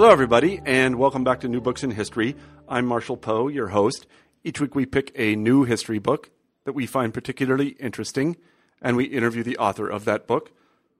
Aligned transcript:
Hello, 0.00 0.12
everybody, 0.12 0.62
and 0.64 0.96
welcome 0.96 1.24
back 1.24 1.40
to 1.40 1.48
New 1.48 1.60
Books 1.60 1.82
in 1.82 1.90
History. 1.90 2.34
I'm 2.66 2.86
Marshall 2.86 3.18
Poe, 3.18 3.48
your 3.48 3.68
host. 3.68 4.06
Each 4.42 4.58
week 4.58 4.74
we 4.74 4.86
pick 4.86 5.12
a 5.14 5.36
new 5.36 5.64
history 5.64 5.98
book 5.98 6.30
that 6.64 6.72
we 6.72 6.86
find 6.86 7.12
particularly 7.12 7.76
interesting, 7.78 8.38
and 8.80 8.96
we 8.96 9.04
interview 9.04 9.42
the 9.42 9.58
author 9.58 9.86
of 9.86 10.06
that 10.06 10.26
book. 10.26 10.52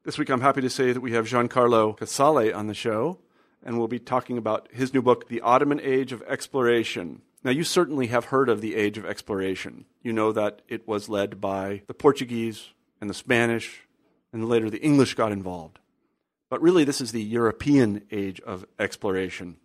This 0.04 0.18
week 0.18 0.28
I'm 0.28 0.42
happy 0.42 0.60
to 0.60 0.68
say 0.68 0.92
that 0.92 1.00
we 1.00 1.12
have 1.12 1.24
Giancarlo 1.24 1.96
Casale 1.96 2.52
on 2.52 2.66
the 2.66 2.74
show, 2.74 3.18
and 3.64 3.78
we'll 3.78 3.88
be 3.88 3.98
talking 3.98 4.36
about 4.36 4.68
his 4.70 4.92
new 4.92 5.01
book, 5.01 5.28
The 5.28 5.40
Ottoman 5.40 5.80
Age 5.80 6.12
of 6.12 6.23
Exploration. 6.28 7.23
Now, 7.42 7.52
you 7.52 7.64
certainly 7.64 8.09
have 8.09 8.26
heard 8.26 8.51
of 8.51 8.60
the 8.60 8.76
Age 8.76 8.98
of 8.98 9.06
Exploration. 9.06 9.87
You 10.02 10.12
know 10.12 10.30
that 10.32 10.60
it 10.68 10.87
was 10.87 11.09
led 11.09 11.40
by 11.40 11.80
the 11.87 11.95
Portuguese 11.95 12.74
and 13.01 13.09
the 13.09 13.14
Spanish, 13.14 13.80
and 14.30 14.46
later 14.46 14.68
the 14.68 14.82
English 14.82 15.14
got 15.14 15.32
involved. 15.32 15.78
But 16.50 16.60
really, 16.60 16.84
this 16.84 17.00
is 17.00 17.12
the 17.12 17.22
European 17.22 18.02
age 18.10 18.40
of 18.40 18.66
exploration. 18.78 19.56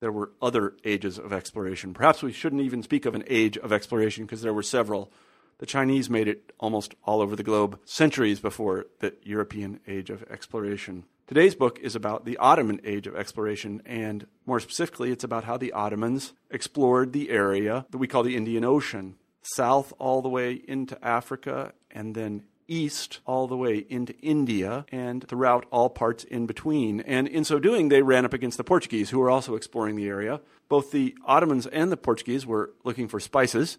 There 0.00 0.12
were 0.12 0.32
other 0.40 0.74
ages 0.84 1.18
of 1.18 1.32
exploration. 1.32 1.94
Perhaps 1.94 2.22
we 2.22 2.32
shouldn't 2.32 2.62
even 2.62 2.82
speak 2.82 3.06
of 3.06 3.14
an 3.14 3.24
age 3.28 3.56
of 3.58 3.72
exploration 3.72 4.24
because 4.24 4.42
there 4.42 4.54
were 4.54 4.62
several. 4.62 5.12
The 5.58 5.66
Chinese 5.66 6.10
made 6.10 6.26
it 6.26 6.52
almost 6.58 6.94
all 7.04 7.20
over 7.20 7.36
the 7.36 7.42
globe 7.42 7.78
centuries 7.84 8.40
before 8.40 8.86
the 9.00 9.14
European 9.22 9.80
age 9.86 10.10
of 10.10 10.22
exploration. 10.30 11.04
Today's 11.26 11.54
book 11.54 11.78
is 11.80 11.96
about 11.96 12.24
the 12.24 12.36
Ottoman 12.36 12.80
age 12.84 13.06
of 13.06 13.16
exploration, 13.16 13.82
and 13.84 14.26
more 14.46 14.60
specifically, 14.60 15.10
it's 15.10 15.24
about 15.24 15.44
how 15.44 15.56
the 15.56 15.72
Ottomans 15.72 16.34
explored 16.50 17.12
the 17.12 17.30
area 17.30 17.84
that 17.90 17.98
we 17.98 18.06
call 18.06 18.22
the 18.22 18.36
Indian 18.36 18.64
Ocean, 18.64 19.16
south 19.42 19.92
all 19.98 20.22
the 20.22 20.28
way 20.28 20.52
into 20.52 21.02
Africa, 21.04 21.72
and 21.90 22.14
then 22.14 22.44
east 22.68 23.20
all 23.26 23.46
the 23.46 23.56
way 23.56 23.86
into 23.88 24.16
India 24.20 24.84
and 24.90 25.26
throughout 25.28 25.66
all 25.70 25.88
parts 25.88 26.24
in 26.24 26.46
between. 26.46 27.00
And 27.00 27.28
in 27.28 27.44
so 27.44 27.58
doing, 27.58 27.88
they 27.88 28.02
ran 28.02 28.24
up 28.24 28.32
against 28.32 28.56
the 28.56 28.64
Portuguese, 28.64 29.10
who 29.10 29.18
were 29.18 29.30
also 29.30 29.54
exploring 29.54 29.96
the 29.96 30.08
area. 30.08 30.40
Both 30.68 30.90
the 30.90 31.16
Ottomans 31.24 31.66
and 31.66 31.92
the 31.92 31.96
Portuguese 31.96 32.46
were 32.46 32.72
looking 32.84 33.08
for 33.08 33.20
spices, 33.20 33.78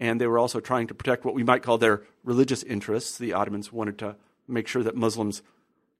and 0.00 0.20
they 0.20 0.26
were 0.26 0.38
also 0.38 0.60
trying 0.60 0.86
to 0.88 0.94
protect 0.94 1.24
what 1.24 1.34
we 1.34 1.44
might 1.44 1.62
call 1.62 1.78
their 1.78 2.02
religious 2.24 2.62
interests. 2.62 3.18
The 3.18 3.32
Ottomans 3.32 3.72
wanted 3.72 3.98
to 3.98 4.16
make 4.48 4.66
sure 4.66 4.82
that 4.82 4.96
Muslims 4.96 5.42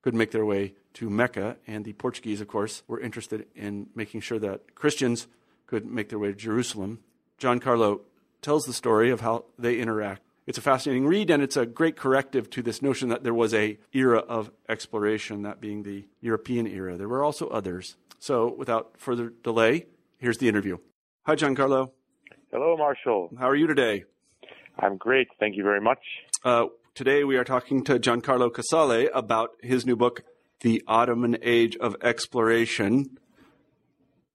could 0.02 0.14
make 0.14 0.32
their 0.32 0.44
way 0.44 0.74
to 0.94 1.08
Mecca, 1.08 1.56
and 1.66 1.84
the 1.84 1.92
Portuguese, 1.92 2.40
of 2.40 2.48
course, 2.48 2.82
were 2.88 3.00
interested 3.00 3.46
in 3.54 3.88
making 3.94 4.20
sure 4.20 4.38
that 4.38 4.74
Christians 4.74 5.28
could 5.66 5.86
make 5.86 6.08
their 6.08 6.18
way 6.18 6.28
to 6.28 6.34
Jerusalem. 6.34 7.00
Giancarlo 7.38 8.00
tells 8.40 8.64
the 8.64 8.72
story 8.72 9.10
of 9.10 9.20
how 9.20 9.44
they 9.58 9.78
interact 9.78 10.22
it's 10.46 10.58
a 10.58 10.62
fascinating 10.62 11.06
read, 11.06 11.30
and 11.30 11.42
it's 11.42 11.56
a 11.56 11.66
great 11.66 11.96
corrective 11.96 12.50
to 12.50 12.62
this 12.62 12.82
notion 12.82 13.08
that 13.10 13.22
there 13.22 13.34
was 13.34 13.54
a 13.54 13.78
era 13.92 14.18
of 14.18 14.50
exploration, 14.68 15.42
that 15.42 15.60
being 15.60 15.82
the 15.82 16.06
European 16.20 16.66
era. 16.66 16.96
There 16.96 17.08
were 17.08 17.22
also 17.22 17.48
others. 17.48 17.96
So, 18.18 18.54
without 18.56 18.94
further 18.98 19.32
delay, 19.42 19.86
here's 20.18 20.38
the 20.38 20.48
interview. 20.48 20.78
Hi, 21.26 21.36
Giancarlo. 21.36 21.90
Hello, 22.50 22.76
Marshall. 22.76 23.30
How 23.38 23.48
are 23.48 23.56
you 23.56 23.66
today? 23.66 24.04
I'm 24.78 24.96
great. 24.96 25.28
Thank 25.38 25.56
you 25.56 25.62
very 25.62 25.80
much. 25.80 26.00
Uh, 26.44 26.66
today, 26.94 27.24
we 27.24 27.36
are 27.36 27.44
talking 27.44 27.84
to 27.84 27.98
Giancarlo 27.98 28.52
Casale 28.52 29.08
about 29.14 29.50
his 29.62 29.86
new 29.86 29.96
book, 29.96 30.22
The 30.60 30.82
Ottoman 30.86 31.38
Age 31.42 31.76
of 31.76 31.96
Exploration. 32.02 33.18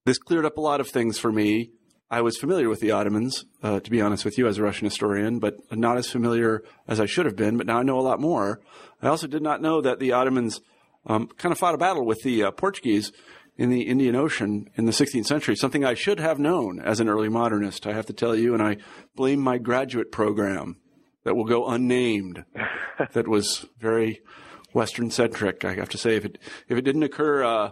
This 0.06 0.18
cleared 0.18 0.46
up 0.46 0.58
a 0.58 0.62
lot 0.62 0.80
of 0.80 0.88
things 0.88 1.20
for 1.20 1.32
me. 1.32 1.72
I 2.10 2.22
was 2.22 2.38
familiar 2.38 2.70
with 2.70 2.80
the 2.80 2.92
Ottomans, 2.92 3.46
uh, 3.62 3.82
to 3.82 3.92
be 3.92 4.00
honest 4.00 4.24
with 4.24 4.38
you, 4.38 4.48
as 4.48 4.58
a 4.58 4.64
Russian 4.64 4.86
historian, 4.86 5.40
but 5.40 5.56
not 5.76 5.98
as 5.98 6.10
familiar 6.10 6.64
as 6.88 7.02
I 7.02 7.06
should 7.06 7.26
have 7.26 7.36
been. 7.36 7.58
But 7.58 7.68
now 7.68 7.80
I 7.80 7.84
know 7.84 8.00
a 8.00 8.02
lot 8.02 8.22
more. 8.22 8.62
I 9.02 9.08
also 9.08 9.28
did 9.28 9.42
not 9.42 9.62
know 9.62 9.82
that 9.82 10.00
the 10.00 10.14
Ottomans 10.14 10.62
um, 11.06 11.28
kind 11.38 11.52
of 11.52 11.60
fought 11.60 11.76
a 11.76 11.78
battle 11.78 12.06
with 12.06 12.22
the 12.24 12.44
uh, 12.44 12.52
Portuguese 12.52 13.12
in 13.58 13.70
the 13.70 13.82
Indian 13.82 14.16
Ocean 14.16 14.70
in 14.76 14.86
the 14.86 14.92
16th 14.92 15.26
century, 15.26 15.56
something 15.56 15.84
I 15.84 15.96
should 15.96 16.20
have 16.20 16.40
known 16.40 16.80
as 16.80 17.00
an 17.00 17.10
early 17.10 17.28
modernist, 17.28 17.88
I 17.88 17.94
have 17.94 18.06
to 18.06 18.14
tell 18.14 18.36
you, 18.36 18.54
and 18.54 18.62
I 18.62 18.78
blame 19.16 19.40
my 19.40 19.58
graduate 19.58 20.12
program 20.12 20.78
that 21.24 21.36
will 21.36 21.46
go 21.46 21.68
unnamed, 21.68 22.46
that 23.14 23.28
was 23.28 23.66
very 23.80 24.22
Western 24.74 25.12
centric. 25.12 25.66
I 25.66 25.74
have 25.74 25.90
to 25.90 25.98
say, 25.98 26.16
if 26.16 26.24
it 26.24 26.38
if 26.70 26.78
it 26.78 26.84
didn't 26.84 27.04
occur 27.04 27.44
uh, 27.44 27.72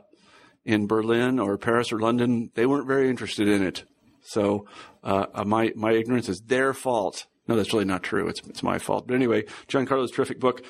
in 0.65 0.87
Berlin 0.87 1.39
or 1.39 1.57
Paris 1.57 1.91
or 1.91 1.99
London, 1.99 2.51
they 2.55 2.65
weren't 2.65 2.87
very 2.87 3.09
interested 3.09 3.47
in 3.47 3.61
it. 3.61 3.85
So 4.25 4.65
uh, 5.03 5.27
uh, 5.33 5.43
my 5.45 5.71
my 5.75 5.93
ignorance 5.93 6.29
is 6.29 6.41
their 6.41 6.73
fault. 6.73 7.27
No, 7.47 7.55
that's 7.55 7.73
really 7.73 7.85
not 7.85 8.03
true. 8.03 8.27
It's 8.27 8.41
it's 8.47 8.63
my 8.63 8.79
fault. 8.79 9.07
But 9.07 9.15
anyway, 9.15 9.45
John 9.67 9.85
Giancarlo's 9.85 10.11
terrific 10.11 10.39
book. 10.39 10.65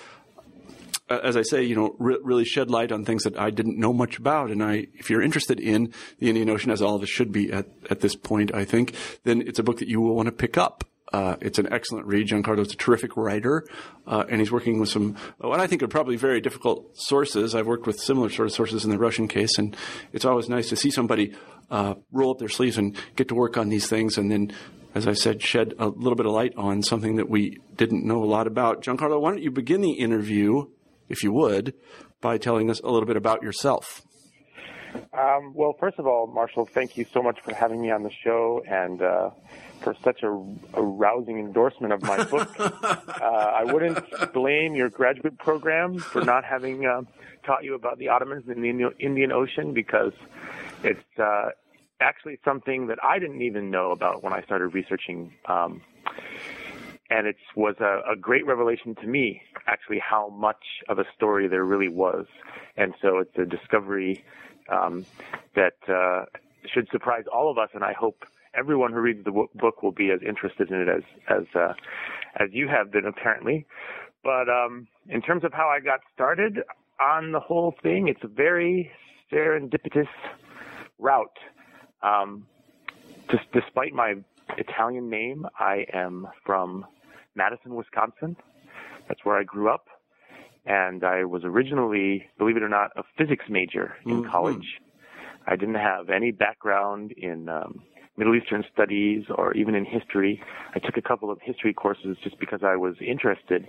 As 1.07 1.37
I 1.37 1.43
say, 1.43 1.63
you 1.63 1.75
know, 1.75 1.95
re- 1.99 2.17
really 2.23 2.45
shed 2.45 2.71
light 2.71 2.91
on 2.91 3.05
things 3.05 3.23
that 3.23 3.37
I 3.37 3.51
didn't 3.51 3.77
know 3.77 3.93
much 3.93 4.17
about. 4.17 4.49
And 4.49 4.63
I, 4.63 4.87
if 4.95 5.11
you're 5.11 5.21
interested 5.21 5.59
in 5.59 5.93
the 6.17 6.29
Indian 6.29 6.49
Ocean, 6.49 6.71
as 6.71 6.81
all 6.81 6.95
of 6.95 7.03
us 7.03 7.09
should 7.09 7.31
be 7.31 7.51
at, 7.51 7.67
at 7.91 7.99
this 7.99 8.15
point, 8.15 8.51
I 8.55 8.65
think, 8.65 8.95
then 9.23 9.41
it's 9.41 9.59
a 9.59 9.63
book 9.63 9.77
that 9.77 9.87
you 9.87 10.01
will 10.01 10.15
want 10.15 10.25
to 10.25 10.31
pick 10.31 10.57
up. 10.57 10.83
Uh, 11.13 11.35
it's 11.41 11.59
an 11.59 11.71
excellent 11.71 12.07
read. 12.07 12.27
Giancarlo's 12.27 12.73
a 12.73 12.75
terrific 12.75 13.15
writer, 13.15 13.63
uh, 14.07 14.25
and 14.27 14.41
he's 14.41 14.51
working 14.51 14.79
with 14.79 14.89
some 14.89 15.15
what 15.37 15.59
I 15.59 15.67
think 15.67 15.83
are 15.83 15.87
probably 15.87 16.17
very 16.17 16.41
difficult 16.41 16.97
sources. 16.97 17.53
I've 17.53 17.67
worked 17.67 17.85
with 17.85 17.99
similar 17.99 18.29
sort 18.29 18.47
of 18.47 18.53
sources 18.53 18.83
in 18.83 18.89
the 18.89 18.97
Russian 18.97 19.27
case, 19.27 19.59
and 19.59 19.77
it's 20.11 20.25
always 20.25 20.49
nice 20.49 20.69
to 20.69 20.75
see 20.75 20.89
somebody 20.89 21.33
uh, 21.69 21.95
roll 22.11 22.31
up 22.31 22.39
their 22.39 22.49
sleeves 22.49 22.77
and 22.77 22.95
get 23.15 23.27
to 23.29 23.35
work 23.35 23.57
on 23.57 23.69
these 23.69 23.87
things, 23.87 24.17
and 24.17 24.31
then, 24.31 24.51
as 24.93 25.07
I 25.07 25.13
said, 25.13 25.41
shed 25.41 25.73
a 25.79 25.87
little 25.87 26.15
bit 26.15 26.25
of 26.25 26.31
light 26.31 26.53
on 26.57 26.81
something 26.81 27.15
that 27.17 27.29
we 27.29 27.57
didn't 27.75 28.05
know 28.05 28.23
a 28.23 28.25
lot 28.25 28.47
about. 28.47 28.83
Giancarlo, 28.83 29.19
why 29.19 29.31
don't 29.31 29.43
you 29.43 29.51
begin 29.51 29.81
the 29.81 29.93
interview, 29.93 30.65
if 31.09 31.23
you 31.23 31.31
would, 31.33 31.73
by 32.21 32.37
telling 32.37 32.69
us 32.69 32.79
a 32.79 32.89
little 32.89 33.07
bit 33.07 33.17
about 33.17 33.43
yourself? 33.43 34.01
Um, 35.13 35.53
well, 35.53 35.75
first 35.79 35.99
of 35.99 36.07
all, 36.07 36.27
Marshall, 36.27 36.65
thank 36.65 36.97
you 36.97 37.05
so 37.13 37.21
much 37.21 37.39
for 37.41 37.53
having 37.53 37.81
me 37.81 37.91
on 37.91 38.03
the 38.03 38.11
show 38.23 38.63
and 38.67 39.01
uh, 39.01 39.29
for 39.81 39.95
such 40.03 40.23
a, 40.23 40.27
a, 40.73 40.81
rousing 40.81 41.39
endorsement 41.39 41.93
of 41.93 42.01
my 42.01 42.23
book. 42.23 42.49
uh, 42.59 43.21
I 43.21 43.63
wouldn't 43.65 43.99
blame 44.33 44.75
your 44.75 44.89
graduate 44.89 45.37
program 45.37 45.97
for 45.97 46.23
not 46.23 46.43
having 46.43 46.85
uh, 46.85 47.01
taught 47.45 47.63
you 47.63 47.75
about 47.75 47.97
the 47.97 48.09
Ottomans 48.09 48.45
in 48.47 48.61
the 48.61 48.91
Indian 48.99 49.31
Ocean 49.31 49.73
because 49.73 50.13
it's 50.83 51.19
uh, 51.19 51.49
actually 51.99 52.39
something 52.43 52.87
that 52.87 52.99
I 53.03 53.19
didn't 53.19 53.41
even 53.41 53.71
know 53.71 53.91
about 53.91 54.23
when 54.23 54.33
I 54.33 54.41
started 54.43 54.67
researching. 54.69 55.33
Um, 55.45 55.81
and 57.09 57.27
it 57.27 57.37
was 57.55 57.75
a, 57.79 58.01
a, 58.11 58.15
great 58.15 58.45
revelation 58.47 58.95
to 58.95 59.07
me, 59.07 59.41
actually, 59.67 59.99
how 59.99 60.29
much 60.29 60.63
of 60.89 60.97
a 60.97 61.05
story 61.15 61.47
there 61.47 61.63
really 61.63 61.87
was. 61.87 62.25
And 62.77 62.93
so 63.01 63.19
it's 63.19 63.37
a 63.37 63.45
discovery 63.45 64.23
um, 64.69 65.05
that 65.55 65.77
uh, 65.87 66.25
should 66.65 66.89
surprise 66.91 67.25
all 67.31 67.51
of 67.51 67.57
us, 67.57 67.69
and 67.73 67.83
I 67.83 67.93
hope 67.93 68.25
everyone 68.55 68.91
who 68.91 68.99
reads 68.99 69.23
the 69.23 69.31
book 69.31 69.83
will 69.83 69.91
be 69.91 70.09
as 70.11 70.21
interested 70.27 70.71
in 70.71 70.81
it 70.81 70.89
as 70.89 71.03
as 71.29 71.43
uh, 71.55 71.73
as 72.37 72.49
you 72.51 72.67
have 72.67 72.91
been, 72.91 73.05
apparently. 73.05 73.65
But 74.23 74.49
um, 74.49 74.87
in 75.07 75.21
terms 75.21 75.43
of 75.43 75.53
how 75.53 75.67
I 75.67 75.79
got 75.79 75.99
started 76.13 76.63
on 76.99 77.31
the 77.31 77.39
whole 77.39 77.75
thing, 77.83 78.07
it's 78.07 78.23
a 78.23 78.27
very 78.27 78.91
serendipitous 79.31 80.07
route. 80.99 81.37
Um, 82.01 82.47
just 83.29 83.43
despite 83.53 83.93
my 83.93 84.15
Italian 84.57 85.09
name, 85.09 85.45
I 85.59 85.85
am 85.93 86.27
from 86.45 86.85
Madison, 87.35 87.75
Wisconsin. 87.75 88.35
That's 89.07 89.23
where 89.23 89.37
I 89.37 89.43
grew 89.43 89.69
up. 89.69 89.87
And 90.65 91.03
I 91.03 91.25
was 91.25 91.43
originally, 91.43 92.27
believe 92.37 92.57
it 92.57 92.63
or 92.63 92.69
not, 92.69 92.91
a 92.95 93.03
physics 93.17 93.45
major 93.49 93.95
in 94.05 94.21
mm-hmm. 94.23 94.31
college. 94.31 94.81
I 95.47 95.55
didn't 95.55 95.75
have 95.75 96.09
any 96.09 96.31
background 96.31 97.11
in 97.11 97.49
um, 97.49 97.83
Middle 98.17 98.35
Eastern 98.35 98.63
studies 98.73 99.25
or 99.29 99.53
even 99.53 99.75
in 99.75 99.85
history. 99.85 100.41
I 100.73 100.79
took 100.79 100.97
a 100.97 101.01
couple 101.01 101.29
of 101.29 101.39
history 101.41 101.73
courses 101.73 102.17
just 102.23 102.39
because 102.39 102.61
I 102.63 102.77
was 102.77 102.95
interested. 102.99 103.67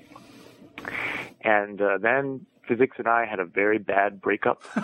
And 1.42 1.80
uh, 1.82 1.98
then 1.98 2.46
physics 2.68 2.96
and 2.98 3.08
I 3.08 3.26
had 3.26 3.40
a 3.40 3.44
very 3.44 3.78
bad 3.78 4.20
breakup. 4.20 4.62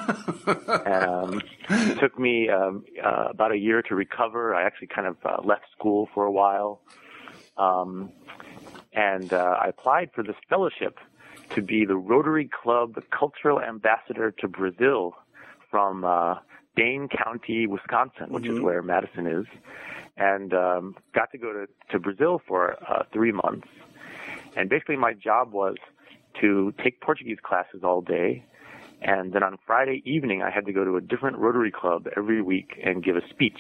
um, 0.87 1.41
it 1.69 1.99
took 2.01 2.19
me 2.19 2.49
um, 2.49 2.85
uh, 3.05 3.29
about 3.31 3.53
a 3.53 3.57
year 3.57 3.83
to 3.83 3.95
recover. 3.95 4.55
I 4.55 4.65
actually 4.65 4.89
kind 4.89 5.07
of 5.07 5.17
uh, 5.25 5.43
left 5.45 5.65
school 5.77 6.09
for 6.15 6.25
a 6.25 6.33
while. 6.33 6.81
Um, 7.57 8.13
and 8.93 9.33
uh, 9.33 9.57
I 9.61 9.69
applied 9.69 10.11
for 10.15 10.23
this 10.23 10.37
fellowship 10.49 10.99
to 11.55 11.63
be 11.63 11.85
the 11.85 11.97
Rotary 11.97 12.49
Club 12.63 12.95
cultural 13.17 13.61
ambassador 13.61 14.31
to 14.39 14.49
Brazil 14.49 15.15
from 15.71 16.05
uh, 16.05 16.37
Dane 16.77 17.09
County, 17.09 17.67
Wisconsin, 17.67 18.33
which 18.33 18.45
Mm-hmm. 18.45 18.57
is 18.59 18.63
where 18.63 18.83
Madison 18.83 19.27
is, 19.27 19.47
and 20.17 20.53
um, 20.55 20.95
got 21.15 21.31
to 21.33 21.39
go 21.39 21.53
to, 21.53 21.67
to 21.91 21.99
Brazil 21.99 22.41
for 22.47 22.77
uh, 22.89 23.05
three 23.13 23.33
months. 23.33 23.69
And 24.57 24.69
basically, 24.69 24.97
my 24.97 25.15
job 25.15 25.53
was 25.53 25.77
to 26.43 26.75
take 26.83 27.01
Portuguese 27.01 27.39
classes 27.43 27.83
all 27.83 28.03
day. 28.03 28.45
And 29.01 29.33
then 29.33 29.43
on 29.43 29.59
Friday 29.67 30.03
evening, 30.05 30.43
I 30.43 30.51
had 30.51 30.67
to 30.67 30.73
go 30.73 30.85
to 30.85 30.97
a 30.97 31.01
different 31.01 31.39
Rotary 31.39 31.73
Club 31.73 32.07
every 32.17 32.43
week 32.43 32.79
and 32.85 33.03
give 33.03 33.17
a 33.17 33.27
speech. 33.31 33.59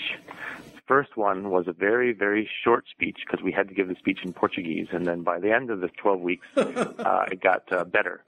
The 0.74 0.80
First 0.86 1.16
one 1.16 1.50
was 1.50 1.66
a 1.66 1.72
very, 1.72 2.12
very 2.12 2.48
short 2.62 2.84
speech 2.90 3.18
because 3.26 3.42
we 3.42 3.50
had 3.50 3.68
to 3.68 3.74
give 3.74 3.88
the 3.88 3.96
speech 3.96 4.18
in 4.24 4.32
Portuguese. 4.32 4.88
And 4.92 5.06
then 5.06 5.22
by 5.22 5.40
the 5.40 5.52
end 5.52 5.70
of 5.70 5.80
the 5.80 5.88
12 5.88 6.20
weeks, 6.20 6.46
uh, 6.56 7.24
it 7.30 7.40
got 7.40 7.72
uh, 7.72 7.84
better. 7.84 8.22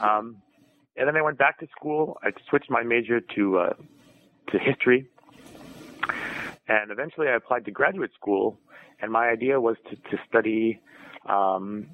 Um, 0.00 0.42
and 0.96 1.06
then 1.06 1.16
I 1.16 1.22
went 1.22 1.38
back 1.38 1.58
to 1.60 1.68
school. 1.68 2.18
I 2.22 2.32
switched 2.48 2.70
my 2.70 2.82
major 2.82 3.20
to 3.20 3.58
uh, 3.58 3.72
to 4.50 4.58
history, 4.58 5.06
and 6.68 6.90
eventually 6.90 7.28
I 7.28 7.34
applied 7.34 7.66
to 7.66 7.70
graduate 7.70 8.12
school. 8.14 8.58
And 9.00 9.12
my 9.12 9.28
idea 9.28 9.60
was 9.60 9.76
to 9.90 9.96
to 9.96 10.18
study 10.26 10.80
um, 11.26 11.88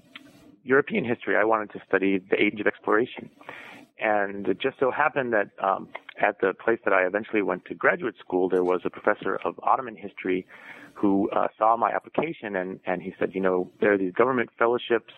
European 0.64 1.04
history. 1.04 1.36
I 1.36 1.44
wanted 1.44 1.70
to 1.72 1.80
study 1.86 2.18
the 2.18 2.40
age 2.40 2.60
of 2.60 2.66
exploration. 2.66 3.30
And 3.98 4.48
it 4.48 4.58
just 4.58 4.78
so 4.80 4.90
happened 4.90 5.32
that 5.32 5.50
um, 5.62 5.88
at 6.20 6.40
the 6.40 6.54
place 6.54 6.80
that 6.84 6.92
I 6.92 7.02
eventually 7.06 7.42
went 7.42 7.64
to 7.66 7.74
graduate 7.74 8.14
school, 8.18 8.48
there 8.48 8.64
was 8.64 8.80
a 8.84 8.90
professor 8.90 9.36
of 9.44 9.58
Ottoman 9.62 9.96
history 9.96 10.46
who 10.94 11.30
uh, 11.30 11.48
saw 11.58 11.76
my 11.76 11.92
application 11.92 12.56
and, 12.56 12.80
and 12.84 13.02
he 13.02 13.14
said, 13.18 13.34
you 13.34 13.40
know, 13.40 13.70
there 13.80 13.92
are 13.92 13.98
these 13.98 14.12
government 14.12 14.50
fellowships 14.58 15.14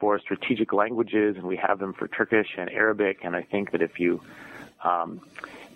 for 0.00 0.18
strategic 0.18 0.72
languages, 0.72 1.36
and 1.36 1.46
we 1.46 1.56
have 1.56 1.78
them 1.78 1.92
for 1.92 2.08
Turkish 2.08 2.48
and 2.56 2.70
Arabic. 2.70 3.18
And 3.22 3.36
I 3.36 3.42
think 3.42 3.70
that 3.72 3.82
if 3.82 4.00
you 4.00 4.20
um, 4.82 5.20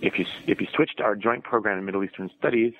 if 0.00 0.18
you 0.18 0.24
if 0.46 0.60
you 0.60 0.66
switched 0.74 1.00
our 1.00 1.14
joint 1.14 1.44
program 1.44 1.78
in 1.78 1.84
Middle 1.84 2.02
Eastern 2.02 2.30
Studies, 2.38 2.72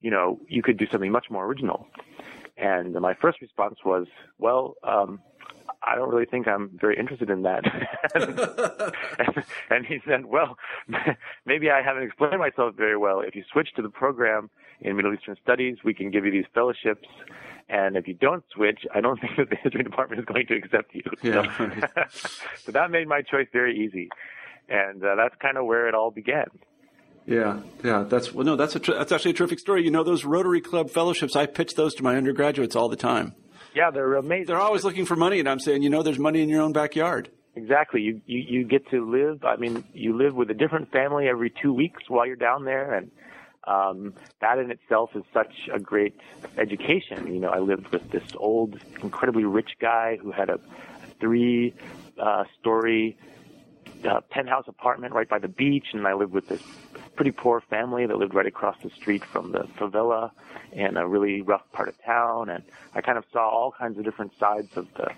you 0.00 0.10
know, 0.10 0.40
you 0.48 0.62
could 0.62 0.78
do 0.78 0.86
something 0.86 1.12
much 1.12 1.30
more 1.30 1.44
original. 1.44 1.86
And 2.60 2.92
my 2.94 3.14
first 3.14 3.40
response 3.40 3.76
was, 3.84 4.06
well, 4.38 4.76
um, 4.82 5.20
I 5.82 5.94
don't 5.94 6.10
really 6.10 6.26
think 6.26 6.46
I'm 6.46 6.70
very 6.78 6.98
interested 6.98 7.30
in 7.30 7.42
that. 7.42 7.64
and, 9.18 9.44
and 9.70 9.86
he 9.86 10.00
said, 10.06 10.26
well, 10.26 10.58
maybe 11.46 11.70
I 11.70 11.80
haven't 11.82 12.02
explained 12.02 12.38
myself 12.38 12.74
very 12.76 12.98
well. 12.98 13.20
If 13.20 13.34
you 13.34 13.44
switch 13.50 13.70
to 13.76 13.82
the 13.82 13.88
program 13.88 14.50
in 14.82 14.96
Middle 14.96 15.14
Eastern 15.14 15.36
Studies, 15.42 15.78
we 15.84 15.94
can 15.94 16.10
give 16.10 16.26
you 16.26 16.30
these 16.30 16.44
fellowships. 16.52 17.08
And 17.70 17.96
if 17.96 18.06
you 18.06 18.14
don't 18.14 18.44
switch, 18.54 18.80
I 18.94 19.00
don't 19.00 19.18
think 19.20 19.36
that 19.38 19.48
the 19.48 19.56
history 19.56 19.82
department 19.82 20.20
is 20.20 20.26
going 20.26 20.46
to 20.48 20.56
accept 20.56 20.94
you. 20.94 21.02
Yeah, 21.22 21.56
so, 21.56 21.64
right. 21.64 22.10
so 22.58 22.72
that 22.72 22.90
made 22.90 23.08
my 23.08 23.22
choice 23.22 23.48
very 23.52 23.78
easy. 23.78 24.10
And 24.68 25.02
uh, 25.02 25.14
that's 25.16 25.34
kind 25.40 25.56
of 25.56 25.64
where 25.64 25.88
it 25.88 25.94
all 25.94 26.10
began. 26.10 26.46
Yeah, 27.26 27.60
yeah, 27.84 28.04
that's 28.08 28.32
well, 28.32 28.44
no, 28.44 28.56
that's 28.56 28.74
a 28.74 28.80
tr- 28.80 28.92
that's 28.92 29.12
actually 29.12 29.32
a 29.32 29.34
terrific 29.34 29.58
story. 29.58 29.84
You 29.84 29.90
know, 29.90 30.02
those 30.02 30.24
Rotary 30.24 30.60
Club 30.60 30.90
fellowships, 30.90 31.36
I 31.36 31.46
pitch 31.46 31.74
those 31.74 31.94
to 31.96 32.02
my 32.02 32.16
undergraduates 32.16 32.74
all 32.74 32.88
the 32.88 32.96
time. 32.96 33.34
Yeah, 33.74 33.90
they're 33.90 34.14
amazing. 34.14 34.46
They're 34.46 34.58
always 34.58 34.84
looking 34.84 35.06
for 35.06 35.16
money, 35.16 35.38
and 35.38 35.48
I'm 35.48 35.60
saying, 35.60 35.82
you 35.82 35.90
know, 35.90 36.02
there's 36.02 36.18
money 36.18 36.42
in 36.42 36.48
your 36.48 36.62
own 36.62 36.72
backyard. 36.72 37.30
Exactly. 37.54 38.00
You, 38.00 38.20
you 38.26 38.38
you 38.38 38.64
get 38.64 38.88
to 38.90 39.08
live. 39.08 39.44
I 39.44 39.56
mean, 39.56 39.84
you 39.92 40.16
live 40.16 40.34
with 40.34 40.50
a 40.50 40.54
different 40.54 40.90
family 40.92 41.28
every 41.28 41.52
two 41.62 41.72
weeks 41.72 42.04
while 42.08 42.26
you're 42.26 42.36
down 42.36 42.64
there, 42.64 42.94
and 42.94 43.10
um, 43.64 44.14
that 44.40 44.58
in 44.58 44.70
itself 44.70 45.10
is 45.14 45.22
such 45.32 45.52
a 45.72 45.78
great 45.78 46.16
education. 46.56 47.32
You 47.32 47.40
know, 47.40 47.50
I 47.50 47.58
lived 47.58 47.88
with 47.88 48.10
this 48.10 48.24
old, 48.36 48.80
incredibly 49.02 49.44
rich 49.44 49.72
guy 49.80 50.18
who 50.20 50.32
had 50.32 50.48
a 50.48 50.58
three 51.20 51.74
uh, 52.18 52.44
story 52.58 53.18
uh, 54.08 54.20
penthouse 54.30 54.64
apartment 54.66 55.12
right 55.12 55.28
by 55.28 55.38
the 55.38 55.48
beach, 55.48 55.86
and 55.92 56.06
I 56.06 56.14
lived 56.14 56.32
with 56.32 56.48
this 56.48 56.62
pretty 57.20 57.32
poor 57.32 57.60
family 57.60 58.06
that 58.06 58.16
lived 58.16 58.32
right 58.32 58.46
across 58.46 58.78
the 58.82 58.88
street 58.88 59.22
from 59.22 59.52
the 59.52 59.58
favela 59.78 60.30
in 60.72 60.96
a 60.96 61.06
really 61.06 61.42
rough 61.42 61.60
part 61.70 61.86
of 61.86 62.02
town, 62.02 62.48
and 62.48 62.64
I 62.94 63.02
kind 63.02 63.18
of 63.18 63.26
saw 63.30 63.46
all 63.46 63.72
kinds 63.72 63.98
of 63.98 64.04
different 64.04 64.32
sides 64.38 64.74
of 64.74 64.86
the 64.94 65.10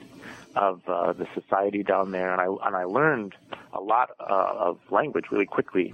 of 0.56 0.80
uh, 0.88 1.12
the 1.12 1.28
society 1.32 1.84
down 1.84 2.10
there, 2.10 2.32
and 2.32 2.40
I 2.40 2.46
and 2.66 2.74
I 2.74 2.82
learned 2.86 3.36
a 3.72 3.80
lot 3.80 4.10
uh, 4.18 4.24
of 4.68 4.80
language 4.90 5.26
really 5.30 5.46
quickly. 5.46 5.90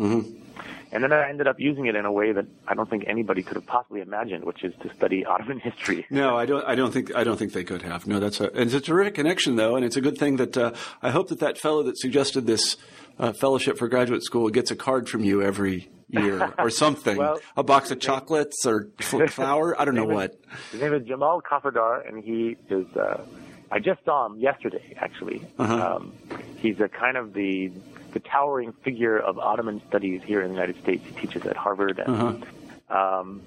And 0.90 1.02
then 1.02 1.12
I 1.12 1.29
ended 1.29 1.46
up 1.46 1.61
using 1.61 1.87
it 1.87 1.94
in 1.94 2.05
a 2.05 2.12
way 2.12 2.32
that 2.32 2.46
I 2.67 2.75
don't 2.75 2.88
think 2.88 3.05
anybody 3.06 3.43
could 3.43 3.56
have 3.56 3.67
possibly 3.67 4.00
imagined, 4.00 4.44
which 4.44 4.64
is 4.64 4.75
to 4.82 4.94
study 4.94 5.25
Ottoman 5.26 5.61
history. 5.61 6.06
No, 6.11 6.37
I 6.37 6.46
don't. 6.46 6.64
I 6.67 6.75
don't 6.75 6.93
think. 6.93 7.14
I 7.14 7.25
don't 7.25 7.38
think 7.38 7.52
they 7.52 7.64
could 7.64 7.82
have. 7.82 8.06
No, 8.06 8.20
that's 8.20 8.40
a. 8.40 8.44
It's 8.61 8.75
a 8.75 8.81
terrific 8.81 9.14
connection, 9.14 9.56
though, 9.56 9.76
and 9.76 9.85
it's 9.85 9.96
a 9.96 10.00
good 10.00 10.19
thing 10.19 10.37
that 10.37 10.56
uh, 10.56 10.73
I 11.02 11.11
hope 11.11 11.29
that 11.29 11.40
that 11.40 11.58
fellow 11.58 11.82
that 11.85 11.99
suggested 11.99 12.46
this 12.46 12.76
uh, 13.19 13.32
fellowship 13.32 13.79
for 13.79 13.88
graduate 13.88 14.23
school 14.25 14.49
gets 14.49 14.70
a 14.70 14.76
card 14.76 15.08
from 15.08 15.25
you 15.25 15.43
every 15.43 15.90
year 16.08 16.55
or 16.58 16.70
something. 16.70 17.17
Well, 17.17 17.38
a 17.56 17.62
box 17.62 17.90
of 17.90 18.00
chocolates 18.00 18.64
or 18.64 18.88
flour. 19.00 19.81
I 19.81 19.85
don't 19.85 19.94
know 19.94 20.05
what. 20.05 20.40
His 20.73 20.81
name 20.81 20.94
is 20.94 21.06
Cemal 21.06 21.43
Kafadar, 21.43 22.08
and 22.08 22.23
he 22.23 22.56
is. 22.70 22.87
Uh, 22.96 23.25
I 23.70 23.81
just 23.81 24.02
saw 24.05 24.26
him 24.26 24.38
yesterday, 24.38 24.94
actually. 24.99 25.43
Uh-huh. 25.58 25.96
Um, 25.96 26.12
he's 26.56 26.81
a 26.81 26.88
kind 26.88 27.19
of 27.19 27.35
the 27.35 27.70
the 28.13 28.21
towering 28.21 28.73
figure 28.85 29.19
of 29.19 29.39
Ottoman 29.39 29.81
studies 29.89 30.23
here 30.25 30.41
in 30.43 30.49
the 30.49 30.55
United 30.55 30.81
States. 30.83 31.05
He 31.07 31.13
teaches 31.27 31.47
at 31.47 31.57
Harvard, 31.57 31.99
and 31.99 32.45
Uh-huh. 32.89 33.17
um, 33.19 33.43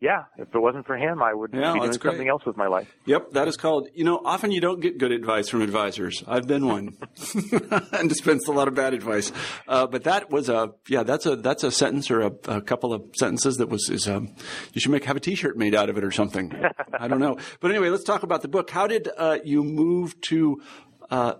yeah, 0.00 0.24
if 0.38 0.54
it 0.54 0.58
wasn't 0.58 0.86
for 0.86 0.96
him, 0.96 1.22
I 1.22 1.34
would 1.34 1.52
Yeah, 1.52 1.74
be 1.74 1.80
doing 1.80 1.92
something 1.92 2.26
else 2.28 2.46
with 2.46 2.56
my 2.56 2.66
life. 2.68 2.86
Yep, 3.04 3.32
that 3.32 3.48
is 3.48 3.58
called. 3.58 3.88
You 3.94 4.04
know, 4.04 4.18
often 4.24 4.50
you 4.50 4.60
don't 4.62 4.80
get 4.80 4.96
good 4.96 5.12
advice 5.12 5.50
from 5.50 5.60
advisors. 5.60 6.24
I've 6.26 6.46
been 6.46 6.64
one, 6.66 6.96
and 7.92 8.08
dispensed 8.08 8.48
a 8.48 8.52
lot 8.52 8.66
of 8.68 8.74
bad 8.74 8.94
advice. 8.94 9.30
Uh, 9.68 9.86
but 9.86 10.04
that 10.04 10.30
was 10.30 10.48
a 10.48 10.72
yeah. 10.88 11.02
That's 11.02 11.26
a 11.26 11.36
that's 11.36 11.64
a 11.64 11.70
sentence 11.70 12.10
or 12.10 12.22
a, 12.22 12.32
a 12.48 12.60
couple 12.62 12.94
of 12.94 13.02
sentences 13.18 13.56
that 13.58 13.68
was 13.68 13.90
is 13.90 14.08
um. 14.08 14.34
You 14.72 14.80
should 14.80 14.92
make 14.92 15.04
have 15.04 15.16
a 15.16 15.20
T-shirt 15.20 15.58
made 15.58 15.74
out 15.74 15.90
of 15.90 15.98
it 15.98 16.04
or 16.04 16.10
something. 16.10 16.54
I 16.98 17.06
don't 17.06 17.20
know. 17.20 17.36
But 17.60 17.70
anyway, 17.70 17.90
let's 17.90 18.04
talk 18.04 18.22
about 18.22 18.40
the 18.40 18.48
book. 18.48 18.70
How 18.70 18.86
did 18.86 19.08
uh, 19.18 19.38
you 19.44 19.62
move 19.62 20.18
to? 20.22 20.62
Uh, 21.10 21.34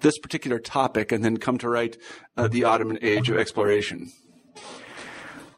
this 0.00 0.18
particular 0.18 0.58
topic, 0.58 1.12
and 1.12 1.24
then 1.24 1.36
come 1.36 1.58
to 1.58 1.68
write 1.68 1.96
uh, 2.36 2.48
the 2.48 2.64
Ottoman 2.64 2.98
Age 3.02 3.30
of 3.30 3.38
Exploration. 3.38 4.12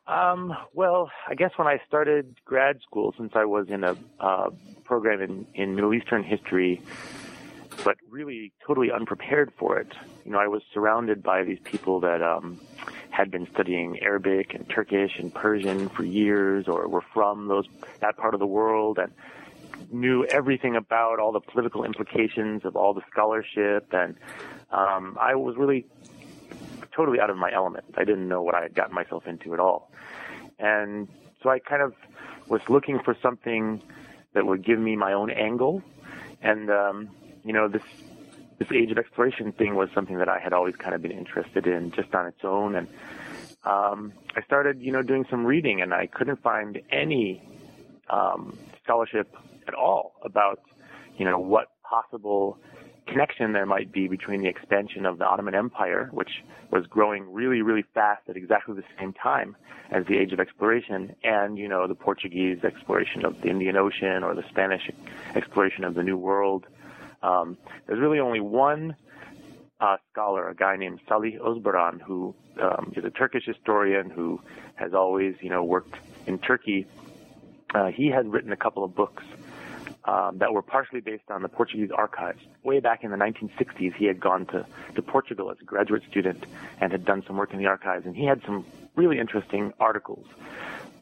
Um, 0.06 0.56
well, 0.73 1.11
I 1.29 1.35
guess 1.35 1.50
when 1.56 1.67
I 1.67 1.81
started 1.88 2.37
grad 2.44 2.81
school, 2.83 3.12
since 3.19 3.33
I 3.35 3.44
was 3.44 3.69
in 3.69 3.83
a 3.83 3.97
uh, 4.21 4.50
program 4.85 5.21
in, 5.21 5.47
in 5.55 5.75
Middle 5.75 5.93
Eastern 5.94 6.23
history, 6.23 6.81
but 7.85 7.97
really 8.09 8.53
totally 8.65 8.91
unprepared 8.91 9.53
for 9.59 9.79
it. 9.79 9.93
You 10.25 10.33
know, 10.33 10.38
I 10.38 10.47
was 10.47 10.62
surrounded 10.73 11.23
by 11.23 11.43
these 11.43 11.59
people 11.62 12.00
that 12.00 12.23
um, 12.23 12.61
had 13.11 13.31
been 13.31 13.49
studying 13.52 14.00
Arabic 14.00 14.55
and 14.55 14.69
Turkish 14.69 15.19
and 15.19 15.35
Persian 15.35 15.88
for 15.88 16.05
years, 16.05 16.69
or 16.69 16.88
were 16.88 17.05
from 17.12 17.49
those 17.49 17.66
that 18.00 18.16
part 18.16 18.35
of 18.35 18.40
the 18.40 18.47
world, 18.47 18.99
and 18.99 19.12
knew 19.90 20.25
everything 20.26 20.76
about 20.76 21.18
all 21.18 21.32
the 21.32 21.40
political 21.40 21.85
implications 21.85 22.64
of 22.64 22.76
all 22.76 22.94
the 22.94 23.02
scholarship. 23.11 23.92
And 23.92 24.16
um, 24.70 25.16
I 25.20 25.35
was 25.35 25.56
really 25.56 25.87
totally 26.92 27.20
out 27.20 27.30
of 27.30 27.37
my 27.37 27.52
element. 27.52 27.85
I 27.96 28.04
didn't 28.04 28.28
know 28.28 28.42
what 28.42 28.54
I 28.54 28.62
had 28.62 28.75
gotten 28.75 28.94
myself 28.94 29.26
into 29.26 29.52
at 29.54 29.61
all. 29.61 29.90
And 30.58 31.08
so 31.42 31.50
I 31.50 31.58
kind 31.58 31.82
of 31.82 31.94
was 32.49 32.62
looking 32.68 32.99
for 33.00 33.16
something 33.20 33.82
that 34.32 34.46
would 34.46 34.64
give 34.64 34.78
me 34.78 34.96
my 34.96 35.12
own 35.12 35.30
angle. 35.30 35.82
And, 36.42 36.70
um, 36.70 37.11
you 37.44 37.52
know, 37.52 37.68
this, 37.68 37.82
this 38.58 38.68
age 38.73 38.90
of 38.90 38.99
exploration 38.99 39.52
thing 39.52 39.75
was 39.75 39.90
something 39.94 40.18
that 40.18 40.28
I 40.28 40.38
had 40.38 40.52
always 40.52 40.76
kind 40.76 40.94
of 40.94 41.02
been 41.02 41.12
interested 41.12 41.66
in 41.66 41.90
just 41.92 42.14
on 42.14 42.26
its 42.26 42.44
own. 42.44 42.75
And, 42.75 42.88
um, 43.64 44.12
I 44.35 44.42
started, 44.42 44.80
you 44.80 44.92
know, 44.92 45.02
doing 45.02 45.26
some 45.28 45.44
reading 45.44 45.80
and 45.82 45.92
I 45.92 46.06
couldn't 46.06 46.42
find 46.42 46.80
any, 46.90 47.42
um, 48.08 48.56
scholarship 48.82 49.35
at 49.68 49.75
all 49.75 50.14
about, 50.25 50.61
you 51.16 51.25
know, 51.25 51.38
what 51.38 51.68
possible 51.88 52.58
connection 53.06 53.52
there 53.52 53.66
might 53.66 53.92
be 53.92 54.08
between 54.08 54.42
the 54.42 54.49
expansion 54.49 55.06
of 55.06 55.18
the 55.18 55.25
Ottoman 55.25 55.54
Empire, 55.54 56.08
which 56.12 56.42
was 56.70 56.87
growing 56.87 57.32
really, 57.32 57.62
really 57.62 57.85
fast 57.94 58.23
at 58.28 58.37
exactly 58.37 58.75
the 58.75 58.82
same 58.99 59.12
time 59.12 59.56
as 59.90 60.04
the 60.06 60.18
Age 60.18 60.32
of 60.32 60.40
Exploration, 60.40 61.14
and 61.23 61.56
you 61.56 61.68
know 61.68 61.87
the 61.87 61.94
Portuguese 61.94 62.64
exploration 62.64 63.25
of 63.25 63.40
the 63.40 63.49
Indian 63.49 63.76
Ocean 63.76 64.25
or 64.25 64.35
the 64.35 64.44
Spanish 64.50 64.90
exploration 65.35 65.85
of 65.85 65.94
the 65.94 66.02
New 66.02 66.16
World. 66.16 66.66
Um, 67.23 67.56
there's 67.87 68.00
really 68.00 68.18
only 68.18 68.40
one 68.40 68.96
uh, 69.80 69.96
scholar, 70.12 70.49
a 70.49 70.54
guy 70.54 70.76
named 70.76 71.00
Salih 71.08 71.38
Özbaran, 71.40 72.00
who 72.00 72.35
um, 72.61 72.92
is 72.96 73.04
a 73.04 73.11
Turkish 73.11 73.44
historian 73.44 74.11
who 74.11 74.40
has 74.75 74.94
always, 74.94 75.35
you 75.40 75.50
know, 75.50 75.62
worked 75.62 75.94
in 76.26 76.38
Turkey. 76.38 76.87
Uh, 77.75 77.87
he 77.87 78.08
had 78.08 78.30
written 78.32 78.52
a 78.52 78.56
couple 78.56 78.85
of 78.85 78.94
books 78.94 79.23
um, 80.06 80.38
that 80.38 80.52
were 80.52 80.62
partially 80.62 81.00
based 81.00 81.30
on 81.30 81.42
the 81.42 81.48
Portuguese 81.48 81.90
archives. 81.96 82.40
Way 82.62 82.80
back 82.80 83.02
in 83.02 83.10
the 83.10 83.16
1960s, 83.16 83.94
he 83.94 84.04
had 84.06 84.20
gone 84.20 84.46
to, 84.46 84.64
to 84.94 85.02
Portugal 85.02 85.50
as 85.50 85.56
a 85.60 85.64
graduate 85.64 86.02
student 86.08 86.44
and 86.80 86.92
had 86.92 87.04
done 87.04 87.25
some 87.26 87.36
work 87.36 87.52
in 87.52 87.58
the 87.58 87.66
archives, 87.66 88.06
and 88.06 88.16
he 88.16 88.25
had 88.25 88.40
some 88.46 88.64
really 88.94 89.18
interesting 89.18 89.72
articles. 89.80 90.26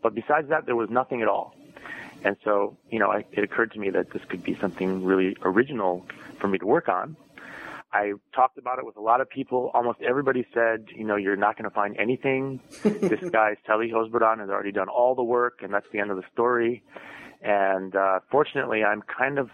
But 0.02 0.14
besides 0.14 0.48
that, 0.48 0.66
there 0.66 0.76
was 0.76 0.90
nothing 0.90 1.22
at 1.22 1.28
all. 1.28 1.54
And 2.24 2.36
so, 2.42 2.78
you 2.90 2.98
know, 2.98 3.10
I, 3.10 3.26
it 3.32 3.44
occurred 3.44 3.72
to 3.72 3.78
me 3.78 3.90
that 3.90 4.10
this 4.10 4.22
could 4.28 4.42
be 4.42 4.56
something 4.58 5.04
really 5.04 5.36
original 5.42 6.06
for 6.40 6.48
me 6.48 6.58
to 6.58 6.66
work 6.66 6.88
on. 6.88 7.16
I 7.92 8.14
talked 8.34 8.58
about 8.58 8.78
it 8.78 8.86
with 8.86 8.96
a 8.96 9.00
lot 9.00 9.20
of 9.20 9.30
people. 9.30 9.70
Almost 9.72 10.00
everybody 10.00 10.44
said, 10.52 10.86
you 10.94 11.04
know, 11.04 11.14
you're 11.14 11.36
not 11.36 11.56
going 11.56 11.70
to 11.70 11.74
find 11.74 11.96
anything. 11.96 12.60
this 12.82 13.30
guy, 13.30 13.56
Salih 13.66 13.92
Özbaran 13.92 14.40
has 14.40 14.48
already 14.48 14.72
done 14.72 14.88
all 14.88 15.14
the 15.14 15.22
work, 15.22 15.60
and 15.62 15.72
that's 15.72 15.86
the 15.92 16.00
end 16.00 16.10
of 16.10 16.16
the 16.16 16.24
story. 16.32 16.82
And 17.44 17.94
uh, 17.94 18.20
fortunately, 18.30 18.82
I'm 18.82 19.02
kind 19.02 19.38
of 19.38 19.50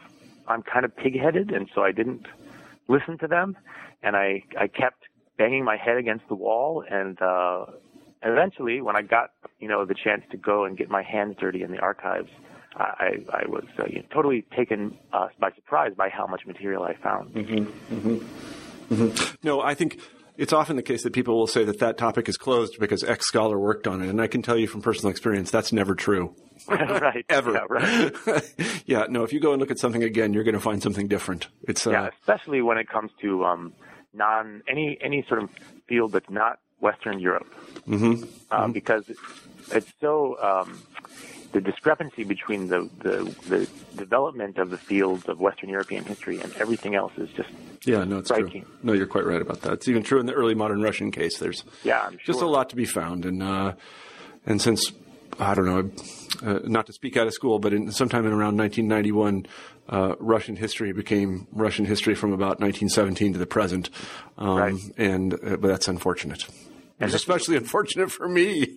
I'm 0.47 0.63
kind 0.63 0.85
of 0.85 0.95
pigheaded, 0.97 1.55
and 1.55 1.69
so 1.75 1.83
I 1.83 1.93
didn't 1.93 2.27
listen 2.89 3.19
to 3.19 3.27
them, 3.27 3.57
and 4.03 4.17
I 4.17 4.45
I 4.59 4.69
kept 4.69 5.05
banging 5.37 5.65
my 5.65 5.77
head 5.77 5.97
against 5.97 6.29
the 6.29 6.37
wall, 6.37 6.85
and 6.89 7.21
uh, 7.21 7.67
eventually, 8.23 8.81
when 8.81 8.97
I 8.97 9.03
got 9.03 9.33
you 9.59 9.69
know 9.69 9.85
the 9.85 9.95
chance 9.95 10.23
to 10.31 10.37
go 10.37 10.65
and 10.65 10.79
get 10.79 10.89
my 10.89 11.03
hands 11.03 11.37
dirty 11.41 11.63
in 11.63 11.73
the 11.73 11.81
archives, 11.81 12.31
I, 12.77 13.25
I 13.33 13.49
was 13.49 13.65
uh, 13.79 13.87
you 13.89 13.97
know, 13.97 14.05
totally 14.13 14.43
taken 14.57 14.97
uh, 15.13 15.29
by 15.41 15.51
surprise 15.53 15.93
by 15.97 16.09
how 16.09 16.27
much 16.27 16.47
material 16.47 16.85
I 16.85 16.95
found. 16.95 17.35
Mm-hmm. 17.35 17.95
Mm-hmm. 17.95 18.95
Mm-hmm. 18.95 19.37
No, 19.43 19.61
I 19.61 19.75
think 19.75 19.99
it's 20.41 20.55
often 20.55 20.77
the 20.77 20.83
case 20.83 21.03
that 21.03 21.13
people 21.13 21.37
will 21.37 21.47
say 21.47 21.65
that 21.65 21.81
that 21.81 21.99
topic 21.99 22.27
is 22.27 22.39
closed 22.39 22.81
because 22.81 23.05
X 23.05 23.27
scholar 23.27 23.59
worked 23.59 23.87
on 23.87 24.01
it, 24.01 24.09
and 24.09 24.23
I 24.23 24.27
can 24.27 24.41
tell 24.41 24.57
you 24.57 24.67
from 24.67 24.81
personal 24.81 25.11
experience 25.11 25.51
that's 25.51 25.71
never 25.71 25.95
true. 25.95 26.35
right. 26.67 27.27
Ever. 27.29 27.53
Yeah, 27.53 27.67
right. 27.69 28.55
yeah, 28.87 29.05
no, 29.11 29.23
if 29.23 29.35
you 29.35 29.41
go 29.41 29.53
and 29.53 29.61
look 29.61 29.71
at 29.71 29.79
something 29.79 30.03
again, 30.03 30.33
you're 30.33 30.45
going 30.45 30.55
to 30.55 30.61
find 30.61 30.83
something 30.83 31.09
different. 31.09 31.49
It's 31.69 31.87
uh, 31.87 31.91
yeah, 31.91 32.09
especially 32.21 32.63
when 32.63 32.79
it 32.79 32.89
comes 32.89 33.11
to 33.21 33.45
um, 33.45 33.75
non 34.15 34.63
any 34.67 34.97
any 35.03 35.27
sort 35.29 35.43
of 35.43 35.51
field 35.87 36.13
that's 36.13 36.31
not 36.31 36.59
Western 36.81 37.21
Europe, 37.21 37.55
mm-hmm. 37.87 38.25
Uh, 38.51 38.63
mm-hmm. 38.63 38.73
because 38.73 39.05
it's 39.73 39.93
so 40.01 40.39
um, 40.43 40.83
the 41.53 41.61
discrepancy 41.61 42.25
between 42.25 42.69
the, 42.69 42.89
the, 43.01 43.35
the 43.49 43.69
development 43.97 44.59
of 44.59 44.71
the 44.71 44.79
fields 44.79 45.29
of 45.29 45.41
Western 45.41 45.69
European 45.69 46.05
history 46.05 46.41
and 46.41 46.55
everything 46.57 46.95
else 46.95 47.13
is 47.17 47.29
just 47.31 47.49
yeah, 47.85 48.05
no, 48.05 48.19
it's 48.19 48.29
striking. 48.29 48.63
true. 48.63 48.73
No, 48.83 48.93
you're 48.93 49.07
quite 49.07 49.25
right 49.25 49.41
about 49.41 49.63
that. 49.63 49.73
It's 49.75 49.89
even 49.89 50.03
true 50.03 50.21
in 50.21 50.27
the 50.27 50.33
early 50.33 50.55
modern 50.55 50.83
Russian 50.83 51.11
case. 51.11 51.39
There's 51.39 51.65
yeah, 51.83 52.03
I'm 52.03 52.19
just 52.25 52.41
a 52.41 52.47
lot 52.47 52.71
to 52.71 52.77
be 52.77 52.85
found, 52.85 53.25
and 53.25 53.43
uh, 53.43 53.73
and 54.47 54.61
since 54.61 54.93
I 55.39 55.55
don't 55.55 55.65
know, 55.65 55.91
uh, 56.43 56.61
not 56.65 56.87
to 56.87 56.93
speak 56.93 57.17
out 57.17 57.27
of 57.27 57.33
school, 57.33 57.59
but 57.59 57.73
in, 57.73 57.91
sometime 57.91 58.27
in 58.27 58.33
around 58.33 58.59
1991, 58.59 59.47
uh, 59.89 60.15
Russian 60.19 60.57
history 60.57 60.93
became 60.93 61.47
Russian 61.53 61.87
history 61.87 62.15
from 62.15 62.33
about 62.33 62.61
1917 62.61 63.33
to 63.33 63.39
the 63.39 63.47
present, 63.47 63.89
um, 64.37 64.57
right. 64.57 64.75
and 64.99 65.35
uh, 65.35 65.57
but 65.57 65.69
that's 65.69 65.89
unfortunate. 65.89 66.47
It's 67.01 67.15
especially 67.15 67.57
unfortunate 67.57 68.11
for 68.13 68.29
me. 68.29 68.77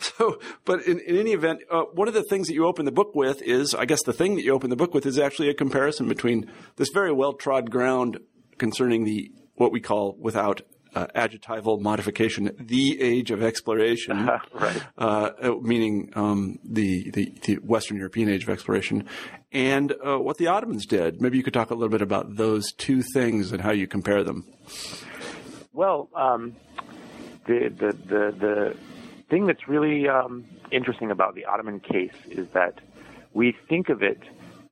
so, 0.00 0.38
but 0.64 0.82
in, 0.86 1.00
in 1.00 1.16
any 1.16 1.32
event, 1.32 1.60
uh, 1.70 1.82
one 1.94 2.08
of 2.08 2.14
the 2.14 2.24
things 2.24 2.48
that 2.48 2.54
you 2.54 2.66
open 2.66 2.84
the 2.84 2.92
book 2.92 3.14
with 3.14 3.40
is, 3.42 3.74
I 3.74 3.86
guess 3.86 4.02
the 4.02 4.12
thing 4.12 4.36
that 4.36 4.44
you 4.44 4.52
open 4.52 4.68
the 4.70 4.76
book 4.76 4.92
with 4.92 5.06
is 5.06 5.18
actually 5.18 5.48
a 5.48 5.54
comparison 5.54 6.08
between 6.08 6.50
this 6.76 6.90
very 6.92 7.12
well 7.12 7.32
trod 7.32 7.70
ground 7.70 8.18
concerning 8.58 9.04
the, 9.04 9.32
what 9.54 9.72
we 9.72 9.80
call 9.80 10.14
without 10.18 10.60
uh, 10.94 11.06
adjectival 11.14 11.78
modification, 11.78 12.50
the 12.58 13.00
age 13.00 13.30
of 13.30 13.42
exploration, 13.42 14.26
right. 14.52 14.82
uh, 14.98 15.30
meaning 15.62 16.10
um, 16.14 16.58
the, 16.64 17.10
the, 17.10 17.32
the 17.44 17.54
Western 17.56 17.96
European 17.96 18.28
age 18.28 18.42
of 18.42 18.50
exploration, 18.50 19.06
and 19.52 19.94
uh, 20.04 20.18
what 20.18 20.38
the 20.38 20.48
Ottomans 20.48 20.86
did. 20.86 21.20
Maybe 21.20 21.36
you 21.36 21.42
could 21.42 21.54
talk 21.54 21.70
a 21.70 21.74
little 21.74 21.88
bit 21.88 22.02
about 22.02 22.36
those 22.36 22.72
two 22.72 23.02
things 23.02 23.52
and 23.52 23.62
how 23.62 23.72
you 23.72 23.86
compare 23.86 24.24
them. 24.24 24.46
Well, 25.72 26.08
um, 26.14 26.56
the, 27.46 27.68
the 27.68 27.92
the 27.92 28.34
the 28.38 28.76
thing 29.28 29.46
that's 29.46 29.68
really 29.68 30.08
um, 30.08 30.44
interesting 30.70 31.10
about 31.10 31.34
the 31.34 31.44
Ottoman 31.44 31.80
case 31.80 32.14
is 32.28 32.48
that 32.52 32.74
we 33.32 33.56
think 33.68 33.88
of 33.88 34.02
it 34.02 34.20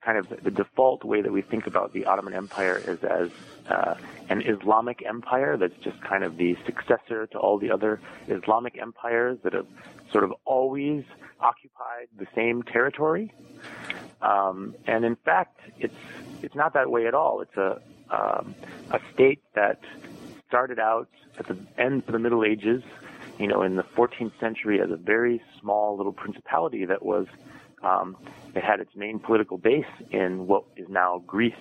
kind 0.00 0.18
of 0.18 0.28
the 0.42 0.50
default 0.50 1.04
way 1.04 1.20
that 1.22 1.32
we 1.32 1.42
think 1.42 1.66
about 1.66 1.92
the 1.92 2.04
Ottoman 2.06 2.34
Empire 2.34 2.78
is 2.78 2.98
as 3.04 3.30
uh, 3.68 3.94
an 4.28 4.42
Islamic 4.42 5.04
empire 5.06 5.56
that's 5.56 5.76
just 5.82 6.00
kind 6.00 6.24
of 6.24 6.36
the 6.36 6.56
successor 6.66 7.26
to 7.26 7.38
all 7.38 7.58
the 7.58 7.70
other 7.70 8.00
Islamic 8.28 8.78
empires 8.80 9.38
that 9.44 9.52
have 9.52 9.66
sort 10.10 10.24
of 10.24 10.32
always 10.44 11.04
occupied 11.40 12.08
the 12.16 12.26
same 12.34 12.62
territory. 12.62 13.32
Um, 14.20 14.74
and 14.86 15.04
in 15.04 15.16
fact, 15.16 15.60
it's 15.78 15.94
it's 16.42 16.54
not 16.54 16.74
that 16.74 16.90
way 16.90 17.06
at 17.06 17.14
all. 17.14 17.40
It's 17.40 17.56
a 17.56 17.80
um, 18.10 18.54
a 18.90 19.00
state 19.12 19.42
that 19.54 19.80
started 20.48 20.78
out 20.78 21.08
at 21.38 21.46
the 21.46 21.56
end 21.76 22.02
of 22.06 22.12
the 22.12 22.18
Middle 22.18 22.42
Ages, 22.42 22.82
you 23.38 23.46
know, 23.46 23.62
in 23.62 23.76
the 23.76 23.82
14th 23.82 24.32
century 24.40 24.80
as 24.80 24.90
a 24.90 24.96
very 24.96 25.42
small 25.60 25.96
little 25.96 26.12
principality 26.12 26.86
that 26.86 27.04
was, 27.04 27.26
um, 27.82 28.16
it 28.54 28.64
had 28.64 28.80
its 28.80 28.96
main 28.96 29.18
political 29.18 29.58
base 29.58 29.84
in 30.10 30.46
what 30.46 30.64
is 30.76 30.88
now 30.88 31.22
Greece 31.26 31.54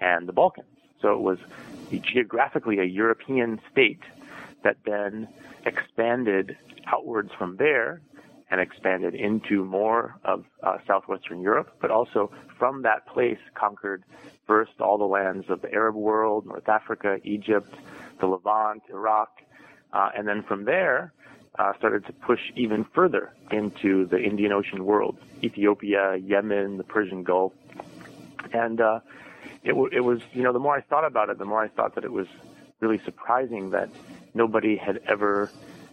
and 0.00 0.26
the 0.26 0.32
Balkans. 0.32 0.66
So 1.00 1.12
it 1.12 1.20
was 1.20 1.38
geographically 1.90 2.78
a 2.78 2.84
European 2.84 3.60
state 3.70 4.00
that 4.62 4.78
then 4.86 5.28
expanded 5.66 6.56
outwards 6.86 7.30
from 7.38 7.56
there 7.56 8.00
and 8.54 8.60
expanded 8.60 9.16
into 9.16 9.64
more 9.64 10.14
of 10.24 10.44
uh, 10.62 10.78
southwestern 10.86 11.40
Europe, 11.40 11.74
but 11.80 11.90
also 11.90 12.30
from 12.56 12.82
that 12.82 13.04
place 13.08 13.40
conquered 13.54 14.04
first 14.46 14.80
all 14.80 14.96
the 14.96 15.04
lands 15.04 15.50
of 15.50 15.60
the 15.60 15.72
Arab 15.74 15.96
world, 15.96 16.46
North 16.46 16.68
Africa, 16.68 17.18
Egypt, 17.24 17.74
the 18.20 18.26
Levant, 18.26 18.84
Iraq, 18.88 19.40
uh, 19.92 20.10
and 20.16 20.28
then 20.28 20.44
from 20.44 20.66
there 20.66 21.12
uh, 21.58 21.72
started 21.78 22.06
to 22.06 22.12
push 22.12 22.38
even 22.54 22.84
further 22.94 23.32
into 23.50 24.06
the 24.06 24.22
Indian 24.22 24.52
Ocean 24.52 24.84
world, 24.84 25.18
Ethiopia, 25.42 26.14
Yemen, 26.14 26.76
the 26.76 26.84
Persian 26.84 27.24
Gulf, 27.24 27.52
and 28.52 28.80
uh, 28.80 29.00
it, 29.64 29.70
w- 29.70 29.90
it 29.90 30.04
was 30.04 30.20
you 30.32 30.44
know 30.44 30.52
the 30.52 30.60
more 30.60 30.76
I 30.76 30.80
thought 30.82 31.04
about 31.04 31.28
it, 31.28 31.38
the 31.38 31.44
more 31.44 31.60
I 31.60 31.68
thought 31.68 31.96
that 31.96 32.04
it 32.04 32.12
was 32.12 32.28
really 32.78 33.00
surprising 33.04 33.70
that 33.70 33.88
nobody 34.32 34.76
had 34.76 35.00
ever 35.08 35.50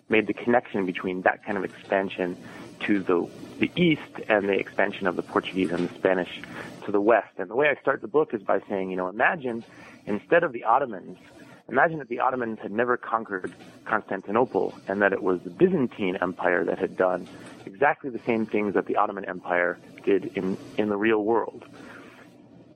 made 0.10 0.27
the 0.27 0.34
connection 0.34 0.86
between 0.86 1.22
that 1.22 1.43
kind 1.46 1.58
of 1.58 1.63
expansion 1.63 2.38
to 2.81 3.01
the 3.03 3.29
the 3.60 3.72
east 3.75 4.01
and 4.27 4.50
the 4.50 4.53
expansion 4.53 5.05
of 5.05 5.15
the 5.15 5.22
Portuguese 5.22 5.72
and 5.72 5.88
the 5.88 5.93
Spanish 5.93 6.41
to 6.84 6.91
the 6.91 7.00
west. 7.00 7.29
And 7.38 7.50
the 7.50 7.55
way 7.55 7.67
I 7.70 7.79
start 7.79 8.01
the 8.01 8.08
book 8.08 8.34
is 8.34 8.41
by 8.41 8.60
saying, 8.67 8.89
you 8.89 8.98
know, 8.98 9.08
imagine 9.08 9.63
instead 10.08 10.43
of 10.43 10.51
the 10.51 10.63
Ottomans, 10.63 11.20
imagine 11.70 12.00
that 12.00 12.10
the 12.10 12.20
Ottomans 12.20 12.58
had 12.60 12.72
never 12.72 12.98
conquered 12.98 13.53
Constantinople 13.86 14.74
and 14.88 15.00
that 15.03 15.13
it 15.13 15.22
was 15.22 15.41
the 15.41 15.51
Byzantine 15.51 16.17
Empire 16.22 16.65
that 16.65 16.79
had 16.79 16.98
done 16.98 17.27
exactly 17.67 18.10
the 18.10 18.20
same 18.25 18.48
things 18.48 18.74
that 18.74 18.88
the 18.88 18.96
Ottoman 18.96 19.25
Empire 19.25 19.79
did 20.03 20.36
in, 20.36 20.58
in 20.77 20.89
the 20.89 20.98
real 20.98 21.24
world. 21.24 21.63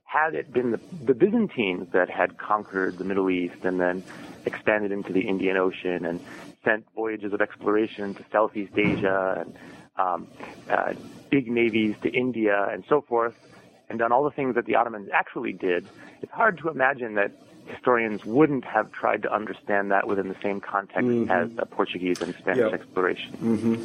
Had 0.04 0.36
it 0.36 0.54
been 0.54 0.72
the, 0.72 0.80
the 1.04 1.16
Byzantines 1.16 1.92
that 1.94 2.12
had 2.12 2.38
conquered 2.38 3.00
the 3.00 3.04
Middle 3.04 3.30
East 3.30 3.66
and 3.66 3.80
then 3.80 4.04
expanded 4.46 4.92
into 4.92 5.12
the 5.12 5.22
Indian 5.22 5.58
Ocean 5.58 6.06
and 6.06 6.20
sent 6.66 6.86
voyages 6.96 7.32
of 7.32 7.40
exploration 7.42 8.14
to 8.16 8.26
Southeast 8.32 8.74
Asia 8.78 9.38
and 9.46 9.56
um, 9.98 10.28
uh, 10.70 10.94
big 11.30 11.50
navies 11.50 11.96
to 12.02 12.10
India 12.10 12.68
and 12.72 12.84
so 12.90 13.02
forth, 13.02 13.36
and 13.90 14.00
done 14.00 14.12
all 14.12 14.24
the 14.26 14.32
things 14.32 14.56
that 14.56 14.66
the 14.66 14.76
Ottomans 14.76 15.08
actually 15.14 15.54
did, 15.54 15.88
it's 16.22 16.32
hard 16.34 16.58
to 16.58 16.70
imagine 16.70 17.14
that 17.16 17.32
historians 17.68 18.26
wouldn't 18.26 18.66
have 18.66 18.92
tried 18.92 19.22
to 19.24 19.34
understand 19.34 19.92
that 19.92 20.06
within 20.08 20.28
the 20.28 20.36
same 20.44 20.60
context 20.60 21.08
Mhm. 21.08 21.30
as 21.30 21.56
the 21.56 21.66
Portuguese 21.66 22.22
and 22.22 22.34
Spanish 22.36 22.60
Yep. 22.72 22.74
exploration. 22.74 23.32
Mm-hmm. 23.38 23.76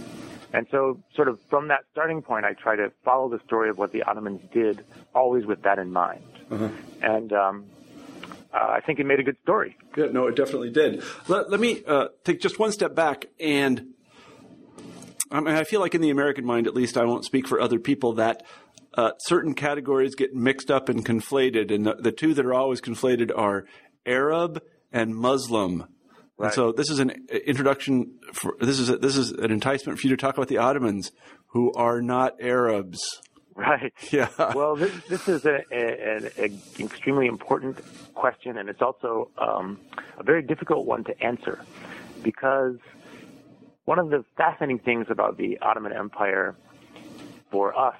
And 0.52 0.66
so, 0.70 0.98
sort 1.14 1.28
of 1.28 1.38
from 1.48 1.68
that 1.68 1.84
starting 1.92 2.22
point, 2.22 2.44
I 2.44 2.54
try 2.54 2.74
to 2.76 2.90
follow 3.04 3.28
the 3.28 3.38
story 3.46 3.68
of 3.70 3.78
what 3.78 3.92
the 3.92 4.02
Ottomans 4.02 4.40
did, 4.52 4.84
always 5.14 5.46
with 5.46 5.62
that 5.62 5.78
in 5.78 5.92
mind. 5.92 6.24
Uh-huh. 6.50 6.68
And 7.02 7.32
um, 7.32 7.64
uh, 8.52 8.56
I 8.58 8.80
think 8.80 8.98
it 8.98 9.06
made 9.06 9.20
a 9.20 9.22
good 9.22 9.36
story. 9.42 9.76
Good. 9.92 10.12
No, 10.12 10.26
it 10.26 10.36
definitely 10.36 10.70
did. 10.70 11.02
Let, 11.28 11.50
let 11.50 11.60
me 11.60 11.82
uh, 11.86 12.08
take 12.24 12.40
just 12.40 12.58
one 12.58 12.72
step 12.72 12.94
back, 12.94 13.26
and 13.38 13.94
I, 15.30 15.40
mean, 15.40 15.54
I 15.54 15.64
feel 15.64 15.80
like 15.80 15.94
in 15.94 16.00
the 16.00 16.10
American 16.10 16.44
mind, 16.44 16.66
at 16.66 16.74
least, 16.74 16.96
I 16.96 17.04
won't 17.04 17.24
speak 17.24 17.46
for 17.46 17.60
other 17.60 17.78
people 17.78 18.14
that 18.14 18.44
uh, 18.94 19.12
certain 19.18 19.54
categories 19.54 20.14
get 20.14 20.34
mixed 20.34 20.70
up 20.70 20.88
and 20.88 21.04
conflated, 21.04 21.72
and 21.72 21.86
the, 21.86 21.94
the 21.94 22.12
two 22.12 22.34
that 22.34 22.44
are 22.44 22.54
always 22.54 22.80
conflated 22.80 23.30
are 23.36 23.64
Arab 24.04 24.62
and 24.92 25.14
Muslim. 25.14 25.82
And 25.82 26.46
Right. 26.46 26.54
so 26.54 26.72
this 26.72 26.88
is 26.88 27.00
an 27.00 27.12
introduction. 27.46 28.18
For, 28.32 28.56
this 28.60 28.78
is 28.78 28.88
a, 28.88 28.96
this 28.96 29.14
is 29.14 29.30
an 29.30 29.50
enticement 29.50 29.98
for 29.98 30.06
you 30.06 30.16
to 30.16 30.20
talk 30.20 30.36
about 30.38 30.48
the 30.48 30.56
Ottomans, 30.56 31.12
who 31.48 31.70
are 31.74 32.00
not 32.00 32.40
Arabs. 32.40 32.98
Right. 33.56 33.92
Yeah. 34.10 34.28
Well, 34.54 34.76
this, 34.76 34.92
this 35.08 35.28
is 35.28 35.44
a, 35.44 35.62
a, 35.70 36.16
an 36.16 36.30
a 36.38 36.82
extremely 36.82 37.26
important 37.26 37.78
question, 38.14 38.56
and 38.56 38.68
it's 38.68 38.80
also 38.80 39.30
um, 39.38 39.78
a 40.16 40.22
very 40.22 40.40
difficult 40.42 40.86
one 40.86 41.04
to 41.04 41.22
answer 41.22 41.60
because 42.22 42.76
one 43.84 43.98
of 43.98 44.10
the 44.10 44.24
fascinating 44.36 44.78
things 44.78 45.06
about 45.10 45.36
the 45.36 45.58
Ottoman 45.58 45.92
Empire 45.92 46.54
for 47.50 47.76
us, 47.78 47.96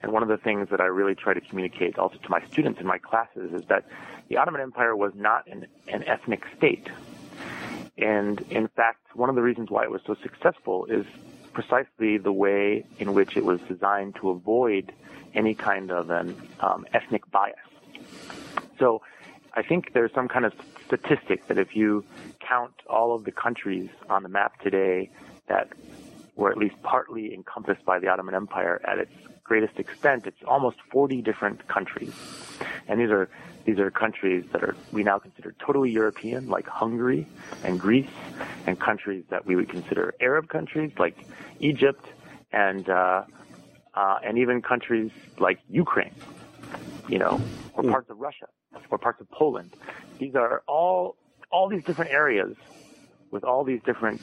and 0.00 0.12
one 0.12 0.22
of 0.22 0.28
the 0.28 0.38
things 0.38 0.70
that 0.70 0.80
I 0.80 0.86
really 0.86 1.14
try 1.14 1.34
to 1.34 1.40
communicate 1.40 1.98
also 1.98 2.16
to 2.16 2.30
my 2.30 2.42
students 2.50 2.80
in 2.80 2.86
my 2.86 2.98
classes, 2.98 3.52
is 3.52 3.62
that 3.68 3.84
the 4.28 4.38
Ottoman 4.38 4.60
Empire 4.60 4.96
was 4.96 5.12
not 5.14 5.46
an, 5.46 5.66
an 5.88 6.04
ethnic 6.04 6.44
state. 6.56 6.88
And 7.98 8.40
in 8.50 8.68
fact, 8.68 9.14
one 9.14 9.28
of 9.28 9.34
the 9.36 9.42
reasons 9.42 9.70
why 9.70 9.84
it 9.84 9.90
was 9.90 10.00
so 10.06 10.16
successful 10.22 10.86
is 10.86 11.06
precisely 11.56 12.18
the 12.18 12.30
way 12.30 12.84
in 12.98 13.14
which 13.14 13.34
it 13.34 13.42
was 13.42 13.58
designed 13.62 14.14
to 14.14 14.28
avoid 14.28 14.92
any 15.34 15.54
kind 15.54 15.90
of 15.90 16.10
an 16.10 16.36
um, 16.60 16.84
ethnic 16.92 17.22
bias. 17.30 17.56
So 18.78 19.00
I 19.54 19.62
think 19.62 19.94
there's 19.94 20.12
some 20.12 20.28
kind 20.28 20.44
of 20.44 20.52
statistic 20.84 21.48
that 21.48 21.56
if 21.56 21.74
you 21.74 22.04
count 22.40 22.74
all 22.90 23.14
of 23.14 23.24
the 23.24 23.32
countries 23.32 23.88
on 24.10 24.22
the 24.22 24.28
map 24.28 24.60
today 24.60 25.08
that 25.46 25.72
were 26.34 26.50
at 26.50 26.58
least 26.58 26.74
partly 26.82 27.32
encompassed 27.32 27.86
by 27.86 27.98
the 28.00 28.08
Ottoman 28.08 28.34
Empire 28.34 28.82
at 28.86 28.98
its 28.98 29.12
greatest 29.42 29.78
extent, 29.78 30.26
it's 30.26 30.42
almost 30.46 30.76
40 30.90 31.22
different 31.22 31.66
countries. 31.68 32.12
And 32.86 33.00
these 33.00 33.10
are 33.10 33.30
these 33.66 33.80
are 33.80 33.90
countries 33.90 34.44
that 34.52 34.62
are 34.62 34.76
we 34.92 35.02
now 35.02 35.18
consider 35.18 35.54
totally 35.58 35.90
European, 35.90 36.48
like 36.48 36.66
Hungary 36.68 37.26
and 37.64 37.78
Greece, 37.78 38.08
and 38.64 38.78
countries 38.78 39.24
that 39.28 39.44
we 39.44 39.56
would 39.56 39.68
consider 39.68 40.14
Arab 40.20 40.48
countries, 40.48 40.92
like 40.98 41.16
Egypt, 41.58 42.06
and 42.52 42.88
uh, 42.88 43.24
uh, 43.94 44.18
and 44.22 44.38
even 44.38 44.62
countries 44.62 45.10
like 45.38 45.58
Ukraine, 45.68 46.14
you 47.08 47.18
know, 47.18 47.42
or 47.74 47.82
mm. 47.82 47.90
parts 47.90 48.08
of 48.08 48.20
Russia, 48.20 48.46
or 48.88 48.98
parts 48.98 49.20
of 49.20 49.28
Poland. 49.30 49.74
These 50.20 50.36
are 50.36 50.62
all 50.68 51.16
all 51.50 51.68
these 51.68 51.82
different 51.82 52.12
areas 52.12 52.54
with 53.32 53.42
all 53.42 53.64
these 53.64 53.82
different 53.82 54.20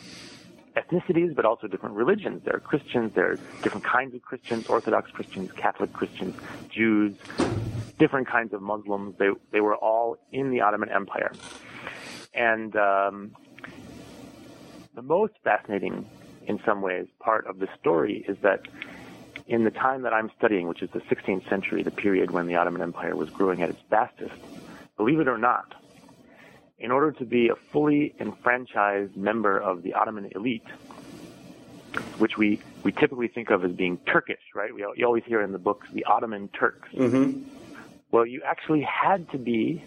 ethnicities, 0.75 1.35
but 1.35 1.45
also 1.45 1.67
different 1.67 1.95
religions. 1.95 2.43
There 2.43 2.55
are 2.55 2.59
Christians, 2.59 3.13
there 3.13 3.31
are 3.31 3.35
different 3.61 3.83
kinds 3.83 4.15
of 4.15 4.21
Christians, 4.21 4.67
Orthodox 4.67 5.11
Christians, 5.11 5.51
Catholic 5.51 5.93
Christians, 5.93 6.35
Jews, 6.69 7.15
different 7.99 8.27
kinds 8.27 8.53
of 8.53 8.61
Muslims. 8.61 9.15
They 9.17 9.29
they 9.51 9.61
were 9.61 9.75
all 9.75 10.17
in 10.31 10.49
the 10.49 10.61
Ottoman 10.61 10.89
Empire, 10.89 11.31
and 12.33 12.75
um, 12.75 13.35
the 14.95 15.01
most 15.01 15.33
fascinating, 15.43 16.07
in 16.47 16.59
some 16.65 16.81
ways, 16.81 17.07
part 17.19 17.47
of 17.47 17.59
the 17.59 17.67
story 17.79 18.25
is 18.27 18.37
that 18.41 18.61
in 19.47 19.63
the 19.63 19.71
time 19.71 20.03
that 20.03 20.13
I'm 20.13 20.31
studying, 20.37 20.67
which 20.67 20.81
is 20.81 20.89
the 20.91 21.01
16th 21.01 21.47
century, 21.49 21.83
the 21.83 21.91
period 21.91 22.31
when 22.31 22.47
the 22.47 22.55
Ottoman 22.55 22.81
Empire 22.81 23.15
was 23.15 23.29
growing 23.29 23.61
at 23.61 23.69
its 23.69 23.79
fastest, 23.89 24.35
believe 24.97 25.19
it 25.19 25.27
or 25.27 25.37
not, 25.37 25.73
in 26.79 26.91
order 26.91 27.11
to 27.11 27.25
be 27.25 27.49
a 27.49 27.55
fully 27.55 28.13
enfranchised 28.19 29.15
member 29.15 29.57
of 29.57 29.83
the 29.83 29.93
Ottoman 29.93 30.29
elite, 30.35 30.67
which 32.17 32.37
we, 32.37 32.59
we 32.83 32.91
typically 32.91 33.27
think 33.27 33.49
of 33.49 33.63
as 33.63 33.71
being 33.71 33.97
Turkish, 34.05 34.41
right? 34.55 34.73
We, 34.73 34.85
you 34.95 35.05
always 35.05 35.23
hear 35.25 35.41
in 35.41 35.51
the 35.51 35.59
books 35.59 35.87
the 35.93 36.03
Ottoman 36.05 36.49
Turks. 36.49 36.89
Mm-hmm. 36.93 37.43
Well, 38.11 38.25
you 38.25 38.41
actually 38.45 38.81
had 38.81 39.29
to 39.31 39.37
be 39.37 39.83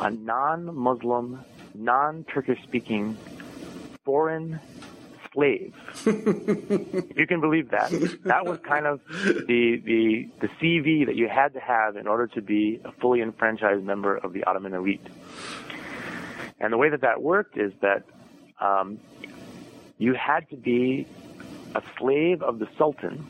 a 0.00 0.10
non-Muslim, 0.10 1.44
non-Turkish 1.74 2.62
speaking 2.62 3.16
foreign 4.04 4.60
slave. 5.34 5.74
if 6.06 7.16
you 7.16 7.26
can 7.26 7.40
believe 7.40 7.70
that. 7.70 7.90
That 8.24 8.46
was 8.46 8.58
kind 8.60 8.86
of 8.86 9.00
the, 9.10 9.82
the, 9.84 10.28
the 10.40 10.48
CV 10.60 11.04
that 11.06 11.16
you 11.16 11.28
had 11.28 11.52
to 11.54 11.60
have 11.60 11.96
in 11.96 12.06
order 12.06 12.26
to 12.28 12.40
be 12.40 12.80
a 12.84 12.92
fully 12.92 13.20
enfranchised 13.20 13.84
member 13.84 14.16
of 14.16 14.32
the 14.32 14.44
Ottoman 14.44 14.72
elite. 14.72 15.06
And 16.60 16.72
the 16.72 16.78
way 16.78 16.88
that 16.88 17.02
that 17.02 17.20
worked 17.20 17.58
is 17.58 17.72
that 17.82 18.04
um, 18.60 18.98
you 19.98 20.14
had 20.14 20.48
to 20.50 20.56
be 20.56 21.06
a 21.74 21.82
slave 21.98 22.42
of 22.42 22.58
the 22.58 22.68
Sultan 22.78 23.26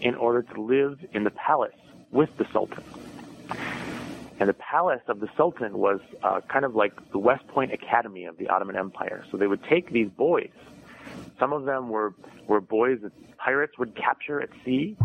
in 0.00 0.14
order 0.14 0.42
to 0.42 0.62
live 0.62 1.04
in 1.12 1.24
the 1.24 1.30
palace 1.30 1.74
with 2.10 2.30
the 2.38 2.46
Sultan. 2.52 2.84
And 4.38 4.48
the 4.48 4.54
palace 4.54 5.02
of 5.06 5.20
the 5.20 5.28
Sultan 5.36 5.76
was 5.78 6.00
uh, 6.22 6.40
kind 6.48 6.64
of 6.64 6.74
like 6.74 6.94
the 7.12 7.18
West 7.18 7.46
Point 7.48 7.72
Academy 7.72 8.24
of 8.24 8.38
the 8.38 8.48
Ottoman 8.48 8.74
Empire. 8.74 9.24
So 9.30 9.36
they 9.36 9.46
would 9.46 9.62
take 9.64 9.90
these 9.90 10.08
boys. 10.08 10.48
Some 11.40 11.52
of 11.52 11.64
them 11.64 11.88
were, 11.88 12.14
were 12.46 12.60
boys 12.60 12.98
that 13.02 13.12
pirates 13.38 13.76
would 13.78 13.96
capture 13.96 14.40
at 14.40 14.50
sea. 14.64 14.96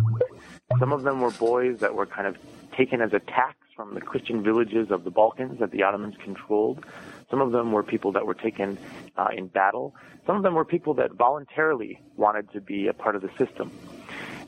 Some 0.78 0.94
of 0.94 1.02
them 1.02 1.22
were 1.22 1.32
boys 1.32 1.80
that 1.80 1.96
were 1.96 2.06
kind 2.06 2.28
of 2.28 2.38
taken 2.78 3.02
as 3.02 3.14
attacks 3.14 3.66
from 3.76 3.96
the 3.96 4.02
Christian 4.02 4.44
villages 4.44 4.92
of 4.92 5.04
the 5.04 5.10
Balkans 5.10 5.60
that 5.60 5.72
the 5.72 5.82
Ottomans 5.82 6.16
controlled. 6.24 6.86
Some 7.32 7.42
of 7.42 7.52
them 7.52 7.72
were 7.72 7.82
people 7.82 8.12
that 8.12 8.28
were 8.28 8.36
taken 8.36 8.78
uh, 9.18 9.30
in 9.36 9.48
battle. 9.48 9.96
Some 10.28 10.38
of 10.38 10.44
them 10.44 10.54
were 10.54 10.66
people 10.66 10.94
that 10.96 11.14
voluntarily 11.14 12.00
wanted 12.16 12.52
to 12.52 12.62
be 12.62 12.88
a 12.88 12.94
part 12.94 13.16
of 13.16 13.24
the 13.24 13.32
system. 13.38 13.72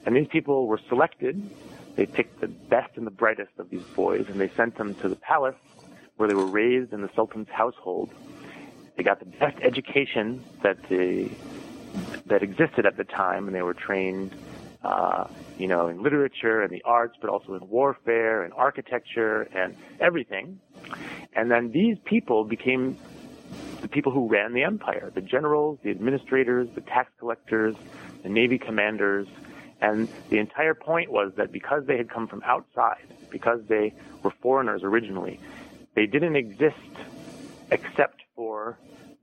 And 0.05 0.15
these 0.15 0.27
people 0.27 0.67
were 0.67 0.79
selected 0.87 1.49
they 1.97 2.05
picked 2.05 2.39
the 2.39 2.47
best 2.47 2.95
and 2.95 3.07
the 3.07 3.11
brightest 3.11 3.51
of 3.57 3.71
these 3.71 3.81
boys 3.95 4.27
and 4.29 4.39
they 4.39 4.49
sent 4.49 4.77
them 4.77 4.93
to 4.95 5.09
the 5.09 5.15
palace 5.15 5.55
where 6.15 6.29
they 6.29 6.35
were 6.35 6.45
raised 6.45 6.93
in 6.93 7.01
the 7.01 7.09
Sultan's 7.15 7.49
household. 7.49 8.13
They 8.95 9.03
got 9.03 9.19
the 9.19 9.25
best 9.25 9.57
education 9.61 10.43
that 10.61 10.77
the 10.89 11.29
that 12.25 12.43
existed 12.43 12.85
at 12.85 12.97
the 12.97 13.03
time, 13.03 13.47
and 13.47 13.55
they 13.55 13.61
were 13.61 13.73
trained, 13.73 14.33
uh, 14.83 15.27
you 15.57 15.67
know, 15.67 15.87
in 15.87 16.01
literature 16.03 16.61
and 16.61 16.71
the 16.71 16.81
arts, 16.83 17.17
but 17.19 17.29
also 17.29 17.53
in 17.53 17.67
warfare 17.69 18.43
and 18.43 18.53
architecture 18.53 19.43
and 19.53 19.75
everything. 19.99 20.59
And 21.33 21.51
then 21.51 21.71
these 21.71 21.97
people 22.05 22.43
became 22.43 22.97
the 23.81 23.87
people 23.87 24.11
who 24.11 24.27
ran 24.27 24.53
the 24.53 24.63
empire: 24.63 25.11
the 25.13 25.21
generals, 25.21 25.79
the 25.83 25.91
administrators, 25.91 26.69
the 26.75 26.81
tax 26.81 27.11
collectors, 27.19 27.75
the 28.23 28.29
navy 28.29 28.57
commanders, 28.57 29.27
and 29.81 30.07
the 30.29 30.39
entire 30.39 30.73
point 30.73 31.11
was 31.11 31.33
that 31.35 31.51
because 31.51 31.85
they 31.85 31.97
had 31.97 32.09
come 32.09 32.27
from 32.27 32.41
outside, 32.43 33.07
because 33.29 33.61
they 33.67 33.93
were 34.23 34.31
foreigners 34.31 34.83
originally, 34.83 35.39
they 35.93 36.05
didn't 36.05 36.35
exist 36.35 36.75
except 37.71 38.21
for 38.35 38.77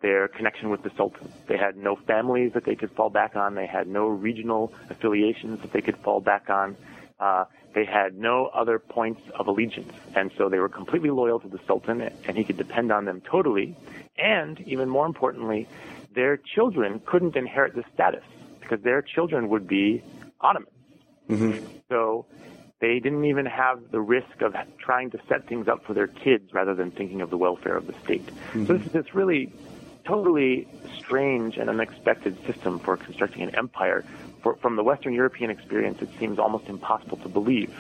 their 0.05 0.29
connection 0.29 0.69
with 0.69 0.83
the 0.83 0.91
Sultan. 0.99 1.33
They 1.47 1.57
had 1.57 1.79
no 1.79 1.97
families 1.97 2.53
that 2.53 2.67
they 2.67 2.75
could 2.75 2.91
fall 2.91 3.09
back 3.09 3.37
on. 3.37 3.55
They 3.55 3.67
had 3.67 3.89
no 3.89 4.07
regional 4.07 4.71
affiliations 4.91 5.63
that 5.63 5.73
they 5.73 5.81
could 5.81 5.97
fall 5.97 6.21
back 6.21 6.51
on. 6.51 6.77
Uh, 7.19 7.47
they 7.75 7.87
had 7.87 8.15
no 8.15 8.51
other 8.53 8.79
points 8.79 9.23
of 9.35 9.47
allegiance. 9.47 9.95
And 10.15 10.31
so 10.37 10.51
they 10.51 10.59
were 10.59 10.69
completely 10.69 11.09
loyal 11.09 11.41
to 11.41 11.49
the 11.49 11.59
Sultan, 11.67 12.03
and 12.03 12.37
he 12.37 12.45
could 12.45 12.59
depend 12.59 12.93
on 12.93 13.07
them 13.07 13.23
totally. 13.23 13.75
And 14.19 14.61
even 14.67 14.91
more 14.91 15.07
importantly, 15.07 15.67
their 16.15 16.37
children 16.37 17.01
couldn't 17.07 17.35
inherit 17.35 17.75
the 17.75 17.85
status 17.95 18.25
because 18.61 18.83
their 18.83 19.01
children 19.01 19.49
would 19.49 19.67
be 19.67 20.03
Ottomans. 20.39 20.69
Mm-hmm. 21.31 21.67
So 21.89 22.27
they 22.83 22.99
didn't 22.99 23.25
even 23.25 23.47
have 23.47 23.91
the 23.91 24.03
risk 24.03 24.43
of 24.43 24.55
trying 24.79 25.13
to 25.13 25.19
set 25.31 25.49
things 25.49 25.67
up 25.67 25.87
for 25.87 25.95
their 25.95 26.09
kids 26.09 26.53
rather 26.53 26.75
than 26.75 26.91
thinking 26.91 27.23
of 27.23 27.31
the 27.31 27.39
welfare 27.39 27.79
of 27.79 27.87
the 27.87 27.95
state. 28.05 28.27
Mm-hmm. 28.27 28.67
So 28.67 28.75
this 28.75 28.87
is 28.87 28.93
this 28.93 29.15
really 29.15 29.51
totally 30.05 30.69
strange 30.99 31.57
and 31.57 31.69
unexpected 31.69 32.37
system 32.47 32.79
for 32.79 32.97
constructing 32.97 33.43
an 33.43 33.55
empire. 33.55 34.05
For, 34.43 34.57
from 34.57 34.77
the 34.77 34.85
Western 34.85 35.15
European 35.15 35.51
experience, 35.51 36.03
it 36.03 36.11
seems 36.19 36.39
almost 36.39 36.67
impossible 36.69 37.17
to 37.19 37.29
believe. 37.29 37.75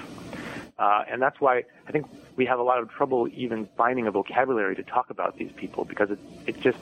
Uh, 0.78 1.04
and 1.08 1.22
that's 1.22 1.40
why 1.40 1.62
I 1.86 1.92
think 1.92 2.06
we 2.36 2.46
have 2.46 2.58
a 2.58 2.62
lot 2.62 2.80
of 2.80 2.90
trouble 2.90 3.28
even 3.32 3.68
finding 3.76 4.06
a 4.06 4.10
vocabulary 4.10 4.74
to 4.76 4.82
talk 4.82 5.10
about 5.10 5.36
these 5.36 5.52
people 5.52 5.84
because 5.84 6.10
it's, 6.10 6.22
it's 6.46 6.58
just 6.58 6.78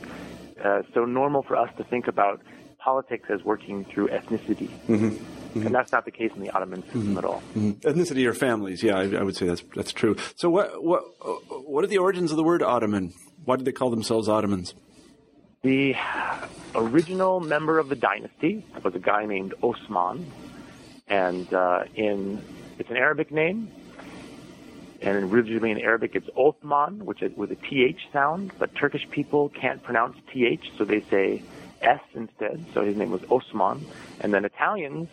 uh, 0.65 0.83
so 0.95 1.05
normal 1.05 1.43
for 1.43 1.57
us 1.57 1.71
to 1.77 1.85
think 1.85 2.07
about 2.09 2.41
politics 2.79 3.29
as 3.29 3.45
working 3.45 3.85
through 3.85 4.09
ethnicity. 4.09 4.69
Mm-hmm. 4.89 5.09
Mm-hmm. 5.09 5.67
And 5.67 5.75
that's 5.75 5.93
not 5.93 6.05
the 6.05 6.11
case 6.11 6.33
in 6.35 6.41
the 6.41 6.51
Ottoman 6.51 6.83
system 6.85 7.03
mm-hmm. 7.03 7.19
at 7.19 7.25
all. 7.25 7.43
Mm-hmm. 7.55 7.87
Ethnicity 7.87 8.27
or 8.27 8.33
families, 8.33 8.83
yeah, 8.83 8.97
I, 8.97 9.03
I, 9.17 9.23
would 9.23 9.37
say 9.37 9.47
that's 9.47 9.63
that's 9.77 9.93
true. 9.93 10.17
So, 10.35 10.49
what 10.49 10.83
what 10.83 11.03
what 11.67 11.85
are 11.85 11.89
the 11.89 11.99
origins 11.99 12.31
of 12.31 12.39
the 12.39 12.43
word 12.43 12.63
Ottoman? 12.63 13.13
Why 13.45 13.57
did 13.57 13.67
they 13.67 13.73
call 13.73 13.91
themselves 13.91 14.29
Ottomans? 14.29 14.75
The 15.63 15.95
original 16.75 17.39
member 17.39 17.79
of 17.79 17.89
the 17.89 17.95
dynasty 17.95 18.67
was 18.83 18.97
a 18.97 18.99
guy 18.99 19.27
named 19.27 19.55
Osman, 19.63 20.29
and 21.07 21.55
uh, 21.55 21.85
in 21.95 22.43
it's 22.81 22.91
an 22.91 22.97
Arabic 22.97 23.31
name, 23.31 23.71
and 25.01 25.33
originally 25.33 25.71
in 25.71 25.79
Arabic 25.79 26.17
it's 26.17 26.29
Othman, 26.37 27.07
which 27.07 27.23
is 27.23 27.37
with 27.37 27.53
a 27.53 27.55
th 27.55 27.97
sound, 28.13 28.51
but 28.59 28.75
Turkish 28.75 29.09
people 29.09 29.51
can't 29.51 29.81
pronounce 29.85 30.17
th, 30.33 30.59
so 30.77 30.85
they 30.85 31.01
say 31.03 31.45
s 31.81 32.01
instead. 32.13 32.65
So 32.75 32.85
his 32.85 32.97
name 32.97 33.13
was 33.13 33.23
Osman, 33.31 33.87
and 34.19 34.35
then 34.35 34.45
Italians 34.45 35.09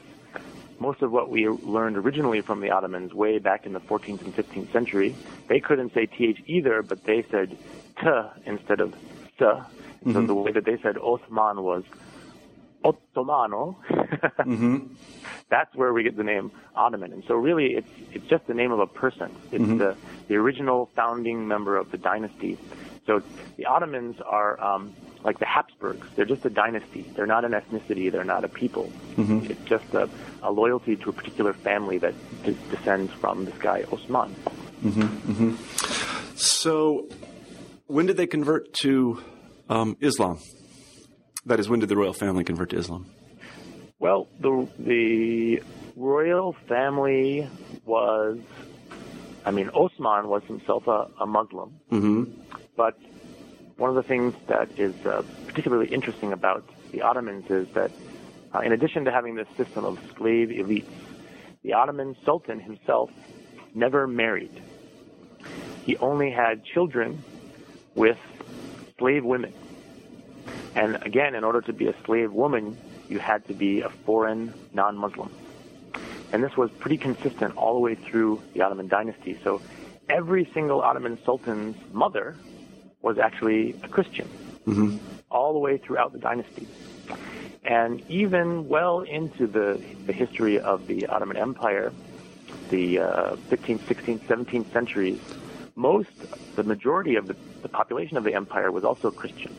most 0.79 1.03
of 1.03 1.11
what 1.11 1.29
we 1.29 1.47
learned 1.47 1.95
originally 1.95 2.41
from 2.41 2.59
the 2.59 2.71
Ottomans 2.71 3.13
way 3.13 3.37
back 3.37 3.67
in 3.67 3.73
the 3.73 3.81
14th 3.81 4.21
and 4.21 4.35
15th 4.35 4.71
century, 4.71 5.13
they 5.47 5.59
couldn't 5.59 5.93
say 5.93 6.07
th 6.07 6.41
either, 6.47 6.81
but 6.81 7.03
they 7.03 7.21
said 7.29 7.55
t 8.01 8.09
instead 8.47 8.79
of 8.79 8.95
s. 9.39 9.63
Mm-hmm. 10.01 10.13
So 10.13 10.25
the 10.25 10.33
way 10.33 10.51
that 10.51 10.65
they 10.65 10.77
said 10.81 10.97
Osman 10.97 11.63
was 11.63 11.83
Ottomano. 12.83 13.75
mm-hmm. 13.89 14.93
That's 15.49 15.73
where 15.75 15.91
we 15.93 16.03
get 16.03 16.15
the 16.15 16.23
name 16.23 16.51
Ottoman. 16.75 17.11
And 17.11 17.23
so 17.27 17.35
really 17.35 17.73
it's 17.73 17.89
it's 18.11 18.25
just 18.27 18.47
the 18.47 18.53
name 18.53 18.71
of 18.71 18.79
a 18.79 18.87
person. 18.87 19.35
It's 19.51 19.63
mm-hmm. 19.63 19.77
the 19.77 19.95
the 20.27 20.35
original 20.35 20.89
founding 20.95 21.47
member 21.47 21.75
of 21.75 21.91
the 21.91 21.97
dynasty. 21.97 22.57
So 23.05 23.23
the 23.57 23.65
Ottomans 23.65 24.21
are 24.21 24.61
um, 24.61 24.93
like 25.23 25.39
the 25.39 25.45
Habsburgs. 25.45 26.07
They're 26.15 26.25
just 26.25 26.45
a 26.45 26.49
dynasty. 26.49 27.01
They're 27.15 27.25
not 27.25 27.43
an 27.43 27.51
ethnicity. 27.51 28.11
They're 28.11 28.23
not 28.23 28.43
a 28.43 28.47
people. 28.47 28.91
Mm-hmm. 29.15 29.51
It's 29.51 29.63
just 29.65 29.93
a, 29.93 30.07
a, 30.43 30.51
loyalty 30.51 30.95
to 30.95 31.09
a 31.09 31.13
particular 31.13 31.53
family 31.53 31.97
that 31.97 32.13
descends 32.43 33.11
from 33.13 33.45
this 33.45 33.57
guy 33.57 33.83
Osman. 33.91 34.35
Mm-hmm. 34.83 35.01
Mm-hmm. 35.01 36.35
So, 36.35 37.09
when 37.87 38.05
did 38.05 38.17
they 38.17 38.27
convert 38.27 38.73
to 38.81 39.23
um, 39.69 39.95
Islam? 40.01 40.39
That 41.45 41.59
is, 41.59 41.69
when 41.69 41.79
did 41.79 41.89
the 41.89 41.95
royal 41.95 42.13
family 42.13 42.43
convert 42.43 42.69
to 42.71 42.77
Islam? 42.77 43.05
Well, 43.99 44.27
the 44.39 44.67
the 44.77 45.61
royal 45.95 46.53
family 46.67 47.49
was, 47.85 48.37
I 49.45 49.51
mean, 49.51 49.69
Osman 49.69 50.27
was 50.29 50.43
himself 50.43 50.87
a, 50.87 51.07
a 51.19 51.25
Muslim, 51.25 51.79
Mm-hmm. 51.91 52.23
but 52.77 52.97
one 53.77 53.89
of 53.89 53.95
the 53.95 54.03
things 54.03 54.33
that 54.47 54.69
is 54.77 54.93
uh, 55.05 55.23
particularly 55.47 55.87
interesting 55.87 56.33
about 56.33 56.63
the 56.91 57.01
Ottomans 57.01 57.49
is 57.49 57.67
that, 57.73 57.91
uh, 58.53 58.59
in 58.59 58.71
addition 58.73 59.05
to 59.05 59.11
having 59.11 59.35
this 59.35 59.47
system 59.55 59.85
of 59.85 59.97
slave 60.17 60.49
elites, 60.49 60.85
the 61.63 61.73
Ottoman 61.73 62.15
Sultan 62.25 62.59
himself 62.59 63.09
never 63.73 64.07
married. 64.07 64.61
He 65.85 65.95
only 65.97 66.31
had 66.31 66.63
children 66.65 67.23
with 67.95 68.17
slave 68.99 69.25
women. 69.25 69.53
And 70.75 71.01
again, 71.03 71.33
in 71.33 71.43
order 71.43 71.61
to 71.61 71.73
be 71.73 71.87
a 71.87 71.95
slave 72.05 72.31
woman, 72.31 72.77
you 73.07 73.17
had 73.17 73.45
to 73.47 73.53
be 73.53 73.81
a 73.81 73.89
foreign 73.89 74.53
non-Muslim. 74.73 75.31
And 76.31 76.43
this 76.43 76.55
was 76.55 76.69
pretty 76.77 76.97
consistent 76.97 77.57
all 77.57 77.73
the 77.73 77.79
way 77.79 77.95
through 77.95 78.41
the 78.53 78.61
Ottoman 78.61 78.87
dynasty. 78.87 79.39
So 79.43 79.61
every 80.07 80.47
single 80.53 80.81
Ottoman 80.81 81.17
sultan's 81.25 81.75
mother 81.91 82.35
was 83.01 83.17
actually 83.17 83.75
a 83.83 83.87
Christian, 83.87 84.29
all 85.31 85.53
the 85.53 85.59
way 85.59 85.77
throughout 85.77 86.11
the 86.11 86.19
dynasty. 86.19 86.67
And 87.63 88.03
even 88.09 88.67
well 88.67 89.01
into 89.01 89.47
the, 89.47 89.81
the 90.05 90.13
history 90.13 90.59
of 90.59 90.85
the 90.87 91.07
Ottoman 91.07 91.37
Empire, 91.37 91.91
the 92.69 92.99
uh, 92.99 93.35
15th, 93.49 93.79
16th, 93.79 94.19
17th 94.21 94.71
centuries, 94.71 95.19
most, 95.75 96.09
the 96.55 96.63
majority 96.63 97.15
of 97.15 97.27
the, 97.27 97.35
the 97.61 97.69
population 97.69 98.17
of 98.17 98.23
the 98.23 98.33
empire 98.33 98.71
was 98.71 98.83
also 98.83 99.11
Christian. 99.11 99.55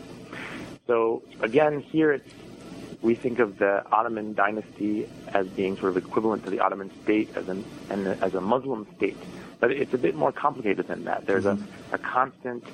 So 0.87 1.23
again, 1.41 1.81
here 1.81 2.21
we 3.03 3.15
think 3.15 3.39
of 3.39 3.59
the 3.59 3.85
Ottoman 3.91 4.35
dynasty 4.35 5.09
as 5.29 5.47
being 5.49 5.77
sort 5.77 5.91
of 5.91 5.97
equivalent 5.97 6.45
to 6.45 6.51
the 6.51 6.61
Ottoman 6.61 6.91
state 7.03 7.31
as 7.37 7.49
an 7.49 7.65
as 7.91 8.35
a 8.35 8.41
Muslim 8.41 8.87
state, 8.97 9.17
but 9.59 9.71
it's 9.71 9.95
a 9.95 9.99
bit 9.99 10.15
more 10.15 10.33
complicated 10.33 10.87
than 10.89 11.05
that. 11.05 11.27
There's 11.27 11.47
a, 11.47 11.59
a 11.93 11.99
constant 11.99 12.65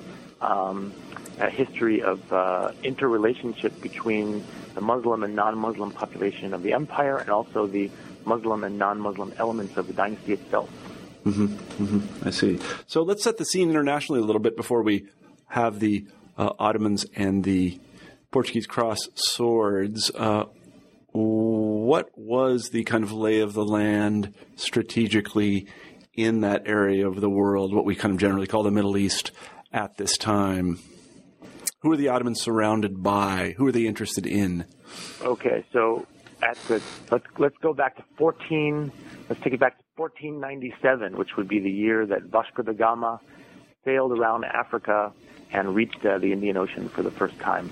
um, 0.40 0.92
a 1.38 1.50
history 1.50 2.02
of 2.02 2.32
uh, 2.32 2.72
interrelationship 2.82 3.80
between 3.80 4.44
the 4.74 4.80
Muslim 4.80 5.22
and 5.22 5.34
non-Muslim 5.34 5.92
population 5.92 6.54
of 6.54 6.62
the 6.62 6.72
empire, 6.72 7.18
and 7.18 7.30
also 7.30 7.66
the 7.66 7.90
Muslim 8.24 8.64
and 8.64 8.78
non-Muslim 8.78 9.34
elements 9.38 9.76
of 9.76 9.86
the 9.86 9.92
dynasty 9.92 10.32
itself. 10.32 10.70
I 12.24 12.30
see. 12.30 12.60
So 12.86 13.02
let's 13.02 13.24
set 13.24 13.36
the 13.36 13.44
scene 13.44 13.68
internationally 13.68 14.20
a 14.20 14.24
little 14.24 14.40
bit 14.40 14.56
before 14.56 14.82
we 14.82 15.06
have 15.48 15.80
the 15.80 16.06
uh, 16.37 16.50
Ottomans 16.59 17.06
and 17.14 17.44
the 17.44 17.80
Portuguese 18.30 18.66
cross 18.66 18.98
swords. 19.14 20.11
Uh, 20.14 20.44
what 21.12 22.11
was 22.16 22.70
the 22.70 22.85
kind 22.85 23.04
of 23.04 23.12
lay 23.12 23.40
of 23.40 23.54
the 23.54 23.64
land 23.64 24.35
strategically 24.56 25.66
in 26.14 26.40
that 26.40 26.62
area 26.66 27.06
of 27.09 27.20
the 27.20 27.30
world, 27.30 27.74
what 27.74 27.85
we 27.85 27.94
kind 27.94 28.12
of 28.12 28.20
generally 28.20 28.46
call 28.46 28.62
the 28.62 28.70
Middle 28.70 28.96
East 28.96 29.30
at 29.72 29.96
this 29.96 30.16
time? 30.16 30.78
Who 31.80 31.92
are 31.92 31.96
the 31.96 32.09
Ottomans 32.09 32.40
surrounded 32.40 33.02
by? 33.02 33.54
Who 33.56 33.66
are 33.66 33.72
they 33.72 33.87
interested 33.87 34.26
in? 34.26 34.64
Okay, 35.22 35.64
so 35.72 36.06
at 36.42 36.56
the 36.68 36.82
let's 37.11 37.26
let's 37.38 37.56
go 37.62 37.72
back 37.72 37.96
to 37.96 38.04
14. 38.18 38.90
Let's 39.28 39.40
take 39.42 39.52
it 39.52 39.61
back 39.61 39.78
to 39.78 39.85
1497, 39.96 41.16
which 41.16 41.37
would 41.37 41.48
be 41.48 41.61
the 41.61 41.70
year 41.70 42.06
that 42.06 42.24
Vasco 42.24 42.62
da 42.62 42.72
Gama 42.72 43.20
sailed 43.85 44.12
around 44.12 44.44
Africa 44.44 45.12
and 45.52 45.74
reached 45.74 46.04
uh, 46.04 46.18
the 46.18 46.32
Indian 46.32 46.56
Ocean 46.56 46.88
for 46.88 47.02
the 47.02 47.11
first 47.11 47.38
time. 47.38 47.70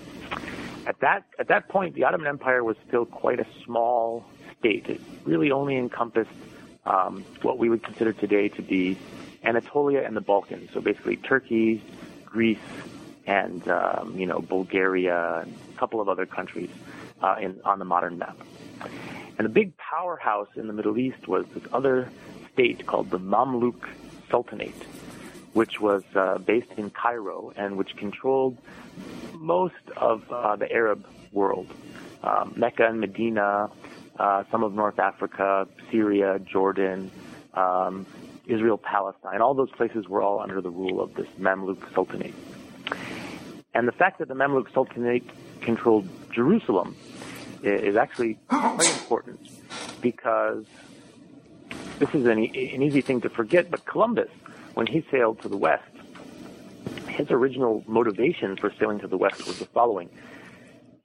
At 0.86 1.00
that 1.00 1.24
at 1.38 1.48
that 1.48 1.68
point, 1.68 1.94
the 1.94 2.04
Ottoman 2.04 2.26
Empire 2.26 2.62
was 2.62 2.76
still 2.86 3.06
quite 3.06 3.40
a 3.40 3.46
small 3.64 4.24
state. 4.58 4.88
It 4.88 5.00
really 5.24 5.50
only 5.50 5.76
encompassed 5.76 6.30
um, 6.84 7.24
what 7.42 7.58
we 7.58 7.68
would 7.70 7.82
consider 7.82 8.12
today 8.12 8.48
to 8.48 8.62
be 8.62 8.98
Anatolia 9.42 10.02
and 10.02 10.16
the 10.16 10.20
Balkans. 10.20 10.70
So 10.72 10.80
basically, 10.80 11.16
Turkey, 11.16 11.82
Greece, 12.24 12.58
and 13.26 13.66
um, 13.68 14.14
you 14.18 14.26
know 14.26 14.40
Bulgaria, 14.40 15.40
and 15.42 15.54
a 15.74 15.78
couple 15.78 16.00
of 16.00 16.08
other 16.08 16.26
countries 16.26 16.70
uh, 17.22 17.36
in 17.40 17.60
on 17.64 17.78
the 17.78 17.84
modern 17.84 18.18
map. 18.18 18.36
And 19.36 19.44
the 19.44 19.52
big 19.52 19.76
powerhouse 19.76 20.48
in 20.56 20.66
the 20.66 20.72
Middle 20.72 20.98
East 20.98 21.26
was 21.26 21.44
this 21.54 21.64
other 21.72 22.08
state 22.52 22.86
called 22.86 23.10
the 23.10 23.18
Mamluk 23.18 23.88
Sultanate, 24.30 24.74
which 25.54 25.80
was 25.80 26.02
uh, 26.14 26.38
based 26.38 26.70
in 26.76 26.90
Cairo 26.90 27.52
and 27.56 27.76
which 27.76 27.96
controlled 27.96 28.58
most 29.34 29.74
of 29.96 30.30
uh, 30.30 30.56
the 30.56 30.70
Arab 30.70 31.06
world. 31.32 31.68
Um, 32.22 32.54
Mecca 32.56 32.86
and 32.86 33.00
Medina, 33.00 33.70
uh, 34.18 34.44
some 34.50 34.62
of 34.62 34.74
North 34.74 34.98
Africa, 34.98 35.66
Syria, 35.90 36.38
Jordan, 36.40 37.10
um, 37.54 38.06
Israel, 38.46 38.78
Palestine, 38.78 39.40
all 39.40 39.54
those 39.54 39.70
places 39.70 40.08
were 40.08 40.22
all 40.22 40.40
under 40.40 40.60
the 40.60 40.70
rule 40.70 41.00
of 41.00 41.14
this 41.14 41.28
Mamluk 41.38 41.92
Sultanate. 41.94 42.34
And 43.72 43.88
the 43.88 43.92
fact 43.92 44.18
that 44.18 44.28
the 44.28 44.34
Mamluk 44.34 44.72
Sultanate 44.72 45.28
controlled 45.60 46.08
Jerusalem 46.32 46.96
is 47.62 47.96
actually 47.96 48.38
quite 48.48 48.92
important 49.00 49.40
because 50.00 50.64
this 51.98 52.14
is 52.14 52.26
an, 52.26 52.38
an 52.38 52.82
easy 52.82 53.00
thing 53.00 53.20
to 53.22 53.30
forget, 53.30 53.70
but 53.70 53.86
Columbus, 53.86 54.28
when 54.74 54.86
he 54.86 55.04
sailed 55.10 55.40
to 55.42 55.48
the 55.48 55.56
west, 55.56 55.82
his 57.08 57.30
original 57.30 57.84
motivation 57.86 58.56
for 58.56 58.72
sailing 58.78 58.98
to 59.00 59.08
the 59.08 59.16
west 59.16 59.46
was 59.46 59.58
the 59.58 59.66
following. 59.66 60.10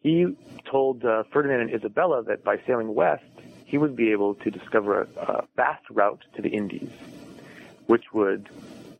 He 0.01 0.36
told 0.69 1.05
uh, 1.05 1.23
Ferdinand 1.32 1.62
and 1.62 1.73
Isabella 1.73 2.23
that 2.23 2.43
by 2.43 2.60
sailing 2.65 2.93
west, 2.93 3.23
he 3.65 3.77
would 3.77 3.95
be 3.95 4.12
able 4.12 4.36
to 4.36 4.49
discover 4.49 5.01
a, 5.01 5.21
a 5.21 5.47
fast 5.55 5.84
route 5.91 6.23
to 6.36 6.41
the 6.41 6.49
Indies, 6.49 6.89
which 7.86 8.12
would 8.13 8.49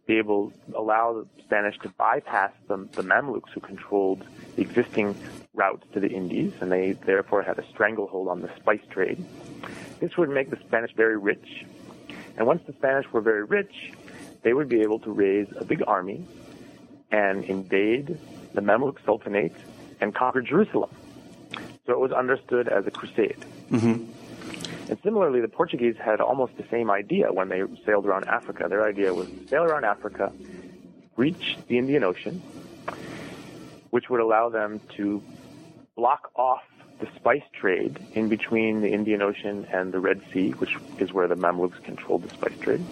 be 0.06 0.18
able 0.18 0.52
allow 0.76 1.14
the 1.14 1.44
Spanish 1.44 1.78
to 1.80 1.90
bypass 1.90 2.52
the, 2.68 2.78
the 2.94 3.04
Mamluks 3.04 3.50
who 3.54 3.60
controlled 3.60 4.24
the 4.56 4.62
existing 4.62 5.16
routes 5.54 5.86
to 5.94 6.00
the 6.00 6.10
Indies, 6.10 6.54
and 6.62 6.72
they 6.72 6.92
therefore 6.92 7.42
had 7.42 7.58
a 7.58 7.68
stranglehold 7.70 8.28
on 8.28 8.42
the 8.42 8.50
spice 8.58 8.82
trade. 8.90 9.24
This 10.00 10.18
would 10.18 10.30
make 10.30 10.50
the 10.50 10.58
Spanish 10.68 10.94
very 10.96 11.18
rich, 11.18 11.66
and 12.38 12.46
once 12.46 12.62
the 12.66 12.74
Spanish 12.74 13.12
were 13.12 13.22
very 13.22 13.44
rich, 13.44 13.94
they 14.44 14.54
would 14.54 14.70
be 14.70 14.82
able 14.82 15.00
to 15.00 15.12
raise 15.12 15.48
a 15.56 15.66
big 15.66 15.84
army 15.88 16.26
and 17.12 17.44
invade 17.46 18.18
the 18.54 18.62
Mamluk 18.62 18.98
Sultanate 19.06 19.56
and 20.00 20.14
conquer 20.14 20.42
Jerusalem. 20.42 20.90
So 21.86 21.94
it 21.94 22.00
was 22.00 22.12
understood 22.12 22.68
as 22.68 22.86
a 22.88 22.92
crusade. 22.92 23.44
Mm-hmm. 23.72 24.90
And 24.90 24.98
similarly, 25.04 25.42
the 25.42 25.48
Portuguese 25.48 25.96
had 25.98 26.20
almost 26.22 26.58
the 26.58 26.66
same 26.72 26.90
idea 26.90 27.32
when 27.32 27.50
they 27.50 27.62
sailed 27.86 28.06
around 28.06 28.26
Africa. 28.26 28.68
Their 28.70 28.86
idea 28.86 29.14
was 29.14 29.28
to 29.28 29.48
sail 29.48 29.64
around 29.64 29.86
Africa, 29.86 30.32
reach 31.16 31.58
the 31.68 31.78
Indian 31.78 32.04
Ocean, 32.04 32.42
which 33.92 34.10
would 34.10 34.20
allow 34.20 34.50
them 34.50 34.82
to 34.98 35.22
block 35.96 36.32
off 36.36 36.64
the 37.00 37.08
spice 37.16 37.44
trade 37.54 38.00
in 38.14 38.30
between 38.30 38.82
the 38.82 38.90
Indian 38.90 39.22
Ocean 39.22 39.66
and 39.72 39.92
the 39.92 40.00
Red 40.00 40.22
Sea, 40.34 40.52
which 40.52 40.76
is 40.98 41.14
where 41.14 41.28
the 41.28 41.36
Mamluks 41.36 41.82
controlled 41.84 42.24
the 42.24 42.30
spice 42.30 42.58
trade. 42.60 42.84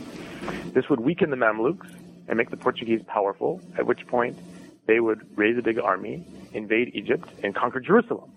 This 0.74 0.90
would 0.90 1.00
weaken 1.00 1.30
the 1.30 1.38
Mamluks 1.38 1.90
and 2.28 2.38
make 2.38 2.50
the 2.50 2.58
Portuguese 2.58 3.02
powerful, 3.08 3.62
at 3.78 3.86
which 3.86 4.06
point 4.08 4.38
they 4.86 5.00
would 5.00 5.26
raise 5.38 5.58
a 5.58 5.62
big 5.62 5.80
army, 5.80 6.26
invade 6.54 6.92
Egypt, 6.94 7.28
and 7.44 7.54
conquer 7.56 7.80
Jerusalem. 7.80 8.32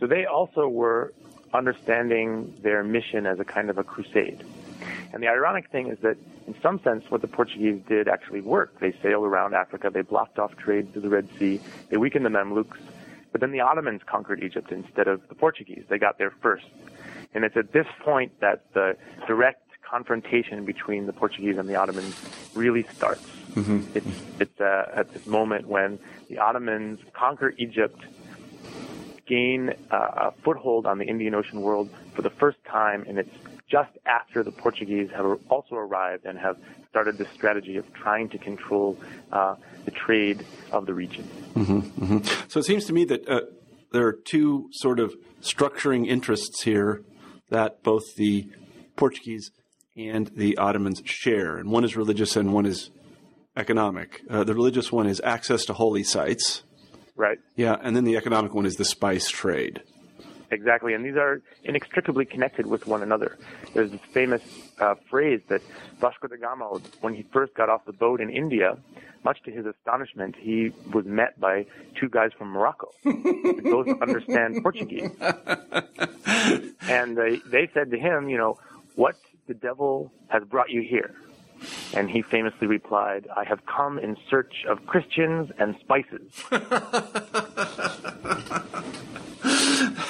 So 0.00 0.06
they 0.06 0.26
also 0.26 0.68
were 0.68 1.14
understanding 1.54 2.54
their 2.62 2.82
mission 2.82 3.26
as 3.26 3.38
a 3.38 3.44
kind 3.44 3.70
of 3.70 3.78
a 3.78 3.84
crusade. 3.84 4.44
And 5.12 5.22
the 5.22 5.28
ironic 5.28 5.70
thing 5.70 5.88
is 5.88 5.98
that, 6.00 6.16
in 6.46 6.54
some 6.62 6.80
sense, 6.82 7.04
what 7.10 7.20
the 7.20 7.28
Portuguese 7.28 7.82
did 7.86 8.08
actually 8.08 8.40
worked. 8.40 8.80
They 8.80 8.92
sailed 9.02 9.24
around 9.24 9.54
Africa, 9.54 9.90
they 9.92 10.00
blocked 10.00 10.38
off 10.38 10.56
trade 10.56 10.92
to 10.94 11.00
the 11.00 11.08
Red 11.08 11.28
Sea, 11.38 11.60
they 11.90 11.98
weakened 11.98 12.24
the 12.24 12.30
Mamluks, 12.30 12.78
but 13.30 13.40
then 13.40 13.52
the 13.52 13.60
Ottomans 13.60 14.02
conquered 14.06 14.42
Egypt 14.42 14.72
instead 14.72 15.08
of 15.08 15.26
the 15.28 15.34
Portuguese. 15.34 15.84
They 15.88 15.98
got 15.98 16.18
there 16.18 16.32
first. 16.42 16.66
And 17.34 17.44
it's 17.44 17.56
at 17.56 17.72
this 17.72 17.86
point 18.00 18.40
that 18.40 18.72
the 18.74 18.96
direct 19.26 19.61
confrontation 19.92 20.64
between 20.64 21.02
the 21.06 21.12
Portuguese 21.12 21.58
and 21.58 21.68
the 21.68 21.76
Ottomans 21.76 22.14
really 22.54 22.84
starts. 22.96 23.26
It's, 23.94 24.06
it's 24.40 24.60
uh, 24.60 25.00
at 25.00 25.12
this 25.12 25.26
moment 25.26 25.68
when 25.68 25.98
the 26.30 26.38
Ottomans 26.38 27.00
conquer 27.12 27.52
Egypt, 27.58 28.00
gain 29.26 29.60
uh, 29.90 30.26
a 30.26 30.32
foothold 30.44 30.86
on 30.86 30.96
the 30.98 31.04
Indian 31.04 31.34
Ocean 31.34 31.60
world 31.60 31.90
for 32.14 32.22
the 32.22 32.30
first 32.30 32.58
time, 32.64 33.04
and 33.06 33.18
it's 33.18 33.36
just 33.68 33.92
after 34.06 34.42
the 34.42 34.50
Portuguese 34.50 35.08
have 35.14 35.26
also 35.48 35.74
arrived 35.76 36.24
and 36.24 36.38
have 36.38 36.56
started 36.90 37.16
this 37.18 37.28
strategy 37.34 37.76
of 37.76 37.84
trying 37.92 38.28
to 38.30 38.38
control 38.38 38.98
uh, 39.30 39.54
the 39.84 39.90
trade 39.90 40.44
of 40.72 40.86
the 40.86 40.94
region. 40.94 41.24
So 42.48 42.60
it 42.60 42.64
seems 42.64 42.84
to 42.86 42.92
me 42.92 43.04
that 43.06 43.28
uh, 43.28 43.40
there 43.92 44.06
are 44.06 44.12
two 44.12 44.68
sort 44.72 44.98
of 44.98 45.14
structuring 45.40 46.06
interests 46.06 46.62
here 46.62 47.02
that 47.50 47.82
both 47.82 48.14
the 48.16 48.48
Portuguese 48.96 49.50
and 49.96 50.30
the 50.36 50.56
Ottomans 50.58 51.02
share, 51.04 51.56
and 51.58 51.70
one 51.70 51.84
is 51.84 51.96
religious 51.96 52.36
and 52.36 52.52
one 52.52 52.66
is 52.66 52.90
economic. 53.56 54.22
Uh, 54.30 54.44
the 54.44 54.54
religious 54.54 54.90
one 54.90 55.06
is 55.06 55.20
access 55.24 55.64
to 55.66 55.72
holy 55.74 56.02
sites, 56.02 56.62
Right. 57.16 57.38
yeah, 57.56 57.76
and 57.82 57.94
then 57.94 58.04
the 58.04 58.16
economic 58.16 58.54
one 58.54 58.64
is 58.66 58.76
the 58.76 58.84
spice 58.84 59.28
trade. 59.28 59.82
Exactly, 60.50 60.92
and 60.94 61.04
these 61.04 61.16
are 61.16 61.40
inextricably 61.64 62.24
connected 62.26 62.66
with 62.66 62.86
one 62.86 63.02
another. 63.02 63.38
There's 63.74 63.90
this 63.90 64.00
famous 64.12 64.42
uh, 64.78 64.94
phrase 65.10 65.40
that 65.48 65.62
Vasco 65.98 66.28
da 66.28 66.36
Gama, 66.36 66.78
when 67.00 67.14
he 67.14 67.22
first 67.32 67.54
got 67.54 67.70
off 67.70 67.84
the 67.86 67.92
boat 67.92 68.20
in 68.20 68.28
India, 68.28 68.76
much 69.24 69.42
to 69.44 69.50
his 69.50 69.64
astonishment, 69.66 70.34
he 70.38 70.70
was 70.92 71.06
met 71.06 71.38
by 71.40 71.64
two 71.98 72.08
guys 72.10 72.30
from 72.36 72.48
Morocco 72.48 72.88
who 73.02 73.62
both 73.62 73.88
understand 74.02 74.62
Portuguese. 74.62 75.10
And 76.88 77.16
they, 77.16 77.40
they 77.50 77.70
said 77.72 77.90
to 77.90 77.98
him, 77.98 78.28
you 78.28 78.36
know, 78.36 78.58
what 78.96 79.16
the 79.52 79.58
devil 79.58 80.12
has 80.28 80.42
brought 80.44 80.70
you 80.70 80.82
here? 80.82 81.14
And 81.94 82.10
he 82.10 82.22
famously 82.22 82.66
replied, 82.66 83.28
I 83.36 83.44
have 83.44 83.64
come 83.66 83.98
in 83.98 84.16
search 84.28 84.64
of 84.68 84.84
Christians 84.86 85.50
and 85.58 85.76
spices. 85.80 86.32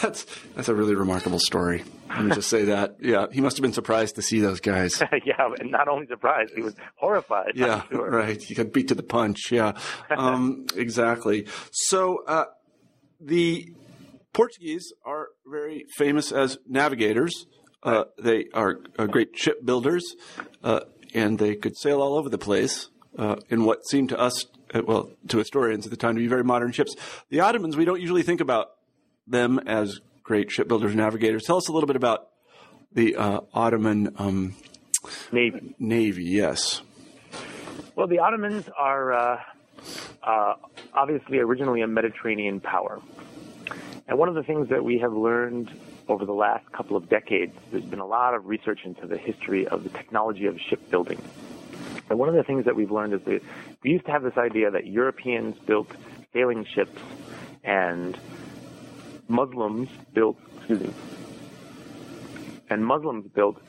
that's 0.01 0.25
that's 0.55 0.69
a 0.69 0.75
really 0.75 0.95
remarkable 0.95 1.39
story. 1.39 1.85
Let 2.09 2.25
me 2.25 2.35
just 2.35 2.49
say 2.49 2.65
that. 2.67 2.97
Yeah, 3.01 3.27
he 3.33 3.41
must 3.41 3.57
have 3.57 3.63
been 3.63 3.73
surprised 3.73 4.15
to 4.15 4.23
see 4.23 4.41
those 4.41 4.61
guys. 4.61 5.03
yeah, 5.27 5.51
and 5.59 5.71
not 5.71 5.89
only 5.89 6.07
surprised, 6.07 6.53
he 6.55 6.63
was 6.63 6.75
horrified. 6.97 7.53
Yeah, 7.55 7.83
sure. 7.91 8.09
right. 8.11 8.41
He 8.41 8.55
got 8.55 8.73
beat 8.73 8.89
to 8.89 8.95
the 8.95 9.03
punch. 9.03 9.51
Yeah, 9.51 9.73
um, 10.11 10.67
exactly. 10.77 11.49
So 11.71 12.25
uh, 12.27 12.45
the 13.21 13.67
Portuguese 14.33 14.93
are 15.05 15.29
very 15.47 15.85
famous 15.97 16.33
as 16.33 16.57
navigators. 16.67 17.47
Uh, 17.83 18.05
they 18.19 18.47
are 18.55 18.81
uh, 18.99 19.07
great 19.07 19.37
shipbuilders, 19.37 20.15
uh, 20.63 20.81
and 21.15 21.39
they 21.39 21.57
could 21.57 21.77
sail 21.77 22.01
all 22.01 22.15
over 22.17 22.29
the 22.29 22.39
place 22.39 22.89
uh, 23.19 23.37
in 23.49 23.65
what 23.65 23.87
seemed 23.87 24.09
to 24.09 24.19
us, 24.19 24.47
uh, 24.75 24.83
well, 24.87 25.11
to 25.29 25.39
historians 25.39 25.85
at 25.85 25.91
the 25.91 25.97
time, 25.97 26.15
to 26.15 26.21
be 26.21 26.29
very 26.29 26.45
modern 26.45 26.73
ships. 26.73 26.95
The 27.29 27.41
Ottomans, 27.41 27.77
we 27.77 27.85
don't 27.85 28.01
usually 28.01 28.23
think 28.23 28.41
about 28.41 28.71
them 29.27 29.59
as 29.67 30.01
great 30.23 30.51
shipbuilders 30.51 30.93
and 30.93 31.01
navigators. 31.01 31.43
Tell 31.45 31.57
us 31.57 31.69
a 31.69 31.73
little 31.73 31.87
bit 31.87 31.97
about 31.97 32.29
the 32.93 33.17
uh, 33.17 33.41
Ottoman 33.53 34.15
um, 34.19 34.55
Navy. 35.33 35.75
Navy. 35.79 36.25
Yes. 36.25 36.83
Well, 37.97 38.07
the 38.07 38.21
Ottomans 38.21 38.69
are 38.79 39.13
uh, 39.13 39.41
uh, 40.23 40.55
obviously 40.95 41.39
originally 41.39 41.83
a 41.83 41.87
Mediterranean 41.87 42.61
power. 42.61 43.01
And 44.07 44.19
one 44.19 44.29
of 44.29 44.35
the 44.35 44.43
things 44.43 44.69
that 44.69 44.85
we 44.85 44.99
have 44.99 45.13
learned 45.13 45.71
over 46.13 46.27
the 46.27 46.35
last 46.35 46.71
couple 46.73 46.95
of 46.95 47.09
decades, 47.09 47.57
there's 47.71 47.85
been 47.85 47.99
a 47.99 48.07
lot 48.07 48.35
of 48.35 48.47
research 48.47 48.81
into 48.85 49.07
the 49.07 49.17
history 49.17 49.67
of 49.67 49.83
the 49.83 49.89
technology 49.89 50.45
of 50.45 50.61
shipbuilding. 50.61 51.21
And 52.11 52.19
one 52.19 52.29
of 52.29 52.35
the 52.35 52.43
things 52.43 52.67
that 52.67 52.77
we've 52.77 52.91
learned 52.91 53.15
is 53.15 53.23
that 53.23 53.43
we 53.83 53.91
used 53.91 54.05
to 54.05 54.13
have 54.13 54.23
this 54.23 54.37
idea 54.37 54.71
that 54.71 54.87
Europeans 54.87 55.59
built 55.61 55.91
sailing 56.35 56.67
ships 56.67 57.01
and 57.65 58.19
Muslims 59.27 59.89
built, 60.13 60.37
excuse 60.59 60.81
me, 60.81 60.93
and 62.69 62.85
Muslims 62.85 63.27
built 63.35 63.63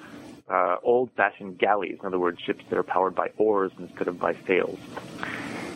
uh, 0.49 0.75
old-fashioned 0.83 1.57
galleys, 1.57 1.97
in 2.01 2.05
other 2.05 2.19
words, 2.19 2.41
ships 2.41 2.65
that 2.69 2.77
are 2.77 2.83
powered 2.83 3.15
by 3.15 3.29
oars 3.37 3.71
instead 3.79 4.09
of 4.09 4.19
by 4.19 4.35
sails. 4.45 4.79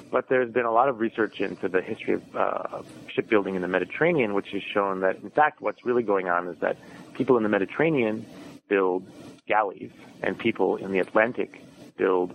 But 0.09 0.29
there's 0.29 0.51
been 0.51 0.65
a 0.65 0.71
lot 0.71 0.89
of 0.89 0.99
research 0.99 1.41
into 1.41 1.67
the 1.67 1.81
history 1.81 2.13
of 2.15 2.35
uh, 2.35 2.81
shipbuilding 3.13 3.55
in 3.55 3.61
the 3.61 3.67
Mediterranean, 3.67 4.33
which 4.33 4.49
has 4.49 4.63
shown 4.63 5.01
that, 5.01 5.17
in 5.17 5.29
fact, 5.29 5.61
what's 5.61 5.85
really 5.85 6.03
going 6.03 6.29
on 6.29 6.47
is 6.47 6.57
that 6.59 6.77
people 7.13 7.37
in 7.37 7.43
the 7.43 7.49
Mediterranean 7.49 8.25
build 8.69 9.05
galleys, 9.47 9.91
and 10.21 10.37
people 10.37 10.75
in 10.75 10.91
the 10.91 10.99
Atlantic 10.99 11.61
build 11.97 12.33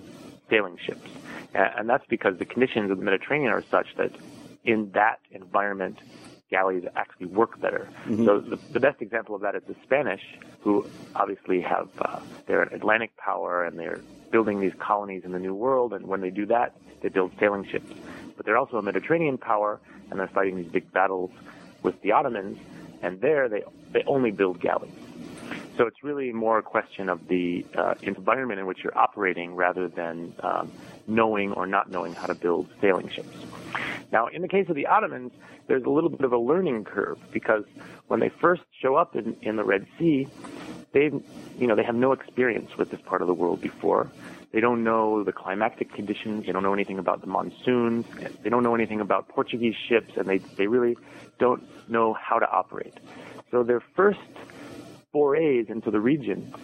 sailing 0.49 0.79
ships. 0.79 1.09
And 1.55 1.89
that's 1.89 2.07
because 2.09 2.39
the 2.39 2.47
conditions 2.47 2.91
of 2.91 2.99
the 2.99 3.05
Mediterranean 3.05 3.53
are 3.53 3.63
such 3.63 3.95
that 3.97 4.13
in 4.65 4.91
that 4.93 5.19
environment, 5.31 5.99
galleys 6.53 6.85
actually 6.95 7.27
work 7.27 7.59
better. 7.61 7.89
Mm-hmm. 8.05 8.27
So 8.27 8.39
the, 8.41 8.57
the, 8.75 8.79
best 8.79 9.01
example 9.01 9.35
of 9.35 9.41
that 9.41 9.57
is 9.57 9.63
the 9.67 9.75
Spanish, 9.83 10.21
who 10.61 10.87
obviously 11.17 11.63
have 11.63 11.89
uh, 11.99 12.21
they're 12.47 12.63
an 12.63 12.75
Atlantic 12.75 13.17
power 13.17 13.65
and 13.65 13.79
they're 13.79 14.01
building 14.31 14.61
these 14.61 14.75
colonies 14.79 15.23
in 15.25 15.33
the 15.33 15.39
New 15.39 15.55
World. 15.55 15.95
And 15.95 16.07
when 16.07 16.21
they 16.21 16.31
do 16.31 16.47
that, 16.47 16.77
they 17.01 17.09
build 17.09 17.33
sailing 17.41 17.67
ships. 17.67 17.91
But 18.37 18.45
they're 18.45 18.59
also 18.59 18.77
a 18.77 18.83
Mediterranean 18.83 19.39
power, 19.39 19.81
and 20.11 20.21
they're 20.21 20.29
fighting 20.29 20.57
these 20.57 20.71
big 20.71 20.93
battles 20.93 21.31
with 21.83 22.01
the 22.03 22.13
Ottomans. 22.13 22.59
And 23.03 23.21
there, 23.21 23.49
they 23.49 23.65
they 23.91 24.05
only 24.07 24.31
build 24.31 24.61
galleys. 24.61 24.93
So 25.77 25.87
it's 25.87 26.05
really 26.05 26.33
more 26.33 26.59
a 26.59 26.63
question 26.63 27.09
of 27.09 27.27
the 27.29 27.65
uh, 27.75 27.95
environment 28.03 28.61
in 28.61 28.67
which 28.67 28.85
you're 28.85 28.97
operating 28.97 29.55
rather 29.55 29.89
than 29.89 30.35
um, 30.41 30.71
knowing 31.07 31.53
or 31.53 31.67
not 31.67 31.91
knowing 31.91 32.13
how 32.13 32.27
to 32.27 32.35
build 32.35 32.69
sailing 32.81 33.09
ships. 33.09 33.37
Now, 34.13 34.27
in 34.27 34.43
the 34.43 34.49
case 34.49 34.69
of 34.69 34.77
the 34.77 34.87
Ottomans, 34.87 35.33
there's 35.67 35.85
a 35.85 35.91
little 35.91 36.11
bit 36.11 36.21
of 36.21 36.33
a 36.33 36.39
learning 36.39 36.85
curve 36.85 37.19
because 37.33 37.65
when 38.09 38.21
they 38.21 38.29
first 38.29 38.63
show 38.81 38.95
up 38.95 39.17
in, 39.17 39.37
in 39.41 39.57
the 39.57 39.65
Red 39.65 39.87
Sea, 39.99 40.29
they, 40.93 41.11
you 41.59 41.67
know, 41.67 41.75
they 41.75 41.83
have 41.83 41.95
no 41.95 42.13
experience 42.13 42.77
with 42.77 42.91
this 42.91 43.01
part 43.01 43.23
of 43.23 43.29
the 43.29 43.35
world 43.35 43.63
before. 43.63 44.11
They 44.53 44.61
don't 44.61 44.85
know 44.85 45.25
the 45.25 45.33
climatic 45.33 45.95
conditions. 45.95 46.45
They 46.45 46.53
don't 46.53 46.63
know 46.63 46.75
anything 46.75 46.99
about 46.99 47.23
the 47.23 47.27
monsoons. 47.27 48.05
They 48.43 48.51
don't 48.51 48.63
know 48.63 48.75
anything 48.75 49.01
about 49.01 49.29
Portuguese 49.29 49.75
ships, 49.89 50.13
and 50.19 50.29
they, 50.29 50.39
they 50.39 50.67
really 50.67 50.95
don't 51.39 51.67
know 51.89 52.13
how 52.13 52.39
to 52.39 52.47
operate. 52.47 52.93
So 53.51 53.63
their 53.63 53.81
first 53.97 54.21
forays 55.11 55.67
into 55.71 55.91
the 55.91 56.01
region, 56.01 56.55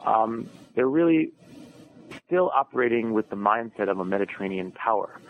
um, 0.00 0.48
they're 0.74 0.88
really 0.88 1.32
still 2.26 2.50
operating 2.54 3.12
with 3.12 3.28
the 3.28 3.36
mindset 3.36 3.90
of 3.90 4.00
a 4.00 4.04
Mediterranean 4.04 4.72
power. 4.72 5.20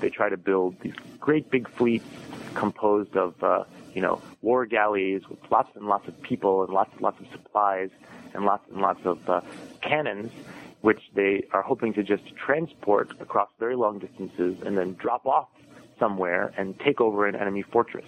They 0.00 0.10
try 0.10 0.28
to 0.28 0.36
build 0.36 0.80
these 0.80 0.94
great 1.20 1.50
big 1.50 1.68
fleets 1.68 2.06
composed 2.54 3.16
of, 3.16 3.42
uh, 3.42 3.64
you 3.94 4.02
know, 4.02 4.20
war 4.42 4.66
galleys 4.66 5.22
with 5.28 5.38
lots 5.50 5.70
and 5.76 5.86
lots 5.86 6.06
of 6.08 6.20
people 6.22 6.64
and 6.64 6.72
lots 6.72 6.92
and 6.92 7.00
lots 7.00 7.20
of 7.20 7.26
supplies 7.32 7.90
and 8.34 8.44
lots 8.44 8.64
and 8.70 8.80
lots 8.80 9.00
of 9.04 9.28
uh, 9.28 9.40
cannons, 9.80 10.32
which 10.80 11.00
they 11.14 11.44
are 11.52 11.62
hoping 11.62 11.92
to 11.94 12.02
just 12.02 12.24
transport 12.36 13.10
across 13.20 13.48
very 13.58 13.76
long 13.76 13.98
distances 13.98 14.56
and 14.64 14.76
then 14.76 14.94
drop 14.94 15.26
off 15.26 15.48
somewhere 15.98 16.52
and 16.56 16.78
take 16.80 17.00
over 17.00 17.26
an 17.26 17.36
enemy 17.36 17.62
fortress. 17.62 18.06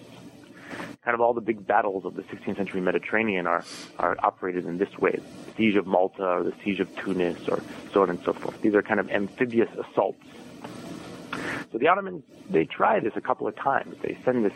Kind 1.03 1.15
of 1.15 1.21
all 1.21 1.33
the 1.33 1.41
big 1.41 1.65
battles 1.65 2.03
of 2.03 2.15
the 2.15 2.23
16th 2.23 2.57
century 2.57 2.81
Mediterranean 2.81 3.47
are, 3.47 3.63
are 3.97 4.17
operated 4.19 4.65
in 4.65 4.77
this 4.77 4.97
way. 4.97 5.11
The 5.45 5.53
siege 5.55 5.75
of 5.75 5.87
Malta 5.87 6.25
or 6.25 6.43
the 6.43 6.53
siege 6.63 6.81
of 6.81 6.93
Tunis 6.97 7.47
or 7.47 7.61
so 7.93 8.01
on 8.01 8.09
and 8.09 8.19
so 8.25 8.33
forth. 8.33 8.61
These 8.61 8.75
are 8.75 8.81
kind 8.81 8.99
of 8.99 9.09
amphibious 9.09 9.69
assaults 9.71 10.25
so 11.71 11.77
the 11.77 11.87
Ottomans, 11.87 12.23
they 12.49 12.65
try 12.65 12.99
this 12.99 13.13
a 13.15 13.21
couple 13.21 13.47
of 13.47 13.55
times. 13.55 13.95
They 14.01 14.17
send 14.23 14.45
this 14.45 14.53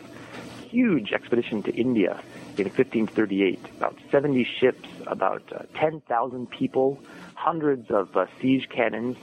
huge 0.68 1.12
expedition 1.12 1.62
to 1.64 1.74
India 1.74 2.22
in 2.56 2.64
1538, 2.64 3.58
about 3.76 3.98
70 4.10 4.44
ships, 4.44 4.88
about 5.06 5.42
uh, 5.52 5.64
10,000 5.74 6.50
people, 6.50 6.98
hundreds 7.34 7.90
of 7.90 8.16
uh, 8.16 8.26
siege 8.40 8.68
cannons. 8.70 9.16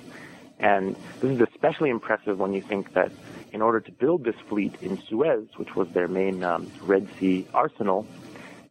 And 0.60 0.96
this 1.22 1.32
is 1.32 1.42
especially 1.42 1.90
impressive 1.90 2.38
when 2.38 2.54
you 2.54 2.62
think 2.62 2.94
that 2.94 3.12
in 3.52 3.62
order 3.62 3.80
to 3.80 3.92
build 3.92 4.24
this 4.24 4.36
fleet 4.48 4.76
in 4.82 5.02
Suez, 5.04 5.48
which 5.56 5.76
was 5.76 5.90
their 5.90 6.08
main 6.08 6.44
um, 6.44 6.72
Red 6.82 7.08
Sea 7.20 7.48
arsenal, 7.54 8.06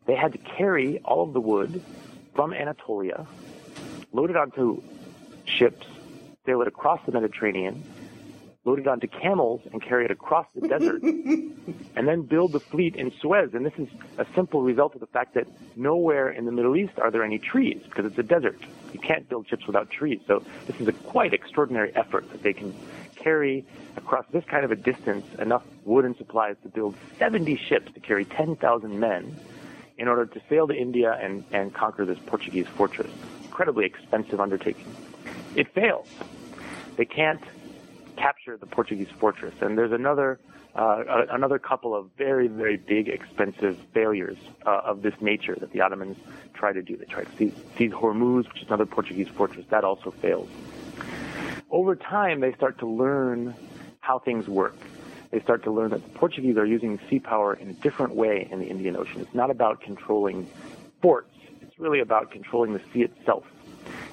they 0.07 0.14
had 0.14 0.33
to 0.33 0.38
carry 0.38 1.00
all 1.00 1.24
of 1.24 1.33
the 1.33 1.40
wood 1.40 1.83
from 2.35 2.52
Anatolia, 2.52 3.26
load 4.12 4.31
it 4.31 4.37
onto 4.37 4.83
ships, 5.44 5.87
sail 6.46 6.62
it 6.62 6.68
across 6.68 7.00
the 7.07 7.12
Mediterranean, 7.12 7.83
load 8.68 8.78
it 8.78 8.87
onto 8.87 9.07
camels 9.07 9.62
and 9.72 9.81
carry 9.81 10.04
it 10.04 10.11
across 10.11 10.46
the 10.54 10.68
desert, 10.68 11.02
and 11.96 12.07
then 12.07 12.20
build 12.22 12.52
the 12.52 12.61
fleet 12.61 12.94
in 12.96 13.11
Suez. 13.18 13.54
And 13.54 13.64
this 13.64 13.72
is 13.78 13.88
a 14.18 14.26
simple 14.35 14.61
result 14.61 14.94
of 14.94 15.00
the 15.00 15.07
fact 15.07 15.33
that 15.35 15.46
nowhere 15.74 16.28
in 16.28 16.44
the 16.44 16.52
Middle 16.52 16.76
East 16.76 16.98
are 16.98 17.11
there 17.11 17.24
any 17.24 17.38
trees 17.38 17.81
because 17.85 18.04
it's 18.04 18.18
a 18.18 18.22
desert. 18.22 18.61
You 18.92 19.00
can't 19.00 19.26
build 19.26 19.48
ships 19.48 19.66
without 19.66 19.90
trees. 19.90 20.20
So 20.26 20.44
this 20.66 20.78
is 20.81 20.87
a 20.87 20.92
quite 20.92 21.33
extraordinary 21.33 21.96
effort 21.96 22.31
that 22.31 22.42
they 22.42 22.52
can 22.52 22.74
carry 23.16 23.64
across 23.96 24.26
this 24.33 24.44
kind 24.44 24.66
of 24.66 24.70
a 24.70 24.76
distance 24.76 25.26
enough 25.38 25.64
wood 25.85 26.04
and 26.04 26.14
supplies 26.16 26.57
to 26.62 26.68
build 26.68 26.94
70 27.18 27.57
ships 27.57 27.90
to 27.94 28.00
carry 28.00 28.26
10,000 28.26 29.00
men 29.00 29.35
in 29.96 30.09
order 30.09 30.26
to 30.26 30.40
sail 30.48 30.68
to 30.68 30.74
India 30.74 31.18
and, 31.22 31.42
and 31.52 31.72
conquer 31.72 32.04
this 32.04 32.18
Portuguese 32.26 32.66
fortress. 32.68 33.11
Incredibly 33.44 33.87
expensive 33.87 34.40
undertaking. 34.40 34.94
It 35.57 35.72
fails. 35.72 36.07
They 36.96 37.07
can't 37.07 37.42
capture 38.18 38.57
the 38.57 38.66
Portuguese 38.66 39.09
fortress. 39.18 39.54
And 39.61 39.78
there's 39.78 39.92
another 39.92 40.40
uh, 40.74 41.26
another 41.31 41.59
couple 41.59 41.94
of 41.94 42.11
very 42.18 42.48
very 42.48 42.76
big 42.76 43.09
expensive 43.09 43.78
failures 43.94 44.37
uh, 44.66 44.81
of 44.85 45.02
this 45.02 45.14
nature 45.20 45.57
that 45.61 45.72
the 45.72 45.81
Ottomans 45.81 46.16
try 46.54 46.72
to 46.72 46.83
do. 46.83 46.96
They 46.96 47.04
try 47.04 47.24
to 47.24 47.37
seize, 47.37 47.54
seize 47.76 47.92
Hormuz, 47.92 48.48
which 48.48 48.62
is 48.62 48.68
another 48.68 48.87
Portuguese 48.87 49.28
fortress. 49.28 49.66
That 49.70 49.85
also 49.85 50.11
fails. 50.11 50.48
Over 51.70 51.96
time, 51.96 52.40
they 52.40 52.52
start 52.54 52.78
to 52.78 52.87
learn 52.87 53.54
how 54.00 54.18
things 54.18 54.48
work. 54.48 54.76
They 55.31 55.40
start 55.40 55.62
to 55.64 55.70
learn 55.70 55.90
that 55.90 56.02
the 56.02 56.18
Portuguese 56.18 56.57
are 56.57 56.64
using 56.64 56.98
sea 57.11 57.18
power 57.18 57.54
in 57.54 57.68
a 57.68 57.74
different 57.74 58.14
way 58.14 58.48
in 58.50 58.61
the 58.61 58.66
Indian 58.66 58.96
Ocean. 58.96 59.20
It's 59.20 59.35
not 59.35 59.50
about 59.50 59.83
controlling 59.83 60.48
forts. 61.02 61.35
It's 61.61 61.78
really 61.78 62.00
about 62.00 62.31
controlling 62.31 62.72
the 62.72 62.81
sea 62.92 63.02
itself. 63.02 63.44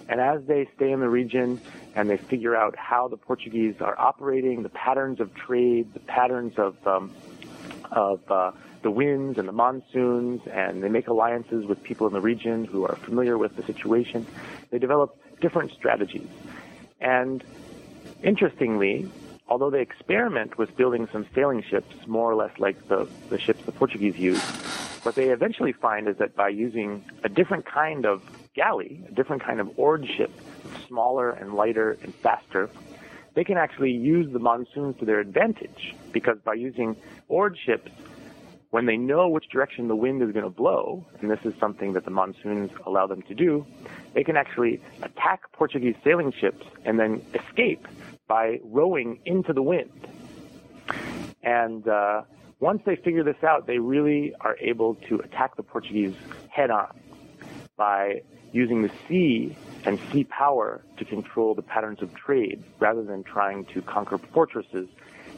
And 0.07 0.21
as 0.21 0.43
they 0.45 0.67
stay 0.75 0.91
in 0.91 0.99
the 0.99 1.09
region 1.09 1.59
and 1.95 2.09
they 2.09 2.17
figure 2.17 2.55
out 2.55 2.75
how 2.75 3.07
the 3.07 3.17
Portuguese 3.17 3.75
are 3.81 3.99
operating, 3.99 4.63
the 4.63 4.69
patterns 4.69 5.19
of 5.19 5.33
trade, 5.33 5.93
the 5.93 5.99
patterns 5.99 6.53
of 6.57 6.75
um, 6.87 7.11
of 7.91 8.19
uh, 8.29 8.51
the 8.81 8.91
winds 8.91 9.37
and 9.39 9.47
the 9.47 9.51
monsoons, 9.51 10.41
and 10.51 10.83
they 10.83 10.89
make 10.89 11.07
alliances 11.07 11.65
with 11.65 11.81
people 11.81 12.05
in 12.05 12.13
the 12.13 12.21
region 12.21 12.65
who 12.65 12.85
are 12.85 12.95
familiar 12.97 13.37
with 13.37 13.55
the 13.55 13.63
situation. 13.63 14.27
They 14.69 14.79
develop 14.79 15.17
different 15.41 15.71
strategies. 15.71 16.27
And 17.01 17.43
interestingly, 18.21 19.09
although 19.47 19.69
they 19.69 19.81
experiment 19.81 20.57
with 20.57 20.75
building 20.77 21.07
some 21.11 21.25
sailing 21.33 21.63
ships, 21.63 21.95
more 22.07 22.29
or 22.29 22.35
less 22.35 22.57
like 22.59 22.87
the, 22.87 23.07
the 23.29 23.39
ships 23.39 23.63
the 23.65 23.71
Portuguese 23.71 24.17
used, 24.17 24.43
what 25.05 25.13
they 25.13 25.29
eventually 25.29 25.71
find 25.71 26.07
is 26.07 26.17
that 26.17 26.35
by 26.35 26.49
using 26.49 27.05
a 27.23 27.29
different 27.29 27.63
kind 27.65 28.07
of 28.07 28.23
galley, 28.55 29.03
a 29.07 29.11
different 29.11 29.43
kind 29.43 29.59
of 29.59 29.77
oared 29.77 30.07
ship, 30.17 30.31
smaller 30.87 31.29
and 31.29 31.53
lighter 31.53 31.95
and 32.01 32.13
faster, 32.15 32.69
they 33.35 33.43
can 33.43 33.55
actually 33.55 33.91
use 33.91 34.31
the 34.33 34.39
monsoons 34.39 34.97
to 34.97 35.05
their 35.05 35.19
advantage 35.19 35.93
because 36.11 36.39
by 36.43 36.55
using 36.55 36.95
oared 37.27 37.55
ships, 37.63 37.91
when 38.71 38.87
they 38.87 38.97
know 38.97 39.29
which 39.29 39.47
direction 39.49 39.87
the 39.87 39.95
wind 39.95 40.23
is 40.23 40.31
going 40.31 40.43
to 40.43 40.49
blow, 40.49 41.05
and 41.21 41.29
this 41.29 41.39
is 41.45 41.53
something 41.59 41.93
that 41.93 42.03
the 42.03 42.11
monsoons 42.11 42.71
allow 42.87 43.05
them 43.05 43.21
to 43.21 43.35
do, 43.35 43.63
they 44.13 44.23
can 44.23 44.35
actually 44.35 44.81
attack 45.03 45.43
Portuguese 45.53 45.95
sailing 46.03 46.33
ships 46.33 46.65
and 46.83 46.99
then 46.99 47.21
escape 47.35 47.87
by 48.27 48.59
rowing 48.63 49.19
into 49.23 49.53
the 49.53 49.61
wind. 49.61 50.07
And 51.43 51.87
uh, 51.87 52.23
once 52.59 52.81
they 52.85 52.95
figure 52.95 53.23
this 53.23 53.43
out, 53.43 53.67
they 53.67 53.79
really 53.79 54.33
are 54.41 54.55
able 54.59 54.95
to 54.95 55.19
attack 55.19 55.55
the 55.55 55.63
Portuguese 55.63 56.15
head 56.49 56.71
on 56.71 56.97
by 57.75 58.21
using 58.53 58.81
the 58.81 58.91
sea 59.07 59.55
and 59.83 59.99
sea 60.11 60.23
power 60.23 60.81
to 60.97 61.03
control 61.05 61.53
the 61.53 61.61
patterns 61.61 62.01
of 62.01 62.13
trade 62.15 62.63
rather 62.79 63.03
than 63.03 63.23
trying 63.23 63.65
to 63.65 63.81
conquer 63.81 64.17
fortresses. 64.17 64.87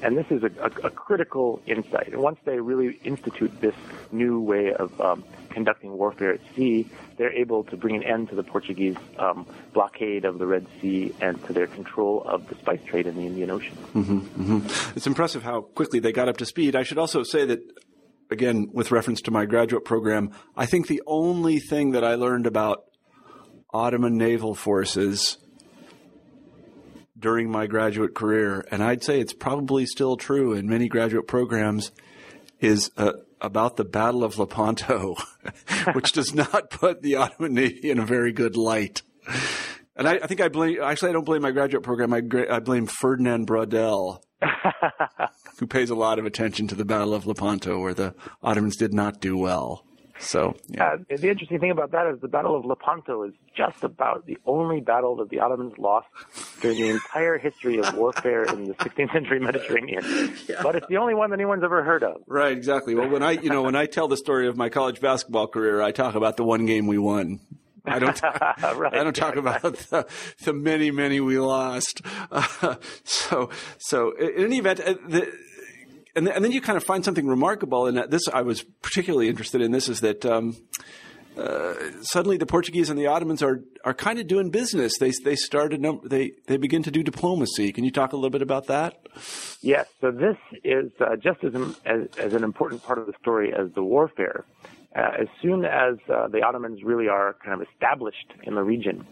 And 0.01 0.17
this 0.17 0.25
is 0.29 0.43
a, 0.43 0.51
a, 0.61 0.87
a 0.87 0.89
critical 0.89 1.61
insight. 1.65 2.09
And 2.13 2.21
once 2.21 2.39
they 2.45 2.59
really 2.59 2.99
institute 3.03 3.51
this 3.61 3.75
new 4.11 4.39
way 4.39 4.73
of 4.73 4.99
um, 5.01 5.23
conducting 5.49 5.97
warfare 5.97 6.33
at 6.33 6.39
sea, 6.55 6.87
they're 7.17 7.33
able 7.33 7.63
to 7.65 7.77
bring 7.77 7.95
an 7.95 8.03
end 8.03 8.29
to 8.29 8.35
the 8.35 8.43
Portuguese 8.43 8.95
um, 9.17 9.47
blockade 9.73 10.25
of 10.25 10.37
the 10.37 10.45
Red 10.45 10.67
Sea 10.79 11.13
and 11.19 11.43
to 11.47 11.53
their 11.53 11.67
control 11.67 12.23
of 12.25 12.47
the 12.47 12.55
spice 12.55 12.81
trade 12.85 13.07
in 13.07 13.15
the 13.15 13.25
Indian 13.25 13.49
Ocean. 13.49 13.75
Mm-hmm, 13.93 14.19
mm-hmm. 14.19 14.97
It's 14.97 15.07
impressive 15.07 15.43
how 15.43 15.61
quickly 15.61 15.99
they 15.99 16.11
got 16.11 16.29
up 16.29 16.37
to 16.37 16.45
speed. 16.45 16.75
I 16.75 16.83
should 16.83 16.99
also 16.99 17.23
say 17.23 17.45
that 17.45 17.59
again, 18.29 18.69
with 18.71 18.91
reference 18.91 19.21
to 19.21 19.31
my 19.31 19.45
graduate 19.45 19.85
program, 19.85 20.31
I 20.55 20.65
think 20.65 20.87
the 20.87 21.01
only 21.07 21.59
thing 21.59 21.91
that 21.91 22.03
I 22.03 22.15
learned 22.15 22.45
about 22.45 22.83
Ottoman 23.73 24.17
naval 24.17 24.55
forces 24.55 25.37
during 27.17 27.49
my 27.49 27.67
graduate 27.67 28.13
career, 28.13 28.65
and 28.71 28.83
I'd 28.83 29.03
say 29.03 29.19
it's 29.19 29.33
probably 29.33 29.85
still 29.85 30.17
true 30.17 30.53
in 30.53 30.67
many 30.67 30.87
graduate 30.87 31.27
programs, 31.27 31.91
is 32.59 32.91
uh, 32.97 33.13
about 33.41 33.77
the 33.77 33.85
Battle 33.85 34.23
of 34.23 34.37
Lepanto, 34.37 35.15
which 35.93 36.11
does 36.11 36.33
not 36.33 36.69
put 36.69 37.01
the 37.01 37.15
Ottoman 37.15 37.53
Navy 37.53 37.89
in 37.89 37.99
a 37.99 38.05
very 38.05 38.31
good 38.31 38.55
light. 38.55 39.01
And 39.95 40.07
I, 40.07 40.13
I 40.15 40.27
think 40.27 40.41
I 40.41 40.49
blame, 40.49 40.79
actually, 40.81 41.09
I 41.09 41.13
don't 41.13 41.25
blame 41.25 41.41
my 41.41 41.51
graduate 41.51 41.83
program. 41.83 42.13
I, 42.13 42.21
I 42.49 42.59
blame 42.59 42.85
Ferdinand 42.85 43.47
Braudel, 43.47 44.21
who 45.59 45.67
pays 45.67 45.89
a 45.89 45.95
lot 45.95 46.19
of 46.19 46.25
attention 46.25 46.67
to 46.67 46.75
the 46.75 46.85
Battle 46.85 47.13
of 47.13 47.25
Lepanto, 47.25 47.79
where 47.79 47.95
the 47.95 48.13
Ottomans 48.43 48.77
did 48.77 48.93
not 48.93 49.19
do 49.19 49.37
well. 49.37 49.86
So, 50.19 50.55
yeah. 50.67 50.93
Uh, 50.93 50.97
the 51.17 51.29
interesting 51.29 51.59
thing 51.59 51.71
about 51.71 51.91
that 51.91 52.07
is 52.07 52.19
the 52.21 52.27
Battle 52.27 52.55
of 52.55 52.65
Lepanto 52.65 53.23
is 53.23 53.33
just 53.55 53.83
about 53.83 54.25
the 54.25 54.37
only 54.45 54.81
battle 54.81 55.15
that 55.17 55.29
the 55.29 55.39
Ottomans 55.39 55.73
lost 55.77 56.07
during 56.61 56.77
the 56.77 56.89
entire 56.89 57.37
history 57.37 57.79
of 57.79 57.95
warfare 57.95 58.43
in 58.43 58.65
the 58.65 58.73
16th 58.75 59.11
century 59.11 59.39
Mediterranean. 59.39 60.03
Yeah. 60.47 60.61
But 60.63 60.75
it's 60.75 60.87
the 60.87 60.97
only 60.97 61.13
one 61.13 61.31
that 61.31 61.39
anyone's 61.39 61.63
ever 61.63 61.83
heard 61.83 62.03
of. 62.03 62.21
Right, 62.25 62.55
exactly. 62.55 62.95
Well, 62.95 63.09
when 63.09 63.21
I, 63.21 63.31
you 63.31 63.49
know, 63.49 63.63
when 63.63 63.75
I 63.75 63.85
tell 63.85 64.07
the 64.07 64.15
story 64.15 64.47
of 64.47 64.55
my 64.55 64.69
college 64.69 65.01
basketball 65.01 65.47
career, 65.47 65.81
I 65.81 65.91
talk 65.91 66.15
about 66.15 66.37
the 66.37 66.43
one 66.43 66.65
game 66.65 66.87
we 66.87 66.97
won. 66.97 67.39
I 67.87 67.99
don't. 67.99 68.21
right, 68.21 68.93
I 68.93 69.03
don't 69.03 69.15
talk 69.15 69.35
about 69.35 69.61
the, 69.61 70.07
the, 70.43 70.53
many, 70.53 70.91
many 70.91 71.19
we 71.19 71.39
lost. 71.39 72.01
Uh, 72.31 72.75
so, 73.03 73.49
so 73.77 74.11
in 74.11 74.45
any 74.45 74.57
event, 74.59 74.79
uh, 74.79 74.95
the, 75.07 75.31
and, 76.17 76.27
and 76.27 76.43
then 76.43 76.51
you 76.51 76.61
kind 76.61 76.77
of 76.77 76.83
find 76.83 77.05
something 77.05 77.27
remarkable 77.27 77.85
And. 77.85 77.97
This 78.09 78.27
I 78.27 78.41
was 78.41 78.63
particularly 78.81 79.29
interested 79.29 79.61
in. 79.61 79.71
This 79.71 79.87
is 79.87 80.01
that. 80.01 80.25
Um, 80.25 80.57
uh, 81.37 81.75
suddenly, 82.01 82.35
the 82.35 82.47
Portuguese 82.47 82.89
and 82.89 82.97
the 82.97 83.05
Ottomans 83.05 83.43
are 83.43 83.61
are 83.85 83.93
kind 83.93 84.17
of 84.17 84.25
doing 84.25 84.49
business. 84.49 84.97
They 84.97 85.11
they 85.23 85.35
started 85.35 85.85
they 86.03 86.31
they 86.47 86.57
begin 86.57 86.81
to 86.81 86.89
do 86.89 87.03
diplomacy. 87.03 87.71
Can 87.71 87.83
you 87.83 87.91
talk 87.91 88.11
a 88.11 88.15
little 88.15 88.31
bit 88.31 88.41
about 88.41 88.65
that? 88.67 89.05
Yes. 89.61 89.87
So 90.01 90.09
this 90.09 90.37
is 90.63 90.91
uh, 90.99 91.15
just 91.15 91.43
as, 91.43 91.53
as, 91.85 92.07
as 92.17 92.33
an 92.33 92.43
important 92.43 92.83
part 92.83 92.97
of 92.97 93.05
the 93.05 93.13
story 93.21 93.53
as 93.53 93.71
the 93.75 93.83
warfare. 93.83 94.45
Uh, 94.95 95.11
as 95.21 95.27
soon 95.39 95.63
as 95.63 95.97
uh, 96.11 96.27
the 96.27 96.41
Ottomans 96.41 96.81
really 96.83 97.07
are 97.07 97.35
kind 97.45 97.61
of 97.61 97.67
established 97.71 98.33
in 98.41 98.55
the 98.55 98.63
region, 98.63 99.05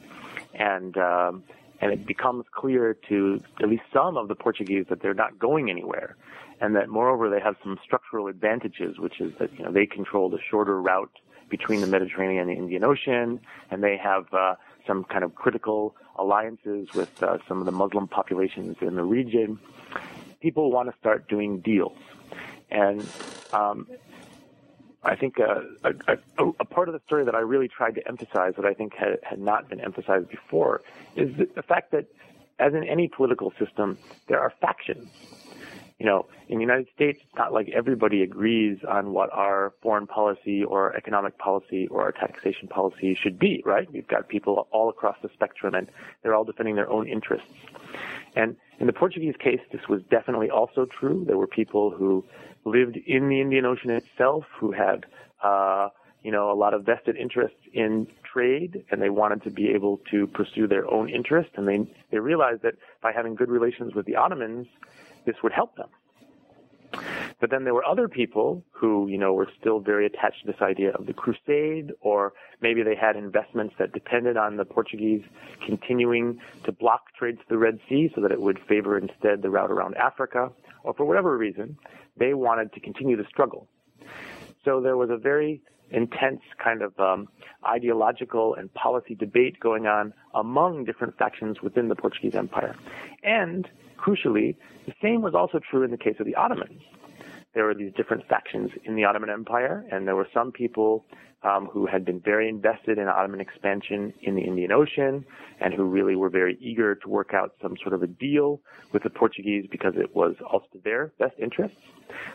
and 0.56 0.98
um, 0.98 1.44
and 1.80 1.92
it 1.94 2.08
becomes 2.08 2.46
clear 2.52 2.98
to 3.08 3.40
at 3.62 3.70
least 3.70 3.84
some 3.94 4.18
of 4.18 4.28
the 4.30 4.36
Portuguese 4.36 4.86
that 4.90 5.02
they're 5.02 5.14
not 5.14 5.38
going 5.38 5.70
anywhere, 5.70 6.16
and 6.62 6.76
that 6.76 6.90
moreover 6.90 7.30
they 7.30 7.40
have 7.40 7.56
some 7.64 7.78
structural 7.84 8.28
advantages, 8.28 8.98
which 9.00 9.20
is 9.20 9.34
that 9.40 9.52
you 9.58 9.66
know 9.66 9.72
they 9.72 9.86
control 9.86 10.30
the 10.30 10.40
shorter 10.50 10.82
route 10.82 11.12
between 11.50 11.82
the 11.82 11.88
Mediterranean 11.88 12.42
and 12.42 12.50
the 12.50 12.56
Indian 12.56 12.84
Ocean, 12.84 13.40
and 13.70 13.84
they 13.84 13.98
have 13.98 14.34
uh, 14.34 14.56
some 14.88 15.04
kind 15.04 15.24
of 15.24 15.36
critical 15.36 15.96
alliances 16.18 16.88
with 16.94 17.22
uh, 17.22 17.38
some 17.48 17.60
of 17.60 17.66
the 17.66 17.72
Muslim 17.72 18.08
populations 18.08 18.78
in 18.82 18.96
the 18.96 19.04
region. 19.04 19.60
People 20.42 20.72
want 20.72 20.92
to 20.92 20.98
start 21.00 21.28
doing 21.28 21.60
deals, 21.60 21.98
and 22.72 23.06
um, 23.54 23.88
I 25.04 25.16
think 25.16 25.40
uh, 25.40 25.62
a, 25.84 26.18
a, 26.40 26.50
a, 26.60 26.66
part 26.66 26.90
of 26.90 26.94
the 26.94 27.02
story 27.06 27.26
that 27.26 27.36
I 27.36 27.40
really 27.40 27.68
tried 27.68 27.96
to 27.96 28.08
emphasize 28.08 28.54
that 28.56 28.66
I 28.66 28.74
think 28.74 28.96
had, 28.96 29.20
had 29.24 29.40
not 29.40 29.70
been 29.70 29.80
emphasized 29.80 30.30
before 30.30 30.82
is 31.16 31.36
the, 31.38 31.48
the 31.56 31.62
fact 31.62 31.92
that, 31.92 32.08
as 32.58 32.74
in 32.74 32.84
any 32.84 33.08
political 33.08 33.54
system, 33.60 33.98
there 34.28 34.40
are 34.40 34.52
factions 34.62 35.10
you 36.00 36.06
know, 36.06 36.26
in 36.50 36.58
the 36.58 36.62
United 36.62 36.88
States, 36.94 37.20
it's 37.24 37.38
not 37.38 37.54
like 37.54 37.70
everybody 37.70 38.22
agrees 38.22 38.80
on 38.88 39.14
what 39.14 39.32
our 39.32 39.74
foreign 39.82 40.08
policy 40.08 40.64
or 40.64 40.94
economic 40.96 41.38
policy 41.38 41.88
or 41.88 42.02
our 42.02 42.12
taxation 42.12 42.68
policy 42.68 43.16
should 43.16 43.40
be, 43.40 43.64
right? 43.66 43.90
We've 43.92 44.08
got 44.08 44.28
people 44.28 44.68
all 44.72 44.90
across 44.90 45.16
the 45.22 45.30
spectrum 45.34 45.74
and 45.74 45.88
they're 46.22 46.36
all 46.36 46.44
defending 46.44 46.76
their 46.76 46.90
own 46.90 47.08
interests. 47.08 47.48
And 48.36 48.58
in 48.80 48.88
the 48.88 48.94
Portuguese 48.94 49.36
case, 49.40 49.62
this 49.72 49.88
was 49.88 50.02
definitely 50.12 50.50
also 50.50 50.86
true. 50.86 51.24
There 51.26 51.38
were 51.38 51.48
people 51.48 51.92
who 51.92 52.26
lived 52.66 52.98
in 52.98 53.30
the 53.30 53.40
Indian 53.40 53.66
Ocean 53.66 53.92
itself 53.92 54.44
who 54.60 54.74
had, 54.74 55.06
uh, 55.42 55.90
you 56.24 56.32
know, 56.32 56.52
a 56.52 56.56
lot 56.56 56.74
of 56.74 56.84
vested 56.84 57.16
interests 57.16 57.60
in 57.72 58.08
trade 58.24 58.84
and 58.92 59.02
they 59.02 59.10
wanted 59.10 59.44
to 59.44 59.50
be 59.50 59.70
able 59.70 60.02
to 60.12 60.28
pursue 60.28 60.68
their 60.68 60.92
own 60.92 61.08
interests 61.08 61.54
And 61.56 61.66
they, 61.66 61.88
they 62.12 62.20
realized 62.20 62.64
that 62.64 62.74
by 63.02 63.14
having 63.14 63.36
good 63.36 63.50
relations 63.50 63.94
with 63.96 64.06
the 64.06 64.18
Ottomans, 64.18 64.68
this 65.26 65.36
would 65.44 65.54
help 65.54 65.76
them. 65.76 65.90
But 67.42 67.50
then 67.50 67.66
there 67.66 67.74
were 67.74 67.86
other 67.86 68.08
people 68.08 68.64
who, 68.72 69.08
you 69.08 69.18
know, 69.18 69.34
were 69.34 69.50
still 69.60 69.80
very 69.80 70.06
attached 70.06 70.46
to 70.46 70.52
this 70.52 70.62
idea 70.62 70.92
of 70.92 71.06
the 71.06 71.14
crusade, 71.14 71.92
or 72.00 72.34
maybe 72.62 72.82
they 72.82 72.96
had 72.96 73.18
investments 73.18 73.76
that 73.78 73.92
depended 73.92 74.38
on 74.38 74.56
the 74.56 74.64
Portuguese 74.64 75.24
continuing 75.66 76.40
to 76.64 76.72
block 76.72 77.14
trade 77.18 77.38
to 77.38 77.44
the 77.50 77.58
Red 77.58 77.80
Sea 77.90 78.10
so 78.16 78.22
that 78.22 78.32
it 78.32 78.40
would 78.40 78.60
favor 78.70 78.98
instead 78.98 79.42
the 79.42 79.50
route 79.50 79.70
around 79.72 79.96
Africa, 79.96 80.50
or 80.84 80.94
for 80.94 81.06
whatever 81.06 81.38
reason, 81.38 81.78
they 82.18 82.34
wanted 82.34 82.72
to 82.74 82.80
continue 82.80 83.18
the 83.18 83.26
struggle. 83.28 83.68
So 84.64 84.80
there 84.80 84.96
was 84.96 85.10
a 85.10 85.18
very 85.18 85.62
intense 85.92 86.42
kind 86.64 86.82
of 86.82 87.00
um, 87.00 87.28
ideological 87.68 88.56
and 88.56 88.74
policy 88.74 89.16
debate 89.16 89.60
going 89.60 89.88
on 89.88 90.14
among 90.34 90.86
different 90.86 91.18
factions 91.18 91.62
within 91.62 91.88
the 91.90 91.96
Portuguese 91.96 92.36
Empire. 92.36 92.76
And 93.24 93.68
crucially, 93.98 94.56
the 94.86 94.94
same 95.02 95.22
was 95.22 95.34
also 95.34 95.60
true 95.60 95.84
in 95.84 95.92
the 95.92 95.98
case 95.98 96.16
of 96.20 96.26
the 96.26 96.36
Ottomans. 96.36 96.82
There 97.56 97.64
were 97.64 97.74
these 97.74 97.94
different 97.94 98.28
factions 98.28 98.70
in 98.84 98.96
the 98.96 99.06
Ottoman 99.06 99.30
Empire, 99.30 99.86
and 99.90 100.06
there 100.06 100.16
were 100.16 100.28
some 100.34 100.52
people 100.52 101.06
um, 101.42 101.68
who 101.72 101.86
had 101.86 102.04
been 102.04 102.20
very 102.20 102.50
invested 102.50 102.98
in 102.98 103.08
Ottoman 103.08 103.40
expansion 103.40 104.14
in 104.22 104.36
the 104.36 104.42
Indian 104.42 104.72
Ocean 104.72 105.24
and 105.62 105.74
who 105.74 105.86
really 105.86 106.16
were 106.16 106.30
very 106.30 106.58
eager 106.60 106.96
to 106.96 107.08
work 107.08 107.34
out 107.34 107.54
some 107.62 107.78
sort 107.82 107.94
of 107.94 108.04
a 108.04 108.08
deal 108.08 108.60
with 108.92 109.04
the 109.04 109.10
Portuguese 109.10 109.68
because 109.72 109.94
it 109.96 110.14
was 110.16 110.36
also 110.52 110.68
their 110.84 111.14
best 111.18 111.36
interests. 111.40 111.78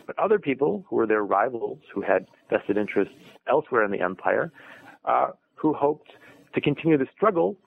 But 0.07 0.17
other 0.17 0.39
people 0.39 0.85
who 0.89 0.95
were 0.95 1.05
their 1.07 1.23
rivals, 1.23 1.79
who 1.93 2.01
had 2.01 2.25
vested 2.49 2.77
interests 2.77 3.13
elsewhere 3.47 3.83
in 3.83 3.91
the 3.91 4.01
empire, 4.01 4.51
uh, 5.05 5.27
who 5.55 5.73
hoped 5.73 6.11
to 6.55 6.61
continue 6.61 6.97
the 6.97 7.07
struggle 7.15 7.57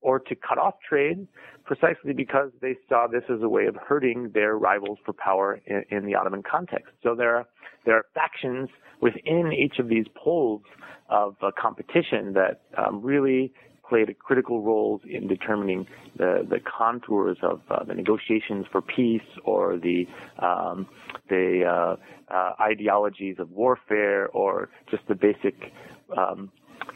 or 0.00 0.18
to 0.18 0.34
cut 0.34 0.58
off 0.58 0.74
trade 0.88 1.28
precisely 1.64 2.12
because 2.12 2.50
they 2.60 2.76
saw 2.88 3.06
this 3.06 3.22
as 3.28 3.42
a 3.42 3.48
way 3.48 3.66
of 3.66 3.76
hurting 3.76 4.30
their 4.34 4.56
rivals 4.56 4.98
for 5.04 5.12
power 5.12 5.60
in, 5.66 5.84
in 5.90 6.06
the 6.06 6.14
Ottoman 6.14 6.42
context. 6.42 6.92
So 7.02 7.14
there 7.14 7.36
are, 7.36 7.46
there 7.84 7.96
are 7.96 8.04
factions 8.14 8.68
within 9.00 9.52
each 9.52 9.78
of 9.78 9.88
these 9.88 10.06
poles 10.14 10.62
of 11.08 11.36
uh, 11.42 11.50
competition 11.60 12.32
that 12.34 12.62
um, 12.76 13.02
really 13.02 13.52
played 13.88 14.16
critical 14.18 14.62
roles 14.62 15.02
in 15.04 15.28
determining 15.28 15.86
the, 16.16 16.46
the 16.48 16.58
contours 16.60 17.36
of 17.42 17.60
uh, 17.68 17.84
the 17.84 17.94
negotiations 17.94 18.64
for 18.72 18.80
peace 18.80 19.20
or 19.44 19.76
the 19.76 20.06
um, 20.38 20.86
the 21.28 21.64
uh, 21.64 21.96
uh, 22.34 22.52
ideologies 22.60 23.36
of 23.38 23.50
warfare 23.50 24.28
or 24.28 24.70
just 24.90 25.02
the 25.08 25.14
basic 25.14 25.72
um, 26.16 26.50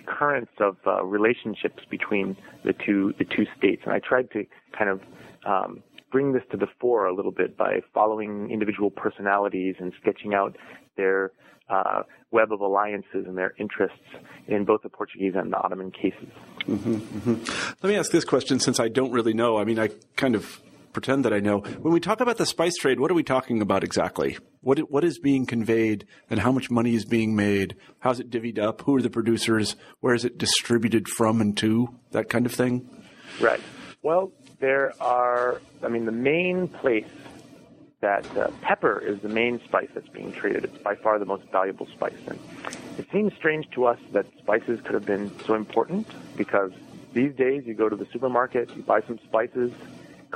currents 0.06 0.52
of 0.60 0.76
uh, 0.86 1.04
relationships 1.04 1.82
between 1.90 2.36
the 2.64 2.72
two 2.72 3.14
the 3.18 3.24
two 3.24 3.46
states. 3.56 3.82
And 3.84 3.92
I 3.92 4.00
tried 4.00 4.30
to 4.32 4.44
kind 4.76 4.90
of 4.90 5.00
um, 5.46 5.82
bring 6.10 6.32
this 6.32 6.42
to 6.50 6.56
the 6.56 6.66
fore 6.80 7.06
a 7.06 7.14
little 7.14 7.32
bit 7.32 7.56
by 7.56 7.80
following 7.92 8.50
individual 8.50 8.90
personalities 8.90 9.76
and 9.78 9.92
sketching 10.00 10.34
out 10.34 10.56
their 10.96 11.32
uh, 11.68 12.02
web 12.30 12.52
of 12.52 12.60
alliances 12.60 13.26
and 13.26 13.36
their 13.36 13.54
interests 13.58 13.98
in 14.46 14.64
both 14.64 14.82
the 14.82 14.88
Portuguese 14.88 15.34
and 15.36 15.52
the 15.52 15.56
Ottoman 15.56 15.90
cases. 15.90 16.28
Mm-hmm, 16.60 16.94
mm-hmm. 16.94 17.74
Let 17.82 17.90
me 17.90 17.96
ask 17.96 18.12
this 18.12 18.24
question 18.24 18.60
since 18.60 18.78
I 18.78 18.88
don't 18.88 19.10
really 19.10 19.32
know. 19.32 19.58
I 19.58 19.64
mean, 19.64 19.78
I 19.78 19.90
kind 20.16 20.34
of 20.34 20.60
pretend 20.96 21.26
that 21.26 21.34
I 21.34 21.40
know. 21.40 21.58
When 21.58 21.92
we 21.92 22.00
talk 22.00 22.22
about 22.22 22.38
the 22.38 22.46
spice 22.46 22.74
trade, 22.74 22.98
what 22.98 23.10
are 23.10 23.14
we 23.14 23.22
talking 23.22 23.60
about 23.60 23.84
exactly? 23.84 24.38
What 24.62 24.78
what 24.90 25.04
is 25.04 25.18
being 25.18 25.44
conveyed, 25.44 26.06
and 26.30 26.40
how 26.40 26.50
much 26.50 26.70
money 26.70 26.94
is 26.94 27.04
being 27.04 27.36
made? 27.36 27.76
How's 27.98 28.18
it 28.18 28.30
divvied 28.30 28.58
up? 28.58 28.80
Who 28.80 28.96
are 28.96 29.02
the 29.02 29.10
producers? 29.10 29.76
Where 30.00 30.14
is 30.14 30.24
it 30.24 30.38
distributed 30.38 31.06
from 31.06 31.42
and 31.42 31.54
to? 31.58 31.94
That 32.12 32.30
kind 32.30 32.46
of 32.46 32.52
thing. 32.52 32.88
Right. 33.42 33.60
Well, 34.00 34.32
there 34.58 34.94
are. 34.98 35.60
I 35.82 35.88
mean, 35.88 36.06
the 36.06 36.12
main 36.12 36.66
place 36.66 37.04
that 38.00 38.24
uh, 38.34 38.48
pepper 38.62 38.98
is 38.98 39.20
the 39.20 39.28
main 39.28 39.60
spice 39.64 39.90
that's 39.92 40.08
being 40.08 40.32
traded. 40.32 40.64
It's 40.64 40.78
by 40.78 40.94
far 40.94 41.18
the 41.18 41.26
most 41.26 41.44
valuable 41.52 41.88
spice. 41.88 42.22
And 42.26 42.38
it 42.96 43.06
seems 43.12 43.34
strange 43.34 43.68
to 43.72 43.84
us 43.84 43.98
that 44.12 44.24
spices 44.38 44.80
could 44.80 44.94
have 44.94 45.04
been 45.04 45.30
so 45.44 45.56
important 45.56 46.06
because 46.38 46.72
these 47.12 47.34
days 47.34 47.64
you 47.66 47.74
go 47.74 47.90
to 47.90 47.96
the 47.96 48.06
supermarket, 48.12 48.74
you 48.74 48.82
buy 48.82 49.02
some 49.02 49.18
spices, 49.26 49.72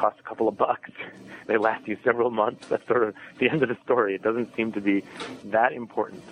cost 0.01 0.18
a 0.18 0.22
couple 0.22 0.48
of 0.48 0.57
bucks, 0.57 0.90
they 1.46 1.59
last 1.59 1.86
you 1.86 1.98
several 2.03 2.30
months. 2.30 2.66
That's 2.68 2.86
sort 2.86 3.03
of 3.03 3.14
the 3.38 3.51
end 3.51 3.62
of 3.62 3.68
the 3.68 3.76
story. 3.84 4.14
It 4.14 4.22
doesn't 4.22 4.55
seem 4.57 4.72
to 4.72 4.80
be 4.80 5.05
that 5.44 5.72
important. 5.72 6.22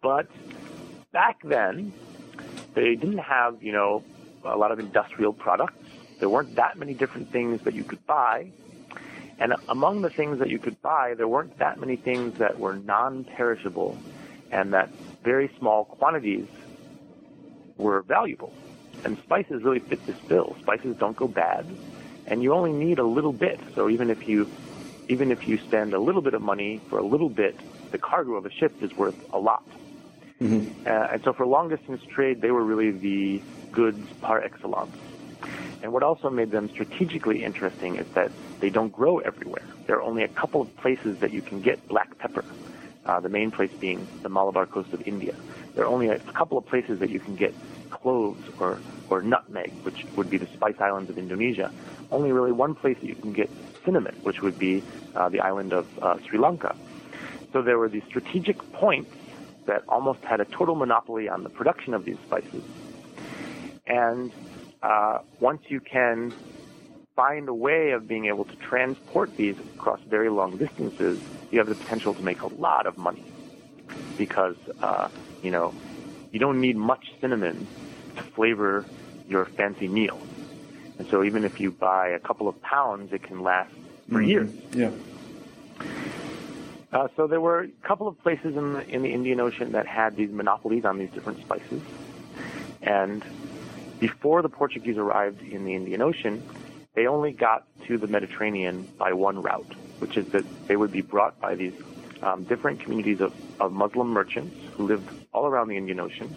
But 0.00 0.26
back 1.12 1.40
then, 1.44 1.92
they 2.74 2.96
didn't 2.96 3.18
have, 3.18 3.62
you 3.62 3.72
know, 3.72 4.02
a 4.44 4.56
lot 4.56 4.72
of 4.72 4.80
industrial 4.80 5.32
products. 5.32 5.74
There 6.18 6.28
weren't 6.28 6.56
that 6.56 6.76
many 6.76 6.94
different 6.94 7.30
things 7.30 7.62
that 7.62 7.74
you 7.74 7.84
could 7.84 8.04
buy. 8.06 8.50
And 9.38 9.54
among 9.68 10.02
the 10.02 10.10
things 10.10 10.38
that 10.40 10.50
you 10.50 10.58
could 10.58 10.80
buy, 10.82 11.14
there 11.14 11.28
weren't 11.28 11.58
that 11.58 11.78
many 11.78 11.96
things 11.96 12.38
that 12.38 12.58
were 12.58 12.76
non-perishable 12.76 13.98
and 14.50 14.72
that 14.72 14.90
very 15.22 15.50
small 15.58 15.84
quantities 15.84 16.46
were 17.76 18.02
valuable. 18.02 18.52
And 19.04 19.18
spices 19.18 19.62
really 19.62 19.80
fit 19.80 20.04
this 20.06 20.18
bill. 20.28 20.56
Spices 20.60 20.96
don't 20.96 21.16
go 21.16 21.26
bad, 21.26 21.66
and 22.32 22.42
you 22.42 22.54
only 22.54 22.72
need 22.72 22.98
a 22.98 23.04
little 23.04 23.34
bit. 23.34 23.60
So 23.74 23.90
even 23.90 24.08
if 24.08 24.26
you 24.26 24.48
even 25.08 25.30
if 25.30 25.46
you 25.46 25.58
spend 25.58 25.92
a 25.92 25.98
little 25.98 26.22
bit 26.22 26.32
of 26.32 26.40
money 26.40 26.80
for 26.88 26.98
a 26.98 27.02
little 27.02 27.28
bit, 27.28 27.54
the 27.90 27.98
cargo 27.98 28.36
of 28.36 28.46
a 28.46 28.50
ship 28.50 28.82
is 28.82 28.90
worth 28.96 29.20
a 29.34 29.38
lot. 29.38 29.62
Mm-hmm. 30.40 30.86
Uh, 30.86 31.12
and 31.12 31.22
so 31.24 31.34
for 31.34 31.44
long 31.46 31.68
distance 31.68 32.02
trade, 32.04 32.40
they 32.40 32.50
were 32.50 32.64
really 32.64 32.90
the 32.90 33.42
goods 33.70 34.08
par 34.22 34.40
excellence. 34.42 34.96
And 35.82 35.92
what 35.92 36.02
also 36.02 36.30
made 36.30 36.50
them 36.50 36.70
strategically 36.70 37.44
interesting 37.44 37.96
is 37.96 38.06
that 38.14 38.30
they 38.60 38.70
don't 38.70 38.92
grow 38.92 39.18
everywhere. 39.18 39.66
There 39.86 39.96
are 39.96 40.02
only 40.02 40.22
a 40.22 40.28
couple 40.28 40.62
of 40.62 40.74
places 40.76 41.18
that 41.18 41.32
you 41.32 41.42
can 41.42 41.60
get 41.60 41.86
black 41.86 42.16
pepper, 42.16 42.44
uh, 43.04 43.20
the 43.20 43.28
main 43.28 43.50
place 43.50 43.72
being 43.72 44.06
the 44.22 44.30
Malabar 44.30 44.64
coast 44.64 44.94
of 44.94 45.06
India. 45.06 45.34
There 45.74 45.84
are 45.84 45.88
only 45.88 46.08
a 46.08 46.18
couple 46.18 46.56
of 46.56 46.64
places 46.64 47.00
that 47.00 47.10
you 47.10 47.20
can 47.20 47.36
get 47.36 47.52
cloves 47.92 48.42
or, 48.58 48.80
or 49.10 49.22
nutmeg, 49.22 49.70
which 49.84 50.04
would 50.16 50.28
be 50.28 50.38
the 50.38 50.46
spice 50.48 50.80
islands 50.80 51.08
of 51.10 51.18
Indonesia. 51.18 51.70
Only 52.10 52.32
really 52.32 52.52
one 52.52 52.74
place 52.74 52.98
that 53.00 53.06
you 53.06 53.14
can 53.14 53.32
get 53.32 53.48
cinnamon, 53.84 54.16
which 54.22 54.42
would 54.42 54.58
be 54.58 54.82
uh, 55.14 55.28
the 55.28 55.40
island 55.40 55.72
of 55.72 55.86
uh, 56.02 56.18
Sri 56.24 56.38
Lanka. 56.38 56.74
So 57.52 57.62
there 57.62 57.78
were 57.78 57.88
these 57.88 58.04
strategic 58.08 58.58
points 58.72 59.14
that 59.66 59.84
almost 59.88 60.24
had 60.24 60.40
a 60.40 60.44
total 60.44 60.74
monopoly 60.74 61.28
on 61.28 61.44
the 61.44 61.50
production 61.50 61.94
of 61.94 62.04
these 62.04 62.18
spices. 62.26 62.64
And 63.86 64.32
uh, 64.82 65.18
once 65.38 65.62
you 65.68 65.80
can 65.80 66.32
find 67.14 67.48
a 67.48 67.54
way 67.54 67.90
of 67.90 68.08
being 68.08 68.26
able 68.26 68.44
to 68.44 68.56
transport 68.56 69.36
these 69.36 69.58
across 69.76 70.00
very 70.08 70.30
long 70.30 70.56
distances, 70.56 71.20
you 71.50 71.58
have 71.58 71.68
the 71.68 71.74
potential 71.74 72.14
to 72.14 72.22
make 72.22 72.40
a 72.42 72.46
lot 72.46 72.86
of 72.86 72.96
money 72.96 73.24
because 74.16 74.56
uh, 74.80 75.08
you 75.42 75.50
know 75.50 75.74
you 76.32 76.38
don't 76.38 76.60
need 76.60 76.76
much 76.76 77.12
cinnamon 77.20 77.66
to 78.16 78.22
flavor 78.22 78.84
your 79.28 79.44
fancy 79.44 79.88
meal. 79.88 80.20
And 80.98 81.08
so 81.08 81.24
even 81.24 81.44
if 81.44 81.60
you 81.60 81.70
buy 81.70 82.08
a 82.08 82.18
couple 82.18 82.48
of 82.48 82.60
pounds, 82.62 83.12
it 83.12 83.22
can 83.22 83.42
last 83.42 83.72
for 84.08 84.20
mm-hmm. 84.20 84.28
years. 84.28 84.50
Yeah. 84.72 84.90
Uh, 86.92 87.08
so 87.16 87.26
there 87.26 87.40
were 87.40 87.60
a 87.60 87.68
couple 87.86 88.06
of 88.06 88.20
places 88.22 88.56
in 88.56 88.74
the, 88.74 88.88
in 88.88 89.02
the 89.02 89.12
Indian 89.12 89.40
Ocean 89.40 89.72
that 89.72 89.86
had 89.86 90.14
these 90.14 90.30
monopolies 90.30 90.84
on 90.84 90.98
these 90.98 91.10
different 91.10 91.40
spices, 91.40 91.80
and 92.82 93.24
before 93.98 94.42
the 94.42 94.48
Portuguese 94.48 94.98
arrived 94.98 95.40
in 95.42 95.64
the 95.64 95.74
Indian 95.74 96.02
Ocean, 96.02 96.42
they 96.94 97.06
only 97.06 97.32
got 97.32 97.66
to 97.86 97.96
the 97.96 98.06
Mediterranean 98.06 98.86
by 98.98 99.12
one 99.12 99.40
route, 99.40 99.74
which 100.00 100.18
is 100.18 100.26
that 100.28 100.44
they 100.66 100.76
would 100.76 100.92
be 100.92 101.00
brought 101.00 101.40
by 101.40 101.54
these 101.54 101.72
um, 102.22 102.44
different 102.44 102.80
communities 102.80 103.20
of, 103.20 103.32
of 103.58 103.72
Muslim 103.72 104.08
merchants 104.08 104.54
who 104.74 104.86
lived 104.86 105.08
all 105.32 105.46
around 105.46 105.68
the 105.68 105.76
Indian 105.76 106.00
Ocean 106.00 106.34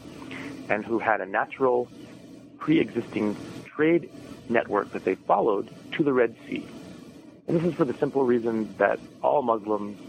and 0.70 0.86
who 0.86 0.99
had 0.99 1.22
a 1.22 1.26
natural 1.26 1.88
pre-existing 2.57 3.36
trade 3.66 4.09
network 4.49 4.91
that 4.91 5.03
they 5.03 5.16
followed 5.16 5.70
to 5.93 6.03
the 6.03 6.13
Red 6.13 6.36
Sea. 6.47 6.66
And 7.47 7.57
this 7.57 7.63
is 7.63 7.74
for 7.76 7.86
the 7.86 7.93
simple 7.95 8.24
reason 8.24 8.74
that 8.78 8.99
all 9.22 9.41
Muslims, 9.41 9.99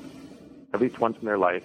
at 0.73 0.81
least 0.81 0.99
once 0.99 1.19
in 1.19 1.27
their 1.27 1.39
life, 1.39 1.65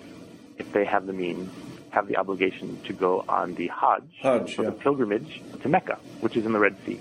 if 0.58 0.72
they 0.74 0.86
have 0.86 1.06
the 1.06 1.14
means, 1.14 1.50
have 1.92 2.08
the 2.08 2.18
obligation 2.18 2.82
to 2.84 2.94
go 2.94 3.24
on 3.28 3.56
the 3.56 3.68
Hajj, 3.68 4.04
Hajj 4.22 4.60
or 4.60 4.64
yeah. 4.64 4.70
the 4.70 4.76
pilgrimage 4.76 5.42
to 5.62 5.70
Mecca, 5.70 5.98
which 6.22 6.36
is 6.38 6.46
in 6.46 6.54
the 6.54 6.60
Red 6.60 6.76
Sea. 6.86 7.00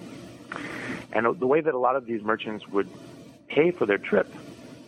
And 1.12 1.26
the 1.38 1.46
way 1.46 1.60
that 1.60 1.74
a 1.74 1.78
lot 1.78 1.96
of 1.96 2.06
these 2.06 2.22
merchants 2.22 2.66
would 2.68 2.88
pay 3.48 3.70
for 3.70 3.86
their 3.86 3.98
trip 3.98 4.32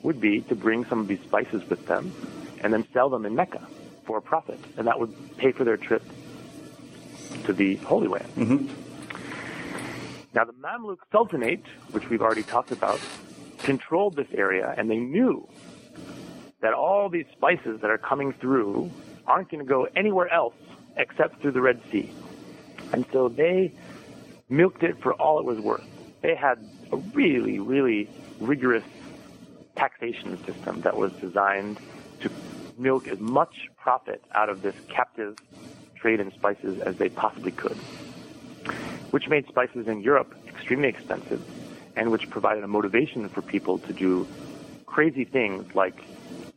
would 0.02 0.20
be 0.20 0.40
to 0.42 0.54
bring 0.54 0.84
some 0.84 1.00
of 1.00 1.08
these 1.08 1.20
spices 1.22 1.68
with 1.68 1.86
them 1.86 2.12
and 2.60 2.72
then 2.72 2.86
sell 2.92 3.08
them 3.08 3.26
in 3.26 3.34
Mecca 3.34 3.66
for 4.04 4.18
a 4.18 4.22
profit. 4.22 4.58
And 4.76 4.86
that 4.86 4.98
would 4.98 5.36
pay 5.36 5.52
for 5.52 5.64
their 5.64 5.76
trip 5.76 6.02
to 7.44 7.52
the 7.52 7.76
Holy 7.76 8.08
Land. 8.08 8.28
Mm-hmm. 8.36 8.68
Now, 10.34 10.44
the 10.44 10.52
Mamluk 10.54 10.98
Sultanate, 11.10 11.64
which 11.90 12.08
we've 12.08 12.22
already 12.22 12.42
talked 12.42 12.72
about, 12.72 13.00
controlled 13.58 14.16
this 14.16 14.28
area, 14.32 14.74
and 14.76 14.90
they 14.90 14.96
knew 14.96 15.46
that 16.60 16.72
all 16.72 17.08
these 17.08 17.26
spices 17.32 17.80
that 17.80 17.90
are 17.90 17.98
coming 17.98 18.32
through 18.32 18.90
aren't 19.26 19.50
going 19.50 19.62
to 19.62 19.68
go 19.68 19.86
anywhere 19.94 20.32
else 20.32 20.54
except 20.96 21.40
through 21.40 21.52
the 21.52 21.60
Red 21.60 21.80
Sea. 21.90 22.10
And 22.92 23.04
so 23.12 23.28
they 23.28 23.72
milked 24.48 24.82
it 24.82 25.00
for 25.02 25.12
all 25.14 25.38
it 25.38 25.44
was 25.44 25.58
worth. 25.58 25.84
They 26.20 26.34
had 26.34 26.58
a 26.92 26.96
really, 26.96 27.58
really 27.58 28.08
rigorous 28.40 28.84
taxation 29.76 30.42
system 30.44 30.82
that 30.82 30.96
was 30.96 31.12
designed 31.14 31.78
to 32.20 32.30
milk 32.78 33.08
as 33.08 33.18
much 33.18 33.68
profit 33.76 34.22
out 34.34 34.48
of 34.48 34.62
this 34.62 34.74
captive 34.88 35.36
trade 36.02 36.20
in 36.20 36.32
spices 36.32 36.80
as 36.80 36.96
they 36.96 37.08
possibly 37.08 37.52
could, 37.52 37.76
which 39.12 39.28
made 39.28 39.46
spices 39.46 39.86
in 39.86 40.00
Europe 40.00 40.34
extremely 40.48 40.88
expensive 40.88 41.40
and 41.96 42.10
which 42.10 42.28
provided 42.28 42.64
a 42.64 42.68
motivation 42.68 43.28
for 43.28 43.40
people 43.40 43.78
to 43.78 43.92
do 43.92 44.26
crazy 44.86 45.24
things 45.24 45.74
like 45.74 45.94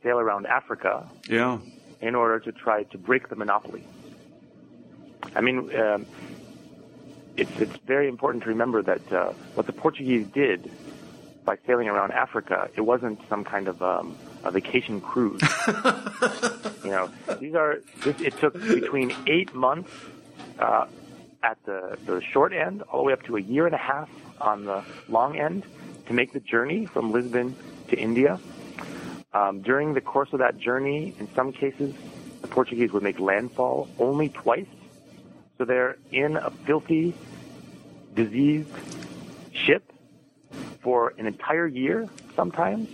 sail 0.03 0.19
around 0.19 0.45
Africa 0.47 1.07
yeah 1.29 1.59
in 2.01 2.15
order 2.15 2.39
to 2.39 2.51
try 2.51 2.83
to 2.83 2.97
break 2.97 3.29
the 3.29 3.35
monopoly. 3.35 3.83
I 5.35 5.41
mean, 5.41 5.57
um, 5.75 6.05
it's 7.37 7.51
it's 7.59 7.77
very 7.85 8.07
important 8.07 8.43
to 8.43 8.49
remember 8.49 8.81
that 8.81 9.11
uh, 9.11 9.31
what 9.55 9.65
the 9.65 9.73
Portuguese 9.73 10.27
did 10.27 10.69
by 11.45 11.57
sailing 11.67 11.87
around 11.87 12.11
Africa, 12.11 12.69
it 12.75 12.81
wasn't 12.81 13.19
some 13.29 13.43
kind 13.43 13.67
of 13.67 13.81
um, 13.81 14.15
a 14.45 14.51
vacation 14.51 15.01
cruise. 15.01 15.41
you 16.83 16.91
know, 16.91 17.09
these 17.39 17.55
are 17.55 17.81
this, 18.03 18.21
it 18.21 18.37
took 18.37 18.53
between 18.53 19.13
eight 19.27 19.53
months 19.53 19.91
uh, 20.59 20.85
at 21.43 21.57
the 21.65 21.97
the 22.05 22.21
short 22.21 22.53
end, 22.53 22.83
all 22.83 22.99
the 22.99 23.05
way 23.05 23.13
up 23.13 23.23
to 23.23 23.37
a 23.37 23.41
year 23.41 23.65
and 23.65 23.75
a 23.75 23.79
half 23.79 24.09
on 24.39 24.65
the 24.65 24.83
long 25.09 25.37
end, 25.37 25.65
to 26.07 26.13
make 26.13 26.31
the 26.33 26.39
journey 26.39 26.85
from 26.85 27.11
Lisbon 27.11 27.55
to 27.89 27.97
India. 27.97 28.39
Um, 29.33 29.61
during 29.61 29.93
the 29.93 30.01
course 30.01 30.31
of 30.31 30.39
that 30.39 30.57
journey, 30.57 31.13
in 31.19 31.27
some 31.35 31.51
cases, 31.51 31.93
the 32.41 32.47
Portuguese 32.47 32.93
would 32.93 33.03
make 33.03 33.19
landfall 33.19 33.89
only 33.99 34.29
twice. 34.29 34.67
So 35.57 35.65
they're 35.65 35.97
in 36.11 36.37
a 36.37 36.51
filthy, 36.51 37.13
diseased 38.13 38.69
ship 39.51 39.91
for 40.81 41.13
an 41.17 41.25
entire 41.25 41.67
year 41.67 42.07
sometimes, 42.35 42.89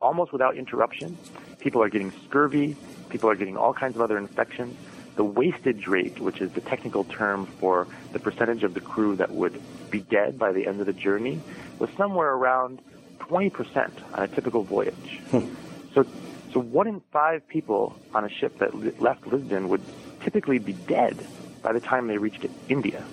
almost 0.00 0.32
without 0.32 0.56
interruption. 0.56 1.16
People 1.58 1.82
are 1.82 1.88
getting 1.88 2.12
scurvy. 2.26 2.76
People 3.10 3.30
are 3.30 3.34
getting 3.34 3.56
all 3.56 3.72
kinds 3.74 3.96
of 3.96 4.02
other 4.02 4.18
infections. 4.18 4.76
the 5.16 5.24
wastage 5.24 5.86
rate, 5.86 6.18
which 6.18 6.40
is 6.40 6.50
the 6.52 6.60
technical 6.62 7.04
term 7.04 7.44
for 7.44 7.86
the 8.12 8.18
percentage 8.18 8.62
of 8.62 8.72
the 8.72 8.80
crew 8.80 9.16
that 9.16 9.30
would 9.30 9.60
be 9.90 10.00
dead 10.00 10.38
by 10.38 10.52
the 10.52 10.66
end 10.66 10.80
of 10.80 10.86
the 10.86 10.94
journey, 10.94 11.38
was 11.78 11.90
somewhere 11.98 12.32
around 12.32 12.80
20% 13.18 13.90
on 14.14 14.22
a 14.22 14.28
typical 14.28 14.62
voyage. 14.62 15.20
Hmm. 15.30 15.52
So, 15.94 16.06
so 16.52 16.60
one 16.60 16.86
in 16.86 17.02
five 17.12 17.46
people 17.48 17.98
on 18.14 18.24
a 18.24 18.30
ship 18.30 18.58
that 18.60 19.00
left 19.00 19.26
Lisbon 19.26 19.68
would 19.68 19.82
typically 20.22 20.58
be 20.58 20.72
dead 20.72 21.18
by 21.62 21.72
the 21.72 21.80
time 21.80 22.06
they 22.06 22.16
reached 22.16 22.46
India. 22.68 23.04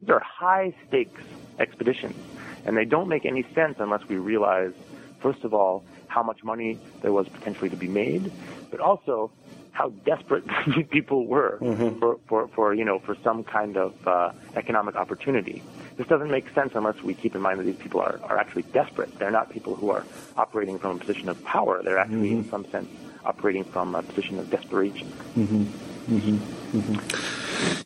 These 0.00 0.10
are 0.10 0.20
high 0.20 0.74
stakes 0.88 1.22
expeditions, 1.58 2.16
and 2.64 2.76
they 2.76 2.84
don't 2.84 3.08
make 3.08 3.24
any 3.24 3.44
sense 3.54 3.76
unless 3.78 4.06
we 4.08 4.16
realize, 4.16 4.72
first 5.20 5.44
of 5.44 5.54
all, 5.54 5.84
how 6.10 6.22
much 6.22 6.42
money 6.42 6.78
there 7.02 7.12
was 7.12 7.28
potentially 7.28 7.70
to 7.70 7.76
be 7.76 7.88
made, 7.88 8.30
but 8.70 8.80
also 8.80 9.30
how 9.72 9.88
desperate 10.04 10.44
people 10.90 11.26
were 11.26 11.58
mm-hmm. 11.60 11.98
for, 11.98 12.18
for, 12.26 12.48
for, 12.48 12.74
you 12.74 12.84
know, 12.84 12.98
for 12.98 13.16
some 13.22 13.44
kind 13.44 13.76
of 13.76 13.94
uh, 14.06 14.32
economic 14.56 14.96
opportunity. 14.96 15.62
This 15.96 16.06
doesn't 16.08 16.30
make 16.30 16.52
sense 16.54 16.72
unless 16.74 17.00
we 17.02 17.14
keep 17.14 17.34
in 17.34 17.40
mind 17.40 17.60
that 17.60 17.64
these 17.64 17.76
people 17.76 18.00
are, 18.00 18.20
are 18.24 18.36
actually 18.36 18.62
desperate. 18.62 19.16
They're 19.18 19.30
not 19.30 19.50
people 19.50 19.76
who 19.76 19.90
are 19.90 20.04
operating 20.36 20.78
from 20.78 20.96
a 20.96 20.98
position 20.98 21.28
of 21.28 21.42
power. 21.44 21.82
They're 21.82 21.98
actually, 21.98 22.30
mm-hmm. 22.30 22.40
in 22.40 22.50
some 22.50 22.64
sense, 22.70 22.90
operating 23.24 23.64
from 23.64 23.94
a 23.94 24.02
position 24.02 24.38
of 24.38 24.50
desperation. 24.50 25.08
Mm-hmm. 25.36 25.89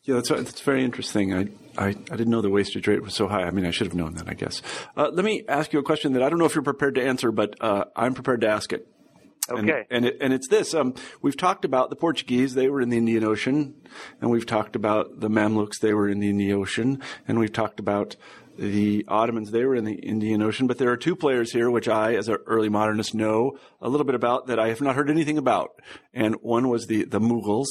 Yeah, 0.04 0.16
that's 0.16 0.28
that's 0.28 0.60
very 0.60 0.84
interesting. 0.84 1.32
I, 1.34 1.48
I, 1.76 1.88
I 1.88 1.92
didn't 1.92 2.28
know 2.28 2.42
the 2.42 2.50
wastage 2.50 2.86
rate 2.86 3.02
was 3.02 3.14
so 3.14 3.26
high. 3.26 3.42
I 3.42 3.50
mean, 3.50 3.66
I 3.66 3.70
should 3.70 3.86
have 3.86 3.94
known 3.94 4.14
that, 4.14 4.28
I 4.28 4.34
guess. 4.34 4.62
Uh, 4.96 5.08
let 5.12 5.24
me 5.24 5.44
ask 5.48 5.72
you 5.72 5.78
a 5.78 5.82
question 5.82 6.12
that 6.12 6.22
I 6.22 6.28
don't 6.28 6.38
know 6.38 6.44
if 6.44 6.54
you're 6.54 6.62
prepared 6.62 6.94
to 6.96 7.02
answer, 7.02 7.32
but 7.32 7.56
uh, 7.60 7.84
I'm 7.96 8.14
prepared 8.14 8.42
to 8.42 8.48
ask 8.48 8.72
it. 8.72 8.86
And, 9.48 9.68
Okay. 9.68 9.84
and, 9.90 10.06
it, 10.06 10.16
and 10.20 10.32
it's 10.32 10.48
this. 10.48 10.72
Um, 10.72 10.94
we've 11.20 11.36
talked 11.36 11.64
about 11.64 11.90
the 11.90 11.96
Portuguese, 11.96 12.54
they 12.54 12.68
were 12.68 12.80
in 12.80 12.88
the 12.88 12.96
Indian 12.96 13.24
Ocean, 13.24 13.74
and 14.20 14.30
we've 14.30 14.46
talked 14.46 14.74
about 14.74 15.20
the 15.20 15.28
Mamluks, 15.28 15.80
they 15.80 15.92
were 15.92 16.08
in 16.08 16.20
the 16.20 16.30
Indian 16.30 16.56
Ocean, 16.58 17.02
and 17.28 17.38
we've 17.38 17.52
talked 17.52 17.78
about 17.78 18.16
the 18.58 19.04
Ottomans, 19.08 19.50
they 19.50 19.64
were 19.64 19.74
in 19.74 19.84
the 19.84 19.94
Indian 19.94 20.42
Ocean. 20.42 20.66
But 20.66 20.78
there 20.78 20.90
are 20.90 20.96
two 20.96 21.16
players 21.16 21.52
here, 21.52 21.70
which 21.70 21.88
I, 21.88 22.14
as 22.14 22.28
an 22.28 22.36
early 22.46 22.68
modernist, 22.68 23.14
know 23.14 23.58
a 23.80 23.88
little 23.88 24.04
bit 24.04 24.14
about 24.14 24.46
that 24.46 24.58
I 24.58 24.68
have 24.68 24.80
not 24.80 24.94
heard 24.96 25.10
anything 25.10 25.38
about. 25.38 25.70
And 26.12 26.36
one 26.42 26.68
was 26.68 26.86
the, 26.86 27.04
the 27.04 27.20
Mughals, 27.20 27.66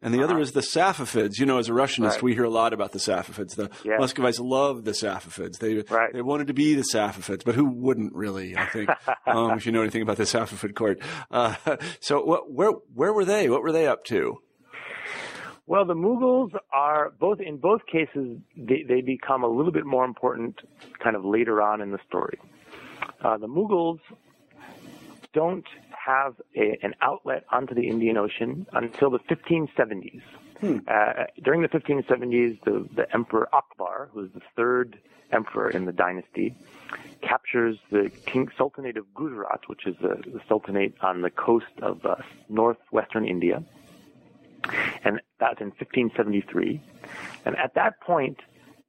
and 0.00 0.14
the 0.14 0.22
other 0.22 0.38
is 0.38 0.52
the 0.52 0.60
Safavids. 0.60 1.38
You 1.38 1.46
know, 1.46 1.58
as 1.58 1.68
a 1.68 1.72
Russianist, 1.72 1.98
Uh-huh. 2.06 2.14
Right. 2.14 2.22
we 2.22 2.34
hear 2.34 2.44
a 2.44 2.50
lot 2.50 2.72
about 2.72 2.92
the 2.92 2.98
Safavids. 2.98 3.56
The 3.56 3.70
Yes. 3.84 4.00
Muscovites 4.00 4.38
loved 4.40 4.84
the 4.84 4.92
Safavids. 4.92 5.58
They, 5.58 5.82
Right. 5.94 6.12
they 6.12 6.22
wanted 6.22 6.46
to 6.48 6.54
be 6.54 6.74
the 6.74 6.82
Safavids, 6.82 7.44
but 7.44 7.54
who 7.54 7.64
wouldn't 7.64 8.14
really, 8.14 8.56
I 8.56 8.66
think, 8.66 8.88
um, 9.26 9.52
if 9.58 9.66
you 9.66 9.72
know 9.72 9.82
anything 9.82 10.02
about 10.02 10.16
the 10.16 10.24
Safavid 10.24 10.74
court. 10.74 11.00
Uh, 11.30 11.54
so 12.00 12.22
what, 12.24 12.50
where, 12.50 12.70
where 12.94 13.12
were 13.12 13.24
they? 13.24 13.48
What 13.48 13.62
were 13.62 13.72
they 13.72 13.86
up 13.86 14.04
to? 14.06 14.38
Well, 15.68 15.84
the 15.84 15.94
Mughals 15.94 16.52
are 16.72 17.12
both 17.20 17.40
in 17.40 17.58
both 17.58 17.84
cases 17.84 18.38
they, 18.56 18.84
they 18.88 19.02
become 19.02 19.44
a 19.44 19.46
little 19.46 19.70
bit 19.70 19.84
more 19.84 20.06
important 20.06 20.60
kind 20.98 21.14
of 21.14 21.26
later 21.26 21.60
on 21.60 21.82
in 21.82 21.90
the 21.90 21.98
story. 22.08 22.38
Uh, 23.22 23.36
the 23.36 23.48
Mughals 23.48 24.00
don't 25.34 25.66
have 25.90 26.36
a, 26.56 26.78
an 26.82 26.94
outlet 27.02 27.44
onto 27.52 27.74
the 27.74 27.86
Indian 27.86 28.16
Ocean 28.16 28.66
until 28.72 29.10
the 29.10 29.18
1570s. 29.18 30.22
Uh, 30.88 31.24
during 31.44 31.60
the 31.60 31.68
1570s, 31.68 32.58
the, 32.64 32.88
the 32.96 33.06
Emperor 33.12 33.46
Akbar, 33.52 34.08
who 34.12 34.24
is 34.24 34.30
the 34.32 34.40
third 34.56 34.98
emperor 35.32 35.68
in 35.68 35.84
the 35.84 35.92
dynasty, 35.92 36.54
captures 37.20 37.76
the 37.92 38.10
King 38.24 38.48
Sultanate 38.56 38.96
of 38.96 39.04
Gujarat, 39.14 39.68
which 39.68 39.86
is 39.86 39.96
the, 40.00 40.16
the 40.24 40.40
sultanate 40.48 40.94
on 41.02 41.20
the 41.20 41.30
coast 41.30 41.66
of 41.82 42.04
uh, 42.06 42.16
northwestern 42.48 43.28
India 43.28 43.62
and 45.04 45.20
that's 45.40 45.60
in 45.60 45.68
1573. 45.68 46.80
And 47.44 47.56
at 47.56 47.74
that 47.74 48.00
point, 48.00 48.38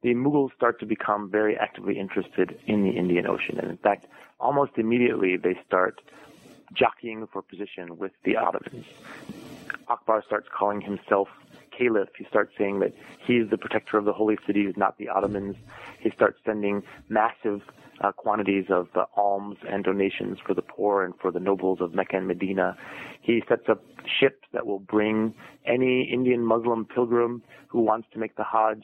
the 0.02 0.14
Mughals 0.14 0.54
start 0.56 0.80
to 0.80 0.86
become 0.86 1.30
very 1.30 1.58
actively 1.58 2.00
interested 2.00 2.58
in 2.66 2.84
the 2.84 2.92
Indian 2.92 3.28
Ocean. 3.28 3.60
And 3.60 3.70
in 3.70 3.78
fact, 3.78 4.06
almost 4.40 4.72
immediately 4.78 5.38
they 5.38 5.60
start 5.68 6.02
jockeying 6.74 7.28
for 7.32 7.42
position 7.42 7.98
with 7.98 8.12
the 8.24 8.38
Ottomans. 8.38 8.86
Akbar 9.88 10.24
starts 10.26 10.48
calling 10.56 10.82
himself 10.82 11.28
caliph. 11.80 12.10
He 12.18 12.26
starts 12.26 12.52
saying 12.58 12.80
that 12.80 12.94
he's 13.26 13.50
the 13.50 13.58
protector 13.58 13.98
of 13.98 14.06
the 14.06 14.14
holy 14.14 14.38
cities, 14.46 14.74
not 14.76 14.98
the 14.98 15.08
Ottomans. 15.08 15.56
He 16.00 16.12
starts 16.12 16.40
sending 16.46 16.84
massive 17.08 17.62
uh, 18.02 18.12
quantities 18.12 18.66
of 18.70 18.88
uh, 18.96 19.06
alms 19.16 19.58
and 19.68 19.84
donations 19.84 20.38
for 20.46 20.54
the 20.54 20.62
poor 20.62 21.04
and 21.04 21.14
for 21.22 21.32
the 21.32 21.40
nobles 21.40 21.82
of 21.82 21.94
Mecca 21.94 22.18
and 22.18 22.28
Medina. 22.28 22.78
He 23.22 23.44
sets 23.48 23.68
up 23.70 23.84
ships 24.20 24.48
that 24.54 24.66
will 24.66 24.80
bring 24.80 25.34
any 25.66 26.10
Indian 26.12 26.46
Muslim 26.46 26.86
pilgrim 26.86 27.44
who 27.68 27.82
wants 27.82 28.08
to 28.14 28.20
make 28.20 28.36
the 28.36 28.44
Hajj 28.44 28.84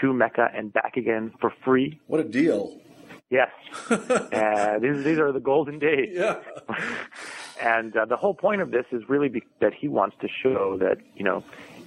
to 0.00 0.12
Mecca 0.12 0.48
and 0.54 0.72
back 0.72 0.96
again 0.96 1.32
for 1.40 1.52
free. 1.64 2.00
What 2.06 2.20
a 2.20 2.24
deal. 2.24 2.80
Yes. 3.30 3.50
uh, 3.90 4.78
these, 4.78 5.04
these 5.04 5.18
are 5.18 5.32
the 5.32 5.40
golden 5.40 5.78
days. 5.78 6.14
Yeah. 6.14 6.40
And 7.60 7.96
uh, 7.96 8.04
the 8.04 8.16
whole 8.16 8.34
point 8.34 8.60
of 8.60 8.70
this 8.70 8.84
is 8.92 9.02
really 9.08 9.28
be- 9.28 9.42
that 9.60 9.74
he 9.74 9.88
wants 9.88 10.16
to 10.20 10.28
show 10.28 10.76
that 10.78 10.98
you 11.16 11.24
know 11.24 11.42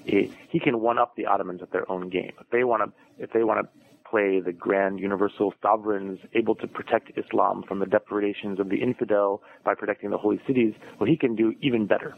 he, 0.05 0.59
can 0.59 0.79
one 0.81 0.97
up 0.97 1.15
the 1.15 1.25
Ottomans 1.25 1.61
at 1.61 1.71
their 1.71 1.89
own 1.91 2.09
game. 2.09 2.33
If 2.39 2.49
they 2.51 2.63
want 2.63 2.83
to, 2.83 3.23
if 3.23 3.31
they 3.33 3.43
want 3.43 3.65
to 3.65 3.69
play 4.09 4.39
the 4.39 4.51
grand 4.51 4.99
universal 4.99 5.53
sovereigns, 5.61 6.19
able 6.33 6.55
to 6.55 6.67
protect 6.67 7.17
Islam 7.17 7.63
from 7.63 7.79
the 7.79 7.85
depredations 7.85 8.59
of 8.59 8.69
the 8.69 8.81
infidel 8.81 9.41
by 9.63 9.73
protecting 9.75 10.09
the 10.09 10.17
holy 10.17 10.39
cities, 10.45 10.73
well, 10.99 11.07
he 11.07 11.15
can 11.15 11.35
do 11.35 11.53
even 11.61 11.85
better. 11.85 12.13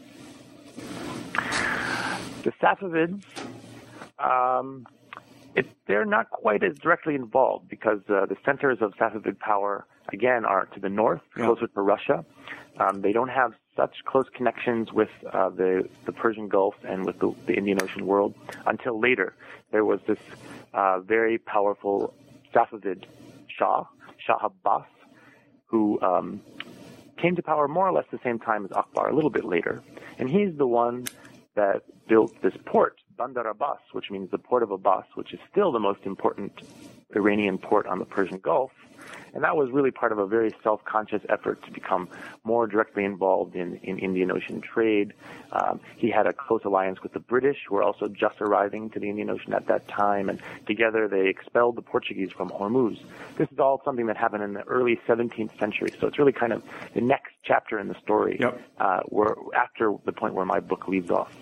The 2.42 2.52
Safavids, 2.62 3.22
um, 4.18 4.86
it, 5.54 5.66
they're 5.86 6.04
not 6.04 6.30
quite 6.30 6.62
as 6.62 6.74
directly 6.78 7.14
involved 7.14 7.68
because 7.68 8.00
uh, 8.08 8.26
the 8.26 8.36
centers 8.44 8.78
of 8.80 8.92
Safavid 8.94 9.38
power, 9.38 9.86
again, 10.12 10.44
are 10.44 10.66
to 10.74 10.80
the 10.80 10.88
north, 10.88 11.22
Yeah. 11.36 11.46
closer 11.46 11.68
to 11.68 11.80
Russia. 11.80 12.24
Um, 12.78 13.02
they 13.02 13.12
don't 13.12 13.28
have 13.28 13.54
such 13.76 13.96
close 14.04 14.28
connections 14.34 14.92
with 14.92 15.10
uh, 15.32 15.50
the, 15.50 15.88
the 16.06 16.12
Persian 16.12 16.48
Gulf 16.48 16.74
and 16.86 17.04
with 17.04 17.18
the, 17.18 17.34
the 17.46 17.54
Indian 17.54 17.80
Ocean 17.82 18.06
world 18.06 18.34
until 18.66 19.00
later. 19.00 19.34
There 19.70 19.84
was 19.84 20.00
this 20.06 20.18
uh, 20.72 21.00
very 21.00 21.38
powerful 21.38 22.14
Safavid 22.52 23.04
Shah, 23.48 23.84
Shah 24.18 24.38
Abbas, 24.42 24.86
who 25.66 26.00
um, 26.00 26.40
came 27.16 27.36
to 27.36 27.42
power 27.42 27.68
more 27.68 27.88
or 27.88 27.92
less 27.92 28.06
the 28.10 28.20
same 28.22 28.38
time 28.38 28.64
as 28.64 28.72
Akbar, 28.72 29.08
a 29.08 29.14
little 29.14 29.30
bit 29.30 29.44
later. 29.44 29.82
And 30.18 30.28
he's 30.28 30.56
the 30.56 30.66
one 30.66 31.06
that 31.54 31.82
built 32.08 32.40
this 32.42 32.54
port, 32.64 33.00
Bandar 33.16 33.48
Abbas, 33.48 33.78
which 33.92 34.10
means 34.10 34.30
the 34.30 34.38
port 34.38 34.62
of 34.62 34.70
Abbas, 34.70 35.04
which 35.14 35.32
is 35.32 35.40
still 35.50 35.72
the 35.72 35.78
most 35.78 36.00
important 36.04 36.52
Iranian 37.14 37.58
port 37.58 37.86
on 37.86 37.98
the 37.98 38.04
Persian 38.04 38.38
Gulf. 38.38 38.72
And 39.34 39.42
that 39.42 39.56
was 39.56 39.70
really 39.72 39.90
part 39.90 40.12
of 40.12 40.18
a 40.18 40.26
very 40.26 40.54
self-conscious 40.62 41.22
effort 41.28 41.62
to 41.64 41.70
become 41.72 42.08
more 42.44 42.66
directly 42.66 43.04
involved 43.04 43.56
in, 43.56 43.76
in 43.82 43.98
Indian 43.98 44.30
Ocean 44.30 44.60
trade. 44.60 45.12
Um, 45.52 45.80
he 45.96 46.10
had 46.10 46.26
a 46.26 46.32
close 46.32 46.62
alliance 46.64 47.02
with 47.02 47.12
the 47.12 47.18
British, 47.20 47.58
who 47.68 47.74
were 47.74 47.82
also 47.82 48.06
just 48.08 48.40
arriving 48.40 48.90
to 48.90 49.00
the 49.00 49.08
Indian 49.08 49.30
Ocean 49.30 49.52
at 49.52 49.66
that 49.66 49.88
time, 49.88 50.28
and 50.28 50.40
together 50.66 51.08
they 51.08 51.28
expelled 51.28 51.76
the 51.76 51.82
Portuguese 51.82 52.30
from 52.30 52.48
Hormuz. 52.50 52.98
This 53.36 53.48
is 53.50 53.58
all 53.58 53.82
something 53.84 54.06
that 54.06 54.16
happened 54.16 54.42
in 54.44 54.52
the 54.54 54.62
early 54.62 55.00
17th 55.08 55.58
century, 55.58 55.88
so 56.00 56.06
it's 56.06 56.18
really 56.18 56.32
kind 56.32 56.52
of 56.52 56.62
the 56.94 57.00
next 57.00 57.32
chapter 57.44 57.78
in 57.78 57.88
the 57.88 57.94
story, 58.02 58.36
Yep. 58.40 58.60
uh, 58.78 59.00
where 59.08 59.34
after 59.56 59.92
the 60.04 60.12
point 60.12 60.34
where 60.34 60.46
my 60.46 60.60
book 60.60 60.86
leaves 60.88 61.10
off. 61.10 61.32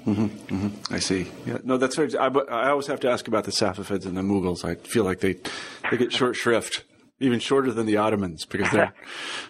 I 0.90 0.98
see. 0.98 1.30
Yeah. 1.46 1.58
No, 1.64 1.76
that's 1.76 1.96
very. 1.96 2.16
I, 2.16 2.26
I 2.28 2.70
always 2.70 2.86
have 2.86 3.00
to 3.00 3.10
ask 3.10 3.28
about 3.28 3.44
the 3.44 3.50
Safavids 3.52 4.04
and 4.06 4.16
the 4.16 4.22
Mughals. 4.22 4.64
I 4.64 4.74
feel 4.76 5.04
like 5.04 5.20
they 5.20 5.34
they 5.90 5.96
get 5.96 6.12
short 6.12 6.36
shrift, 6.36 6.84
even 7.22 7.38
shorter 7.38 7.72
than 7.72 7.86
the 7.86 7.96
Ottomans, 7.96 8.44
because 8.44 8.70
they're. 8.70 8.92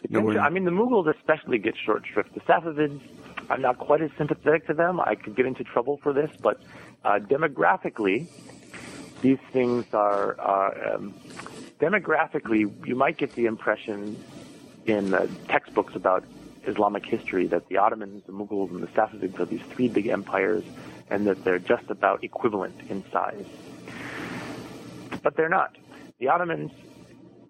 You 0.09 0.21
know, 0.21 0.41
I 0.41 0.51
mean, 0.51 0.65
the 0.65 0.73
Mughals 0.73 1.09
especially 1.17 1.59
get 1.59 1.75
short 1.77 2.05
shrift. 2.13 2.35
The 2.35 2.41
Safavids, 2.41 3.01
I'm 3.49 3.63
not 3.63 3.79
quite 3.79 4.03
as 4.03 4.11
sympathetic 4.19 4.67
to 4.67 4.75
them. 4.75 5.01
I 5.01 5.15
could 5.15 5.37
get 5.37 5.47
into 5.47 5.63
trouble 5.63 6.01
for 6.03 6.13
this, 6.13 6.31
but 6.43 6.61
uh, 7.05 7.21
demographically, 7.21 8.27
these 9.21 9.39
things 9.53 9.87
are, 9.93 10.39
are 10.41 10.95
um, 10.95 11.15
demographically. 11.81 12.71
You 12.87 12.97
might 12.97 13.17
get 13.17 13.33
the 13.37 13.47
impression 13.47 14.23
in 14.87 15.15
uh, 15.15 15.29
textbooks 15.49 15.95
about 15.95 16.25
Islamic 16.67 17.07
history 17.07 17.47
that 17.47 17.69
the 17.69 17.77
Ottomans, 17.77 18.25
the 18.27 18.33
Mughals, 18.33 18.71
and 18.71 18.83
the 18.83 18.89
Safavids 18.89 19.39
are 19.39 19.45
these 19.45 19.63
three 19.71 19.89
big 19.89 20.09
empires, 20.09 20.65
and 21.11 21.27
that 21.27 21.45
they're 21.45 21.59
just 21.59 21.89
about 21.91 22.25
equivalent 22.25 22.75
in 22.89 23.05
size. 23.13 23.47
But 25.23 25.37
they're 25.37 25.49
not. 25.49 25.77
The 26.19 26.29
Ottomans 26.29 26.73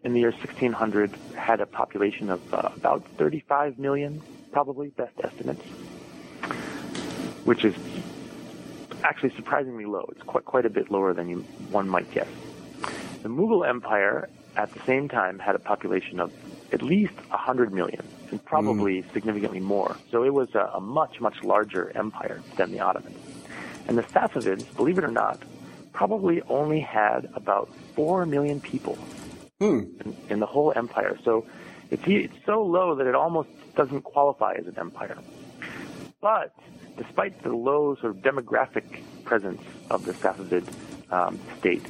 in 0.04 0.14
the 0.14 0.20
year 0.20 0.30
1600 0.30 1.12
had 1.36 1.60
a 1.60 1.66
population 1.66 2.30
of 2.30 2.54
uh, 2.54 2.70
about 2.76 3.04
35 3.18 3.78
million, 3.78 4.20
probably 4.50 4.88
best 4.88 5.14
estimates, 5.22 5.62
which 7.44 7.64
is 7.64 7.74
actually 9.04 9.30
surprisingly 9.36 9.84
low. 9.84 10.04
It's 10.12 10.22
quite 10.22 10.44
quite 10.44 10.66
a 10.66 10.70
bit 10.70 10.90
lower 10.90 11.12
than 11.14 11.28
you, 11.28 11.40
one 11.70 11.88
might 11.88 12.10
guess. 12.10 12.28
The 13.22 13.28
Mughal 13.28 13.68
Empire 13.68 14.28
at 14.56 14.72
the 14.72 14.80
same 14.80 15.08
time 15.08 15.38
had 15.38 15.54
a 15.54 15.58
population 15.58 16.20
of 16.20 16.32
at 16.72 16.82
least 16.82 17.14
100 17.28 17.72
million, 17.72 18.02
and 18.30 18.44
probably 18.44 19.04
significantly 19.12 19.60
more. 19.60 19.96
So 20.10 20.24
it 20.24 20.32
was 20.32 20.54
a, 20.54 20.70
a 20.74 20.80
much 20.80 21.20
much 21.20 21.42
larger 21.44 21.92
empire 21.96 22.42
than 22.56 22.72
the 22.72 22.80
Ottomans. 22.80 23.18
And 23.86 23.96
the 23.98 24.02
Safavids, 24.02 24.74
believe 24.76 24.98
it 24.98 25.04
or 25.04 25.10
not, 25.10 25.42
probably 25.92 26.42
only 26.42 26.80
had 26.80 27.30
about 27.34 27.68
4 27.94 28.26
million 28.26 28.60
people 28.60 28.96
Hmm. 29.62 29.78
in, 30.04 30.16
in 30.28 30.40
the 30.40 30.46
whole 30.46 30.72
empire. 30.74 31.16
So 31.22 31.46
it's, 31.88 32.02
it's 32.06 32.34
so 32.44 32.64
low 32.64 32.96
that 32.96 33.06
it 33.06 33.14
almost 33.14 33.48
doesn't 33.76 34.02
qualify 34.02 34.54
as 34.54 34.66
an 34.66 34.76
empire. 34.76 35.16
But 36.20 36.52
despite 36.96 37.40
the 37.44 37.52
low 37.52 37.94
sort 37.94 38.16
of 38.16 38.22
demographic 38.22 39.02
presence 39.24 39.62
of 39.88 40.04
the 40.04 40.14
Safavid 40.14 40.66
um, 41.12 41.38
state, 41.60 41.84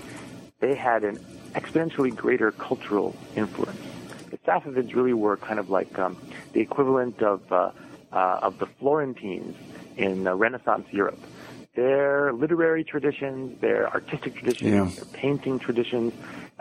they 0.61 0.75
had 0.75 1.03
an 1.03 1.17
exponentially 1.55 2.15
greater 2.15 2.53
cultural 2.53 3.17
influence. 3.37 3.81
The 4.31 4.37
Safavids 4.39 4.95
really 4.95 5.15
were 5.15 5.39
kind 5.39 5.59
of 5.59 5.71
like 5.71 5.99
um, 5.99 6.19
the 6.53 6.61
equivalent 6.61 7.23
of 7.23 7.51
uh, 7.51 7.71
uh, 8.13 8.41
of 8.43 8.59
the 8.59 8.67
Florentines 8.67 9.57
in 9.97 10.27
uh, 10.27 10.35
Renaissance 10.35 10.87
Europe. 10.91 11.19
Their 11.75 12.35
literary 12.35 12.85
traditions, 12.85 13.59
their 13.63 13.89
artistic 13.89 14.35
traditions, 14.35 14.71
Yeah. 14.71 14.85
their 14.95 15.11
painting 15.15 15.59
traditions, 15.59 16.13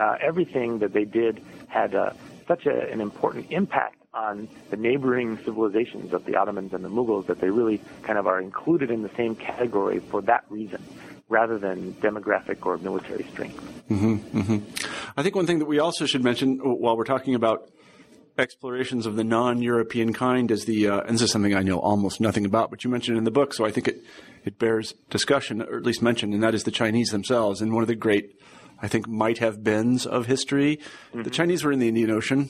uh, 0.02 0.18
everything 0.20 0.80
that 0.80 0.92
they 0.94 1.06
did 1.06 1.34
had 1.68 1.94
uh, 1.96 2.12
such 2.48 2.66
a, 2.66 2.92
an 2.92 3.00
important 3.02 3.46
impact 3.52 3.98
on 4.14 4.50
the 4.72 4.78
neighboring 4.78 5.38
civilizations 5.46 6.12
of 6.14 6.26
the 6.26 6.36
Ottomans 6.36 6.74
and 6.74 6.84
the 6.84 6.90
Mughals 6.90 7.28
that 7.28 7.40
they 7.40 7.50
really 7.50 7.80
kind 8.04 8.18
of 8.20 8.28
are 8.28 8.42
included 8.42 8.92
in 8.92 9.04
the 9.04 9.12
same 9.16 9.36
category 9.36 10.00
for 10.00 10.22
that 10.24 10.44
reason, 10.50 10.84
rather 11.30 11.58
than 11.58 11.94
demographic 12.08 12.66
or 12.66 12.78
military 12.80 13.24
strength. 13.32 13.58
I 15.18 15.24
think 15.24 15.36
one 15.36 15.46
thing 15.46 15.60
that 15.60 15.66
we 15.66 15.80
also 15.80 16.06
should 16.06 16.24
mention 16.24 16.58
while 16.58 16.98
we're 16.98 17.06
talking 17.06 17.36
about 17.36 17.70
explorations 18.38 19.06
of 19.06 19.16
the 19.16 19.24
non-European 19.24 20.14
kind 20.14 20.50
is 20.52 20.66
the, 20.66 20.88
uh, 20.88 21.02
and 21.02 21.16
this 21.16 21.22
is 21.22 21.32
something 21.32 21.54
I 21.54 21.64
know 21.64 21.80
almost 21.80 22.20
nothing 22.20 22.46
about, 22.46 22.70
but 22.70 22.84
you 22.84 22.90
mentioned 22.90 23.18
in 23.18 23.24
the 23.24 23.32
book, 23.32 23.54
so 23.54 23.66
I 23.66 23.72
think 23.72 23.88
it, 23.88 24.04
it 24.46 24.58
bears 24.58 24.94
discussion, 25.10 25.62
or 25.62 25.78
at 25.78 25.84
least 25.84 26.02
mention, 26.02 26.34
and 26.34 26.42
that 26.42 26.56
is 26.56 26.64
the 26.64 26.72
Chinese 26.72 27.10
themselves. 27.10 27.62
And 27.62 27.74
one 27.74 27.84
of 27.84 27.88
the 27.88 27.96
great, 27.96 28.40
I 28.82 28.88
think, 28.88 29.08
might 29.08 29.38
have 29.38 29.64
beens 29.64 30.06
of 30.06 30.26
history. 30.26 30.80
The 31.14 31.30
Chinese 31.30 31.64
were 31.64 31.72
in 31.72 31.80
the 31.80 31.88
Indian 31.88 32.12
Ocean. 32.12 32.50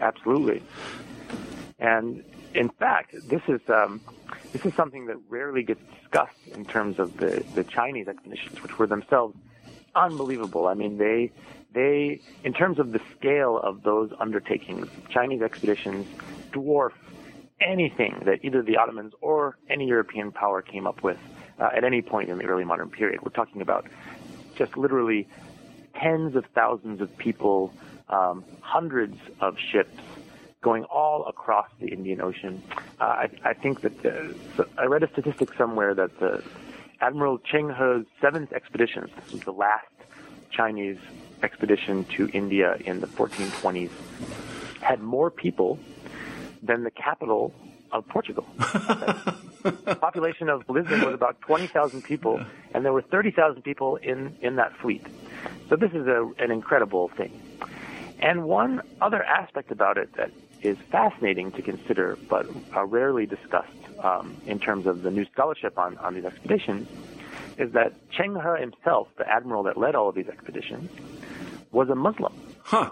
Absolutely. 0.00 0.62
And 1.78 2.24
in 2.54 2.68
fact, 2.70 3.14
this 3.28 3.42
is 3.48 3.60
um, 3.68 4.00
this 4.52 4.64
is 4.64 4.74
something 4.74 5.06
that 5.06 5.16
rarely 5.28 5.62
gets 5.62 5.80
discussed 6.00 6.48
in 6.52 6.64
terms 6.64 6.98
of 6.98 7.16
the, 7.16 7.44
the 7.54 7.64
Chinese 7.64 8.08
expeditions, 8.08 8.62
which 8.62 8.78
were 8.78 8.86
themselves 8.86 9.36
unbelievable. 9.94 10.66
I 10.66 10.74
mean, 10.74 10.98
they 10.98 11.30
they 11.72 12.20
in 12.44 12.52
terms 12.52 12.78
of 12.78 12.92
the 12.92 13.00
scale 13.16 13.58
of 13.62 13.82
those 13.82 14.10
undertakings, 14.18 14.88
Chinese 15.10 15.42
expeditions 15.42 16.06
dwarf 16.52 16.92
anything 17.60 18.22
that 18.24 18.42
either 18.42 18.62
the 18.62 18.76
Ottomans 18.76 19.12
or 19.20 19.56
any 19.68 19.86
European 19.86 20.32
power 20.32 20.62
came 20.62 20.86
up 20.86 21.02
with 21.02 21.18
uh, 21.58 21.68
at 21.76 21.84
any 21.84 22.02
point 22.02 22.30
in 22.30 22.38
the 22.38 22.44
early 22.44 22.64
modern 22.64 22.90
period. 22.90 23.20
We're 23.22 23.30
talking 23.30 23.60
about 23.60 23.86
just 24.56 24.76
literally 24.76 25.28
tens 25.94 26.36
of 26.36 26.44
thousands 26.54 27.00
of 27.00 27.16
people, 27.18 27.72
um, 28.08 28.44
hundreds 28.60 29.16
of 29.40 29.56
ships 29.58 29.98
going 30.62 30.84
all 30.84 31.24
across 31.26 31.68
the 31.80 31.88
Indian 31.88 32.20
Ocean. 32.20 32.62
Uh, 33.00 33.04
I, 33.04 33.30
I 33.44 33.54
think 33.54 33.80
that 33.80 34.02
the, 34.02 34.34
so 34.56 34.66
I 34.76 34.84
read 34.84 35.02
a 35.02 35.10
statistic 35.10 35.54
somewhere 35.54 35.94
that 35.94 36.18
the 36.20 36.42
Admiral 37.00 37.38
Zheng 37.38 37.70
He's 37.70 38.06
seventh 38.20 38.52
expedition, 38.52 39.10
this 39.16 39.32
was 39.32 39.40
the 39.42 39.52
last 39.52 39.86
Chinese 40.50 40.98
expedition 41.42 42.04
to 42.16 42.28
India 42.28 42.76
in 42.84 43.00
the 43.00 43.06
1420s, 43.06 43.90
had 44.82 45.00
more 45.00 45.30
people 45.30 45.78
than 46.62 46.84
the 46.84 46.90
capital 46.90 47.54
of 47.92 48.06
Portugal. 48.08 48.46
the 48.58 49.96
population 50.00 50.48
of 50.48 50.68
Lisbon 50.68 51.04
was 51.04 51.14
about 51.14 51.40
20,000 51.42 52.02
people, 52.02 52.40
and 52.72 52.84
there 52.84 52.92
were 52.92 53.02
30,000 53.02 53.62
people 53.62 53.96
in, 53.96 54.36
in 54.40 54.56
that 54.56 54.76
fleet. 54.76 55.06
So 55.68 55.76
this 55.76 55.92
is 55.92 56.06
a, 56.06 56.28
an 56.38 56.50
incredible 56.50 57.08
thing. 57.08 57.40
And 58.20 58.44
one 58.44 58.82
other 59.00 59.22
aspect 59.22 59.70
about 59.70 59.96
it 59.96 60.12
that 60.16 60.30
is 60.62 60.76
fascinating 60.90 61.52
to 61.52 61.62
consider, 61.62 62.18
but 62.28 62.46
are 62.72 62.86
rarely 62.86 63.26
discussed 63.26 63.70
um, 64.02 64.36
in 64.46 64.58
terms 64.58 64.86
of 64.86 65.02
the 65.02 65.10
new 65.10 65.24
scholarship 65.32 65.78
on, 65.78 65.96
on 65.98 66.14
these 66.14 66.24
expeditions, 66.24 66.88
is 67.56 67.72
that 67.72 67.94
Zheng 68.10 68.40
He 68.40 68.60
himself, 68.60 69.08
the 69.16 69.28
admiral 69.28 69.62
that 69.64 69.78
led 69.78 69.94
all 69.94 70.08
of 70.08 70.14
these 70.14 70.28
expeditions, 70.28 70.90
was 71.72 71.88
a 71.88 71.94
Muslim. 71.94 72.34
Huh. 72.62 72.90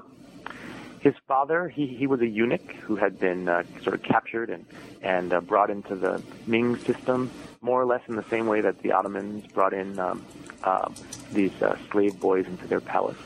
His 1.00 1.14
father, 1.26 1.68
he, 1.68 1.86
he 1.86 2.06
was 2.06 2.20
a 2.20 2.26
eunuch 2.26 2.72
who 2.72 2.96
had 2.96 3.18
been 3.20 3.48
uh, 3.48 3.62
sort 3.82 3.94
of 3.94 4.02
captured 4.02 4.50
and, 4.50 4.66
and 5.02 5.32
uh, 5.32 5.40
brought 5.40 5.70
into 5.70 5.94
the 5.94 6.22
Ming 6.46 6.76
system, 6.76 7.30
more 7.60 7.80
or 7.80 7.86
less 7.86 8.02
in 8.08 8.16
the 8.16 8.24
same 8.24 8.46
way 8.46 8.60
that 8.60 8.80
the 8.82 8.92
Ottomans 8.92 9.46
brought 9.52 9.72
in 9.72 9.98
um, 9.98 10.24
uh, 10.64 10.90
these 11.32 11.52
uh, 11.62 11.76
slave 11.90 12.18
boys 12.18 12.46
into 12.46 12.66
their 12.66 12.80
palace. 12.80 13.16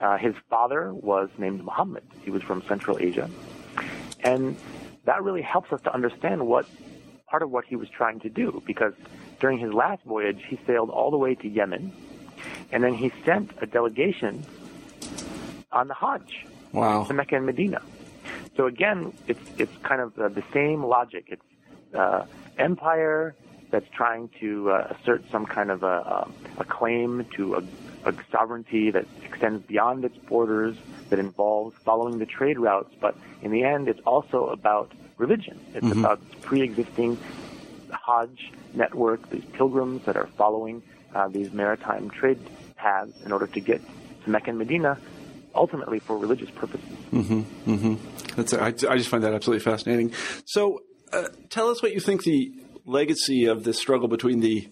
Uh, 0.00 0.16
his 0.16 0.34
father 0.48 0.94
was 0.94 1.28
named 1.36 1.62
Muhammad. 1.62 2.02
He 2.22 2.30
was 2.30 2.42
from 2.42 2.62
Central 2.62 2.98
Asia. 2.98 3.28
And 4.20 4.56
that 5.04 5.22
really 5.22 5.42
helps 5.42 5.72
us 5.72 5.82
to 5.82 5.92
understand 5.92 6.46
what 6.46 6.66
part 7.26 7.42
of 7.42 7.50
what 7.50 7.64
he 7.66 7.76
was 7.76 7.88
trying 7.90 8.20
to 8.20 8.30
do 8.30 8.62
because 8.66 8.94
during 9.38 9.58
his 9.58 9.72
last 9.72 10.02
voyage, 10.04 10.42
he 10.48 10.58
sailed 10.66 10.90
all 10.90 11.10
the 11.10 11.18
way 11.18 11.34
to 11.34 11.48
Yemen 11.48 11.92
and 12.72 12.82
then 12.82 12.94
he 12.94 13.12
sent 13.24 13.50
a 13.60 13.66
delegation 13.66 14.44
on 15.72 15.88
the 15.88 15.94
Hajj 15.94 16.46
Wow. 16.72 17.04
to 17.04 17.14
Mecca 17.14 17.36
and 17.36 17.46
Medina. 17.46 17.82
So 18.56 18.66
again, 18.66 19.12
it's 19.26 19.40
it's 19.58 19.76
kind 19.82 20.00
of 20.00 20.18
uh, 20.18 20.28
the 20.28 20.44
same 20.52 20.84
logic. 20.84 21.24
It's 21.28 21.42
uh, 21.94 22.26
empire 22.58 23.34
that's 23.70 23.88
trying 23.90 24.28
to 24.40 24.70
uh, 24.70 24.94
assert 24.94 25.22
some 25.30 25.46
kind 25.46 25.70
of 25.70 25.82
a, 25.82 25.86
a, 25.86 26.28
a 26.58 26.64
claim 26.64 27.24
to 27.36 27.54
a, 27.54 27.62
a 28.04 28.14
sovereignty 28.32 28.90
that 28.90 29.06
extends 29.24 29.64
beyond 29.66 30.04
its 30.04 30.16
borders, 30.18 30.76
that 31.08 31.18
involves 31.18 31.76
following 31.84 32.18
the 32.18 32.26
trade 32.26 32.58
routes. 32.58 32.92
But 33.00 33.16
in 33.42 33.52
the 33.52 33.62
end, 33.62 33.88
it's 33.88 34.00
also 34.00 34.46
about 34.46 34.90
religion. 35.18 35.60
It's 35.74 35.90
about 35.92 36.20
pre-existing 36.42 37.18
Hajj 37.92 38.52
network, 38.74 39.28
these 39.30 39.44
pilgrims 39.52 40.04
that 40.06 40.16
are 40.16 40.26
following 40.26 40.82
uh, 41.14 41.28
these 41.28 41.52
maritime 41.52 42.10
trade 42.10 42.38
paths 42.76 43.20
in 43.24 43.32
order 43.32 43.46
to 43.46 43.60
get 43.60 43.80
to 44.24 44.30
Mecca 44.30 44.50
and 44.50 44.58
Medina, 44.58 44.98
ultimately 45.54 45.98
for 45.98 46.16
religious 46.16 46.50
purposes. 46.50 46.88
Mm-hmm, 47.12 47.70
mm-hmm. 47.70 48.34
That's, 48.36 48.54
I, 48.54 48.66
I 48.66 48.96
just 48.96 49.08
find 49.08 49.22
that 49.24 49.34
absolutely 49.34 49.64
fascinating. 49.64 50.12
So, 50.44 50.80
uh, 51.12 51.28
tell 51.48 51.68
us 51.68 51.82
what 51.82 51.92
you 51.92 52.00
think 52.00 52.22
the 52.22 52.52
legacy 52.84 53.46
of 53.46 53.64
the 53.64 53.74
struggle 53.74 54.08
between 54.08 54.40
the 54.40 54.68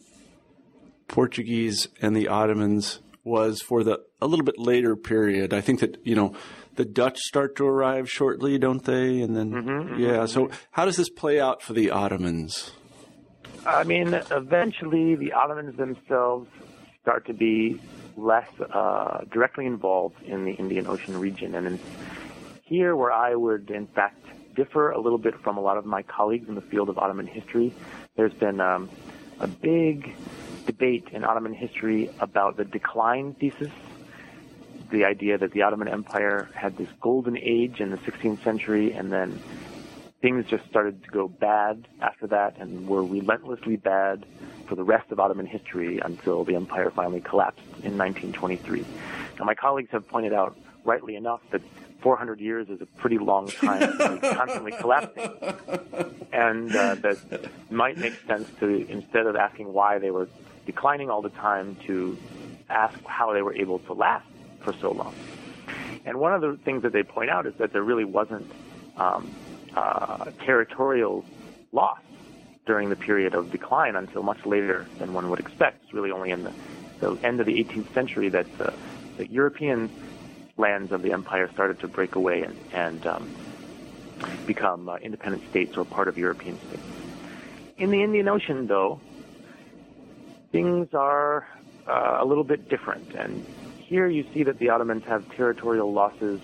Portuguese 1.08 1.88
and 2.00 2.14
the 2.14 2.28
Ottomans 2.28 3.00
was 3.24 3.60
for 3.60 3.82
the 3.82 4.00
a 4.20 4.26
little 4.26 4.44
bit 4.44 4.58
later 4.58 4.96
period. 4.96 5.52
I 5.52 5.60
think 5.60 5.80
that 5.80 5.98
you 6.04 6.14
know 6.14 6.34
the 6.76 6.84
Dutch 6.84 7.18
start 7.18 7.56
to 7.56 7.66
arrive 7.66 8.10
shortly, 8.10 8.58
don't 8.58 8.84
they? 8.84 9.20
And 9.20 9.36
then 9.36 9.50
mm-hmm, 9.50 10.00
yeah. 10.00 10.26
So, 10.26 10.50
how 10.70 10.84
does 10.84 10.96
this 10.96 11.10
play 11.10 11.40
out 11.40 11.62
for 11.62 11.72
the 11.72 11.90
Ottomans? 11.90 12.72
I 13.66 13.84
mean, 13.84 14.14
eventually 14.30 15.16
the 15.16 15.32
Ottomans 15.32 15.76
themselves 15.76 16.48
start 17.02 17.26
to 17.26 17.34
be 17.34 17.80
less 18.18 18.48
uh, 18.60 19.24
directly 19.30 19.66
involved 19.66 20.22
in 20.24 20.44
the 20.44 20.52
Indian 20.52 20.86
Ocean 20.86 21.18
region. 21.18 21.54
And 21.54 21.66
in, 21.66 21.78
here, 22.64 22.94
where 22.94 23.12
I 23.12 23.34
would, 23.34 23.70
in 23.70 23.86
fact, 23.86 24.24
differ 24.54 24.90
a 24.90 25.00
little 25.00 25.18
bit 25.18 25.40
from 25.40 25.56
a 25.56 25.60
lot 25.60 25.78
of 25.78 25.86
my 25.86 26.02
colleagues 26.02 26.48
in 26.48 26.54
the 26.54 26.60
field 26.60 26.88
of 26.88 26.98
Ottoman 26.98 27.26
history, 27.26 27.72
there's 28.16 28.34
been 28.34 28.60
um, 28.60 28.90
a 29.40 29.46
big 29.46 30.14
debate 30.66 31.08
in 31.12 31.24
Ottoman 31.24 31.54
history 31.54 32.10
about 32.20 32.56
the 32.56 32.64
decline 32.64 33.34
thesis. 33.34 33.72
The 34.90 35.04
idea 35.04 35.38
that 35.38 35.52
the 35.52 35.62
Ottoman 35.62 35.88
Empire 35.88 36.48
had 36.54 36.76
this 36.76 36.88
golden 37.00 37.38
age 37.38 37.80
in 37.80 37.90
the 37.90 37.98
16th 37.98 38.42
century 38.42 38.92
and 38.92 39.12
then 39.12 39.40
things 40.20 40.46
just 40.46 40.66
started 40.66 41.04
to 41.04 41.10
go 41.10 41.28
bad 41.28 41.86
after 42.00 42.26
that 42.28 42.56
and 42.58 42.88
were 42.88 43.04
relentlessly 43.04 43.76
bad 43.76 44.26
for 44.68 44.74
the 44.74 44.84
rest 44.84 45.10
of 45.10 45.18
Ottoman 45.18 45.46
history 45.46 45.98
until 45.98 46.44
the 46.44 46.54
empire 46.54 46.90
finally 46.90 47.20
collapsed 47.20 47.60
in 47.82 47.96
1923. 47.96 48.84
Now, 49.38 49.44
my 49.44 49.54
colleagues 49.54 49.90
have 49.92 50.06
pointed 50.08 50.32
out, 50.32 50.56
rightly 50.84 51.16
enough, 51.16 51.40
that 51.50 51.62
400 52.00 52.40
years 52.40 52.68
is 52.68 52.80
a 52.80 52.86
pretty 52.86 53.18
long 53.18 53.48
time 53.48 53.80
to 53.80 54.18
be 54.20 54.28
constantly 54.34 54.72
collapsing. 54.72 55.30
And 56.32 56.74
uh, 56.74 56.94
that 56.96 57.50
might 57.70 57.96
make 57.96 58.14
sense 58.26 58.48
to, 58.60 58.86
instead 58.88 59.26
of 59.26 59.36
asking 59.36 59.72
why 59.72 59.98
they 59.98 60.10
were 60.10 60.28
declining 60.66 61.10
all 61.10 61.22
the 61.22 61.30
time, 61.30 61.76
to 61.86 62.16
ask 62.68 63.02
how 63.04 63.32
they 63.32 63.42
were 63.42 63.54
able 63.54 63.78
to 63.80 63.94
last 63.94 64.26
for 64.60 64.72
so 64.74 64.92
long. 64.92 65.14
And 66.04 66.20
one 66.20 66.32
of 66.32 66.40
the 66.40 66.58
things 66.64 66.82
that 66.82 66.92
they 66.92 67.02
point 67.02 67.30
out 67.30 67.46
is 67.46 67.54
that 67.54 67.72
there 67.72 67.82
really 67.82 68.04
wasn't 68.04 68.50
um, 68.96 69.34
uh, 69.74 70.30
territorial 70.44 71.24
loss 71.72 71.98
during 72.68 72.90
the 72.90 72.96
period 72.96 73.34
of 73.34 73.50
decline 73.50 73.96
until 73.96 74.22
much 74.22 74.44
later 74.44 74.86
than 74.98 75.14
one 75.14 75.30
would 75.30 75.40
expect. 75.40 75.82
It's 75.82 75.94
really 75.94 76.10
only 76.10 76.30
in 76.30 76.44
the, 76.44 76.52
the 77.00 77.12
end 77.24 77.40
of 77.40 77.46
the 77.46 77.64
18th 77.64 77.94
century 77.94 78.28
that 78.28 78.46
uh, 78.60 78.72
the 79.16 79.26
European 79.26 79.90
lands 80.58 80.92
of 80.92 81.00
the 81.00 81.12
empire 81.12 81.50
started 81.50 81.80
to 81.80 81.88
break 81.88 82.14
away 82.14 82.42
and, 82.42 82.58
and 82.74 83.06
um, 83.06 83.34
become 84.46 84.86
uh, 84.90 84.96
independent 84.96 85.48
states 85.48 85.78
or 85.78 85.86
part 85.86 86.08
of 86.08 86.18
European 86.18 86.58
states. 86.68 86.82
In 87.78 87.90
the 87.90 88.02
Indian 88.02 88.28
Ocean, 88.28 88.66
though, 88.66 89.00
things 90.52 90.92
are 90.92 91.48
uh, 91.86 92.18
a 92.20 92.24
little 92.26 92.44
bit 92.44 92.68
different. 92.68 93.14
And 93.14 93.46
here 93.78 94.08
you 94.08 94.26
see 94.34 94.42
that 94.42 94.58
the 94.58 94.68
Ottomans 94.68 95.04
have 95.04 95.26
territorial 95.30 95.90
losses 95.90 96.38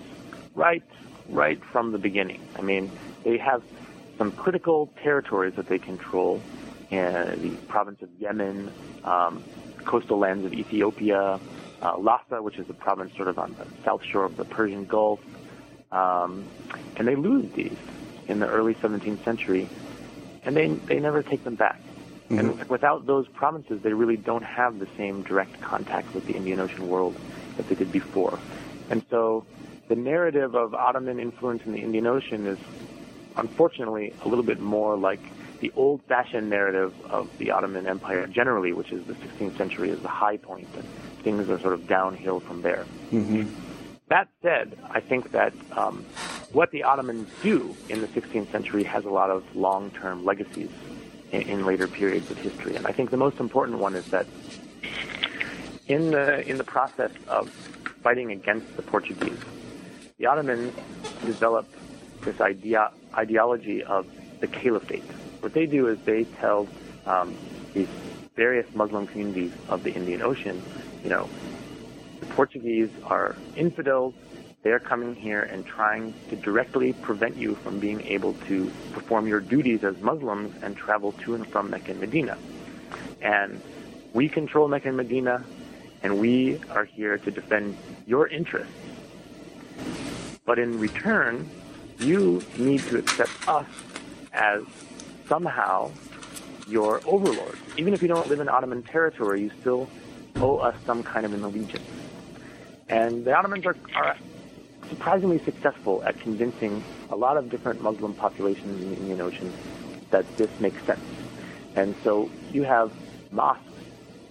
right, 0.55 0.81
right 1.29 1.63
from 1.65 1.91
the 1.91 1.99
beginning. 1.99 2.41
I 2.57 2.63
mean, 2.63 2.89
they 3.23 3.37
have 3.37 3.61
some 4.17 4.31
critical 4.31 4.91
territories 5.01 5.53
that 5.55 5.67
they 5.67 5.79
control 5.79 6.41
in 6.89 7.13
the 7.41 7.57
province 7.67 8.01
of 8.01 8.09
Yemen, 8.19 8.71
um, 9.03 9.43
coastal 9.83 10.17
lands 10.17 10.45
of 10.45 10.53
Ethiopia, 10.53 11.39
uh, 11.81 11.95
Lahsa, 11.97 12.41
which 12.41 12.57
is 12.57 12.69
a 12.69 12.73
province 12.73 13.15
sort 13.15 13.27
of 13.27 13.37
on 13.37 13.55
the 13.57 13.65
south 13.83 14.03
shore 14.03 14.25
of 14.25 14.37
the 14.37 14.45
Persian 14.45 14.85
Gulf. 14.85 15.19
Um, 15.91 16.45
and 16.97 17.07
they 17.07 17.15
lose 17.15 17.51
these 17.53 17.77
in 18.27 18.39
the 18.39 18.47
early 18.47 18.75
17th 18.75 19.23
century, 19.23 19.69
and 20.43 20.55
they, 20.55 20.67
they 20.67 20.99
never 20.99 21.21
take 21.21 21.43
them 21.43 21.55
back. 21.55 21.79
Mm-hmm. 22.29 22.39
And 22.39 22.69
without 22.69 23.05
those 23.05 23.27
provinces, 23.27 23.81
they 23.81 23.93
really 23.93 24.17
don't 24.17 24.43
have 24.43 24.79
the 24.79 24.87
same 24.97 25.21
direct 25.21 25.61
contact 25.61 26.13
with 26.15 26.25
the 26.25 26.33
Indian 26.33 26.59
Ocean 26.59 26.87
world 26.87 27.15
that 27.57 27.69
they 27.69 27.75
did 27.75 27.91
before. 27.91 28.39
And 28.89 29.03
so 29.09 29.45
the 29.87 29.95
narrative 29.95 30.55
of 30.55 30.73
Ottoman 30.73 31.19
influence 31.19 31.63
in 31.65 31.73
the 31.73 31.81
Indian 31.81 32.07
Ocean 32.07 32.47
is 32.47 32.57
unfortunately 33.37 34.13
a 34.23 34.27
little 34.27 34.43
bit 34.43 34.59
more 34.59 34.95
like 34.97 35.19
the 35.59 35.71
old-fashioned 35.75 36.49
narrative 36.49 36.93
of 37.05 37.35
the 37.37 37.51
Ottoman 37.51 37.87
Empire 37.87 38.27
generally, 38.27 38.73
which 38.73 38.91
is 38.91 39.05
the 39.05 39.13
16th 39.13 39.57
century 39.57 39.89
is 39.89 39.99
the 40.01 40.07
high 40.07 40.37
point, 40.37 40.67
and 40.75 40.85
things 41.23 41.49
are 41.49 41.59
sort 41.59 41.73
of 41.73 41.87
downhill 41.87 42.39
from 42.39 42.61
there. 42.61 42.85
Mm-hmm. 43.11 43.49
That 44.09 44.27
said, 44.41 44.77
I 44.91 44.99
think 44.99 45.31
that 45.31 45.53
um, 45.71 46.05
what 46.51 46.71
the 46.71 46.83
Ottomans 46.83 47.29
do 47.41 47.75
in 47.89 48.01
the 48.01 48.07
16th 48.07 48.51
century 48.51 48.83
has 48.83 49.05
a 49.05 49.09
lot 49.09 49.31
of 49.31 49.43
long-term 49.55 50.25
legacies 50.25 50.69
in, 51.31 51.41
in 51.43 51.65
later 51.65 51.87
periods 51.87 52.29
of 52.29 52.37
history, 52.37 52.75
and 52.75 52.85
I 52.85 52.91
think 52.91 53.09
the 53.09 53.17
most 53.17 53.39
important 53.39 53.79
one 53.79 53.95
is 53.95 54.05
that 54.07 54.27
in 55.87 56.11
the 56.11 56.47
in 56.47 56.57
the 56.57 56.63
process 56.63 57.11
of 57.27 57.49
fighting 58.01 58.31
against 58.31 58.75
the 58.75 58.81
Portuguese, 58.81 59.39
the 60.17 60.25
Ottomans 60.25 60.73
developed 61.25 61.73
this 62.25 62.41
idea 62.41 62.91
ideology 63.13 63.83
of 63.83 64.07
the 64.41 64.47
caliphate. 64.47 65.03
What 65.39 65.53
they 65.53 65.65
do 65.65 65.87
is 65.87 65.99
they 66.01 66.25
tell 66.25 66.67
um, 67.05 67.35
these 67.73 67.87
various 68.35 68.67
Muslim 68.75 69.07
communities 69.07 69.53
of 69.69 69.83
the 69.83 69.93
Indian 69.93 70.21
Ocean, 70.21 70.61
you 71.03 71.09
know, 71.09 71.29
the 72.19 72.25
Portuguese 72.27 72.89
are 73.03 73.35
infidels. 73.55 74.13
They're 74.63 74.79
coming 74.79 75.13
here 75.15 75.43
and 75.43 75.65
trying 75.65 76.13
to 76.29 76.35
directly 76.35 76.93
prevent 76.93 77.37
you 77.37 77.55
from 77.55 77.79
being 77.79 78.01
able 78.01 78.33
to 78.47 78.71
perform 78.91 79.27
your 79.27 79.39
duties 79.39 79.83
as 79.83 79.95
Muslims 80.01 80.55
and 80.63 80.75
travel 80.75 81.11
to 81.23 81.35
and 81.35 81.47
from 81.47 81.69
Mecca 81.69 81.91
and 81.91 81.99
Medina. 81.99 82.37
And 83.21 83.61
we 84.13 84.27
control 84.27 84.67
Mecca 84.67 84.87
and 84.87 84.97
Medina, 84.97 85.45
and 86.01 86.19
we 86.19 86.59
are 86.71 86.85
here 86.85 87.17
to 87.19 87.31
defend 87.31 87.77
your 88.07 88.27
interests. 88.27 88.73
But 90.45 90.57
in 90.57 90.79
return, 90.79 91.47
you 91.99 92.41
need 92.57 92.81
to 92.81 92.97
accept 92.97 93.31
us 93.47 93.67
as 94.33 94.63
somehow 95.27 95.91
your 96.67 97.01
overlords. 97.05 97.59
Even 97.77 97.93
if 97.93 98.01
you 98.01 98.07
don't 98.07 98.27
live 98.27 98.39
in 98.39 98.49
Ottoman 98.49 98.83
territory, 98.83 99.41
you 99.41 99.51
still 99.61 99.87
owe 100.37 100.57
us 100.57 100.75
some 100.85 101.03
kind 101.03 101.25
of 101.25 101.33
an 101.33 101.43
allegiance. 101.43 101.87
And 102.89 103.25
the 103.25 103.35
Ottomans 103.35 103.65
are, 103.65 103.75
are 103.95 104.15
surprisingly 104.89 105.39
successful 105.39 106.03
at 106.03 106.19
convincing 106.19 106.83
a 107.09 107.15
lot 107.15 107.37
of 107.37 107.49
different 107.49 107.81
Muslim 107.81 108.13
populations 108.13 108.81
in 108.81 108.91
the 108.91 108.97
Indian 108.97 109.21
Ocean 109.21 109.53
that 110.11 110.25
this 110.37 110.49
makes 110.59 110.81
sense. 110.83 111.01
And 111.75 111.95
so 112.03 112.29
you 112.51 112.63
have 112.63 112.91
mosques 113.31 113.63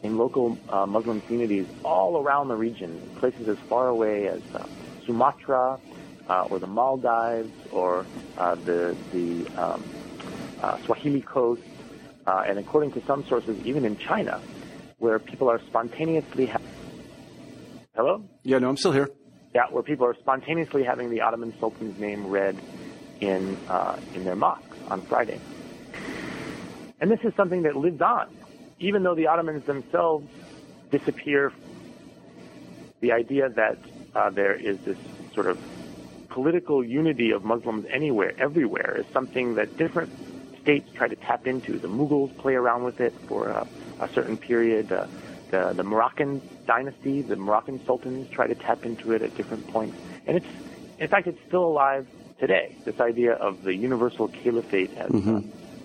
in 0.03 0.19
local 0.19 0.59
uh, 0.69 0.87
Muslim 0.87 1.21
communities 1.23 1.67
all 1.85 2.23
around 2.23 2.49
the 2.49 2.57
region, 2.57 3.01
places 3.17 3.49
as 3.49 3.59
far 3.69 3.89
away 3.89 4.29
as 4.29 4.43
uh, 4.55 4.67
Sumatra 5.07 5.79
uh, 6.29 6.43
or 6.51 6.59
the 6.59 6.67
Maldives 6.67 7.53
or 7.71 8.07
uh, 8.37 8.55
the 8.57 8.97
the 9.13 9.47
um, 9.61 9.91
uh, 10.63 10.77
Swahili 10.87 11.23
coast, 11.23 11.63
uh, 12.27 12.43
and 12.49 12.59
according 12.59 12.93
to 12.93 13.03
some 13.07 13.25
sources, 13.29 13.57
even 13.65 13.85
in 13.85 13.97
China, 13.97 14.43
where 14.99 15.19
people 15.19 15.49
are 15.51 15.61
spontaneously. 15.69 16.47
Ha- 16.47 16.59
Hello. 17.95 18.25
Yeah, 18.43 18.59
no, 18.59 18.69
I'm 18.71 18.77
still 18.77 18.93
here. 18.93 19.09
Yeah, 19.55 19.63
where 19.71 19.83
people 19.85 20.07
are 20.07 20.17
spontaneously 20.21 20.83
having 20.85 21.11
the 21.11 21.21
Ottoman 21.21 21.55
Sultan's 21.61 21.99
name 22.01 22.27
read 22.27 22.57
in 23.21 23.57
uh, 23.69 23.97
in 24.15 24.25
their 24.25 24.35
mosques 24.37 24.77
on 24.91 25.03
Friday. 25.09 25.39
And 27.01 27.11
this 27.11 27.21
is 27.25 27.33
something 27.37 27.63
that 27.63 27.77
lives 27.77 28.01
on, 28.01 28.27
even 28.81 29.03
though 29.03 29.15
the 29.15 29.27
Ottomans 29.29 29.65
themselves 29.67 30.27
disappear. 30.91 31.53
The 33.01 33.13
idea 33.13 33.49
that 33.55 33.79
uh, 34.15 34.31
there 34.31 34.55
is 34.59 34.79
this 34.87 34.97
sort 35.35 35.51
of 35.51 35.59
political 36.35 36.83
unity 36.85 37.31
of 37.31 37.45
Muslims 37.45 37.87
anywhere, 37.89 38.35
everywhere, 38.39 38.97
is 38.99 39.07
something 39.13 39.55
that 39.55 39.77
different 39.79 40.11
states 40.61 40.91
try 40.93 41.07
to 41.07 41.15
tap 41.15 41.47
into. 41.47 41.79
The 41.79 41.87
Mughals 41.89 42.37
play 42.39 42.55
around 42.57 42.83
with 42.83 43.01
it 43.01 43.15
for 43.29 43.47
a, 43.49 43.69
a 44.01 44.09
certain 44.09 44.37
period. 44.37 44.91
Uh, 44.91 45.07
the, 45.53 45.73
the 45.75 45.85
Moroccan 45.85 46.43
dynasty, 46.67 47.23
the 47.23 47.37
Moroccan 47.37 47.79
sultans 47.87 48.29
try 48.31 48.49
to 48.49 48.57
tap 48.57 48.85
into 48.85 49.13
it 49.13 49.23
at 49.23 49.37
different 49.37 49.65
points. 49.69 49.97
And 50.27 50.37
it's, 50.39 50.47
in 50.99 51.07
fact, 51.07 51.29
it's 51.29 51.39
still 51.47 51.65
alive 51.67 52.09
today. 52.41 52.75
This 52.85 52.99
idea 52.99 53.35
of 53.35 53.63
the 53.63 53.73
universal 53.73 54.27
caliphate 54.27 54.93
as, 54.97 55.13
mm-hmm. 55.13 55.37
uh, 55.37 55.41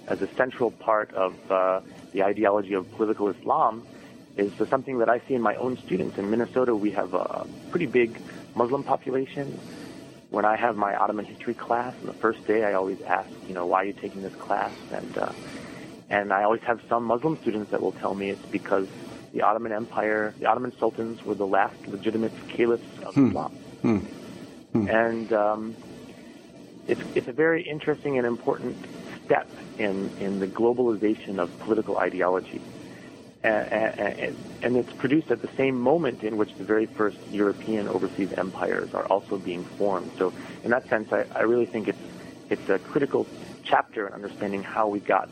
as 0.07 0.23
a 0.23 0.27
central 0.33 0.71
part 0.71 1.13
of 1.13 1.35
uh, 1.51 1.81
the 2.11 2.23
ideology 2.23 2.73
of 2.73 2.91
political 2.93 3.27
Islam 3.29 3.85
is 4.35 4.51
something 4.67 4.97
that 4.97 5.09
I 5.09 5.19
see 5.27 5.35
in 5.35 5.43
my 5.43 5.53
own 5.57 5.77
students. 5.77 6.17
In 6.17 6.31
Minnesota, 6.31 6.75
we 6.75 6.89
have 6.91 7.13
a 7.13 7.45
pretty 7.69 7.85
big 7.85 8.19
Muslim 8.55 8.83
population 8.83 9.59
when 10.29 10.45
I 10.45 10.55
have 10.55 10.75
my 10.75 10.95
Ottoman 10.95 11.25
history 11.25 11.53
class, 11.53 11.95
on 12.01 12.07
the 12.07 12.13
first 12.13 12.45
day 12.45 12.63
I 12.63 12.73
always 12.73 13.01
ask, 13.01 13.29
you 13.47 13.53
know, 13.53 13.65
why 13.65 13.81
are 13.81 13.85
you 13.85 13.93
taking 13.93 14.21
this 14.21 14.35
class? 14.35 14.71
And 14.91 15.17
uh, 15.17 15.31
and 16.09 16.33
I 16.33 16.43
always 16.43 16.61
have 16.61 16.81
some 16.89 17.03
Muslim 17.03 17.37
students 17.37 17.71
that 17.71 17.81
will 17.81 17.91
tell 17.91 18.15
me 18.15 18.29
it's 18.29 18.45
because 18.47 18.87
the 19.33 19.41
Ottoman 19.43 19.71
Empire, 19.71 20.33
the 20.39 20.47
Ottoman 20.47 20.75
sultans 20.77 21.23
were 21.23 21.35
the 21.35 21.45
last 21.45 21.87
legitimate 21.87 22.31
caliphs 22.49 22.99
of 23.03 23.13
hmm. 23.13 23.27
Islam. 23.27 23.51
Hmm. 23.81 23.97
Hmm. 23.97 24.87
And 24.87 25.33
um, 25.33 25.75
it's 26.87 27.01
it's 27.15 27.27
a 27.27 27.33
very 27.33 27.63
interesting 27.63 28.17
and 28.17 28.25
important 28.27 28.77
step 29.25 29.47
in 29.77 30.09
in 30.19 30.39
the 30.39 30.47
globalization 30.47 31.39
of 31.39 31.57
political 31.59 31.97
ideology 31.97 32.61
and, 33.43 34.35
and, 34.61 34.75
it's 34.75 34.91
produced 34.93 35.31
at 35.31 35.41
the 35.41 35.49
same 35.55 35.79
moment 35.79 36.23
in 36.23 36.35
which 36.37 36.53
the 36.55 36.63
very 36.63 36.85
first 36.85 37.17
European 37.31 37.87
overseas 37.87 38.33
empires 38.33 38.93
are 38.93 39.05
also 39.05 39.37
being 39.37 39.63
formed. 39.63 40.11
So, 40.17 40.33
in 40.63 40.71
that 40.71 40.89
sense, 40.89 41.13
I, 41.13 41.25
I 41.33 41.43
really 41.43 41.65
think 41.65 41.87
it's 41.87 41.99
it's 42.49 42.67
a 42.69 42.79
critical 42.79 43.27
chapter 43.63 44.07
in 44.07 44.13
understanding 44.13 44.63
how 44.63 44.87
we 44.87 44.99
got 44.99 45.29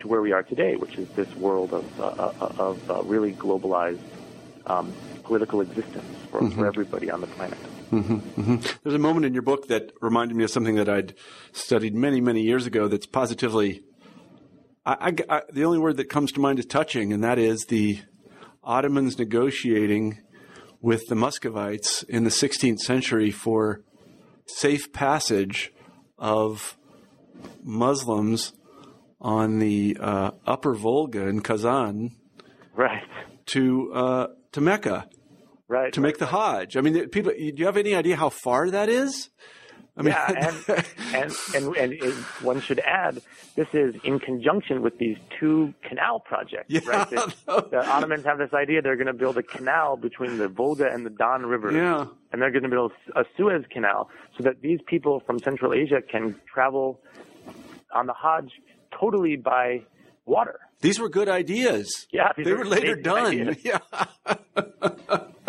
to 0.00 0.08
where 0.08 0.22
we 0.22 0.32
are 0.32 0.42
today, 0.42 0.76
which 0.76 0.96
is 0.96 1.08
this 1.10 1.32
world 1.36 1.74
of 1.74 2.00
uh, 2.00 2.04
uh 2.04 2.54
of 2.58 2.90
uh, 2.90 3.02
really 3.02 3.32
globalized 3.32 4.00
um, 4.66 4.92
political 5.24 5.60
existence 5.60 6.16
for, 6.30 6.40
mm-hmm. 6.40 6.58
for 6.58 6.66
everybody 6.66 7.10
on 7.10 7.20
the 7.20 7.26
planet. 7.26 7.58
Mm-hmm, 7.90 8.14
mm-hmm. 8.16 8.56
There's 8.82 8.94
a 8.94 8.98
moment 8.98 9.26
in 9.26 9.32
your 9.32 9.42
book 9.42 9.68
that 9.68 9.92
reminded 10.00 10.36
me 10.36 10.44
of 10.44 10.50
something 10.50 10.76
that 10.76 10.88
I'd 10.88 11.14
studied 11.52 11.94
many, 11.94 12.20
many 12.20 12.42
years 12.42 12.66
ago. 12.66 12.88
That's 12.88 13.06
positively 13.06 13.82
I, 14.88 15.14
I, 15.28 15.42
the 15.52 15.64
only 15.64 15.78
word 15.78 15.98
that 15.98 16.08
comes 16.08 16.32
to 16.32 16.40
mind 16.40 16.58
is 16.58 16.64
touching, 16.64 17.12
and 17.12 17.22
that 17.22 17.38
is 17.38 17.66
the 17.66 18.00
Ottomans 18.64 19.18
negotiating 19.18 20.18
with 20.80 21.06
the 21.08 21.14
Muscovites 21.14 22.02
in 22.04 22.24
the 22.24 22.30
16th 22.30 22.78
century 22.78 23.30
for 23.30 23.82
safe 24.46 24.90
passage 24.94 25.74
of 26.16 26.78
Muslims 27.62 28.54
on 29.20 29.58
the 29.58 29.98
uh, 30.00 30.30
Upper 30.46 30.74
Volga 30.74 31.28
in 31.28 31.42
Kazan, 31.42 32.12
right, 32.74 33.02
to 33.46 33.92
uh, 33.92 34.26
to 34.52 34.60
Mecca, 34.62 35.06
right, 35.68 35.92
to 35.92 36.00
right, 36.00 36.08
make 36.08 36.18
the 36.18 36.26
Hajj. 36.26 36.78
I 36.78 36.80
mean, 36.80 37.10
people. 37.10 37.32
Do 37.32 37.52
you 37.54 37.66
have 37.66 37.76
any 37.76 37.94
idea 37.94 38.16
how 38.16 38.30
far 38.30 38.70
that 38.70 38.88
is? 38.88 39.28
I 39.98 40.02
mean, 40.02 40.12
yeah, 40.12 40.50
and, 40.68 40.84
and, 41.14 41.76
and, 41.76 41.92
and 41.92 42.12
one 42.40 42.60
should 42.60 42.78
add, 42.80 43.20
this 43.56 43.66
is 43.72 43.96
in 44.04 44.20
conjunction 44.20 44.80
with 44.80 44.98
these 44.98 45.16
two 45.38 45.74
canal 45.82 46.20
projects, 46.20 46.66
yeah, 46.68 46.80
right? 46.86 47.10
The, 47.10 47.34
the, 47.70 47.84
Ottomans 47.84 48.24
have 48.24 48.38
this 48.38 48.52
idea 48.54 48.80
they're 48.80 48.96
going 48.96 49.08
to 49.08 49.12
build 49.12 49.36
a 49.38 49.42
canal 49.42 49.96
between 49.96 50.38
the 50.38 50.48
Volga 50.48 50.88
and 50.88 51.04
the 51.04 51.10
Don 51.10 51.44
River. 51.44 51.72
Yeah. 51.72 52.06
And 52.32 52.40
they're 52.40 52.50
going 52.50 52.62
to 52.62 52.68
build 52.68 52.92
a 53.16 53.24
Suez 53.36 53.64
Canal 53.70 54.10
so 54.36 54.44
that 54.44 54.60
these 54.60 54.80
people 54.86 55.20
from 55.20 55.38
Central 55.40 55.72
Asia 55.72 56.00
can 56.00 56.36
travel 56.52 57.00
on 57.92 58.06
the 58.06 58.14
Hajj 58.14 58.52
totally 58.98 59.36
by 59.36 59.82
water. 60.26 60.60
These 60.80 61.00
were 61.00 61.08
good 61.08 61.28
ideas. 61.28 62.06
Yeah, 62.12 62.32
they 62.36 62.52
were 62.52 62.64
later 62.64 62.94
done. 62.94 63.26
Ideas. 63.26 63.56
Yeah. 63.64 63.78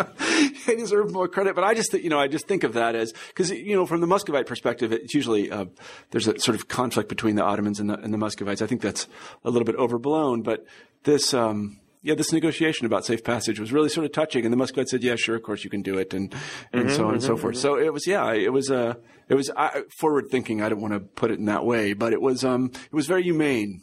they 0.66 0.76
deserve 0.76 1.12
more 1.12 1.28
credit. 1.28 1.54
But 1.54 1.64
I 1.64 1.74
just, 1.74 1.92
you 1.92 2.10
know, 2.10 2.18
I 2.18 2.28
just 2.28 2.46
think 2.46 2.64
of 2.64 2.74
that 2.74 2.94
as 2.94 3.12
because 3.28 3.50
you 3.50 3.74
know, 3.74 3.86
from 3.86 4.00
the 4.00 4.06
Muscovite 4.06 4.46
perspective, 4.46 4.92
it's 4.92 5.14
usually 5.14 5.50
uh, 5.50 5.66
there's 6.10 6.28
a 6.28 6.38
sort 6.38 6.54
of 6.54 6.68
conflict 6.68 7.08
between 7.08 7.36
the 7.36 7.42
Ottomans 7.42 7.80
and 7.80 7.90
the, 7.90 7.98
and 7.98 8.12
the, 8.12 8.18
Muscovites. 8.18 8.62
I 8.62 8.66
think 8.66 8.80
that's 8.80 9.06
a 9.44 9.50
little 9.50 9.66
bit 9.66 9.76
overblown, 9.76 10.42
but 10.42 10.64
this. 11.04 11.34
Um, 11.34 11.80
yeah, 12.02 12.14
this 12.14 12.32
negotiation 12.32 12.86
about 12.86 13.04
safe 13.04 13.22
passage 13.22 13.60
was 13.60 13.74
really 13.74 13.90
sort 13.90 14.06
of 14.06 14.12
touching. 14.12 14.46
And 14.46 14.52
the 14.52 14.56
Muscovite 14.56 14.88
said, 14.88 15.02
yeah, 15.02 15.16
sure, 15.16 15.36
of 15.36 15.42
course 15.42 15.64
you 15.64 15.68
can 15.68 15.82
do 15.82 15.98
it, 15.98 16.14
and 16.14 16.34
and 16.72 16.86
mm-hmm, 16.86 16.96
so 16.96 17.08
on 17.08 17.12
and 17.12 17.22
so 17.22 17.34
mm-hmm, 17.34 17.42
forth. 17.42 17.56
Mm-hmm. 17.56 17.60
So 17.60 17.78
it 17.78 17.92
was, 17.92 18.06
yeah, 18.06 18.32
it 18.32 18.50
was 18.54 18.70
uh, 18.70 18.94
it 19.28 19.34
was 19.34 19.50
uh, 19.54 19.82
forward 19.98 20.28
thinking. 20.30 20.62
I 20.62 20.70
don't 20.70 20.80
want 20.80 20.94
to 20.94 21.00
put 21.00 21.30
it 21.30 21.38
in 21.38 21.44
that 21.44 21.66
way, 21.66 21.92
but 21.92 22.14
it 22.14 22.22
was 22.22 22.42
um, 22.42 22.70
it 22.72 22.94
was 22.94 23.06
very 23.06 23.22
humane 23.22 23.82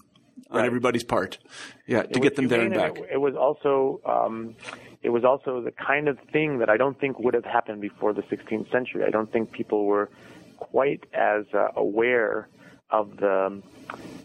on 0.49 0.65
everybody's 0.65 1.03
part. 1.03 1.37
Yeah, 1.85 2.03
to 2.03 2.19
get 2.19 2.35
them 2.35 2.47
there 2.47 2.61
and 2.61 2.73
back. 2.73 2.97
It, 2.97 3.09
it 3.13 3.17
was 3.17 3.35
also. 3.35 4.01
Um, 4.05 4.55
it 5.01 5.09
was 5.09 5.23
also 5.23 5.61
the 5.61 5.71
kind 5.71 6.07
of 6.07 6.17
thing 6.31 6.59
that 6.59 6.69
I 6.69 6.77
don't 6.77 6.99
think 6.99 7.19
would 7.19 7.33
have 7.33 7.45
happened 7.45 7.81
before 7.81 8.13
the 8.13 8.23
16th 8.23 8.71
century. 8.71 9.03
I 9.05 9.09
don't 9.09 9.31
think 9.31 9.51
people 9.51 9.85
were 9.85 10.09
quite 10.57 11.05
as 11.13 11.45
uh, 11.53 11.69
aware 11.75 12.47
of 12.89 13.17
the 13.17 13.61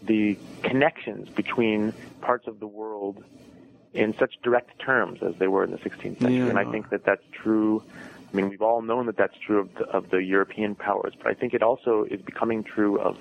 the 0.03 0.37
connections 0.63 1.29
between 1.29 1.93
parts 2.21 2.47
of 2.47 2.59
the 2.59 2.67
world 2.67 3.23
in 3.93 4.15
such 4.17 4.35
direct 4.41 4.79
terms 4.79 5.21
as 5.21 5.35
they 5.37 5.47
were 5.47 5.63
in 5.63 5.71
the 5.71 5.77
16th 5.77 6.19
century. 6.19 6.37
Yeah. 6.37 6.47
And 6.47 6.59
I 6.59 6.69
think 6.69 6.89
that 6.89 7.05
that's 7.05 7.23
true. 7.31 7.83
I 8.31 8.35
mean, 8.35 8.49
we've 8.49 8.61
all 8.61 8.81
known 8.81 9.05
that 9.05 9.15
that's 9.15 9.37
true 9.37 9.59
of 9.59 9.73
the, 9.75 9.85
of 9.85 10.09
the 10.09 10.17
European 10.17 10.75
powers, 10.75 11.13
but 11.15 11.27
I 11.27 11.35
think 11.35 11.53
it 11.53 11.61
also 11.61 12.05
is 12.09 12.19
becoming 12.21 12.63
true 12.63 12.99
of 12.99 13.17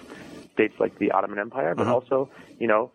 states 0.54 0.74
like 0.80 0.98
the 0.98 1.10
Ottoman 1.10 1.38
Empire, 1.38 1.74
but 1.74 1.82
uh-huh. 1.82 1.94
also, 1.94 2.30
you 2.58 2.66
know, 2.66 2.90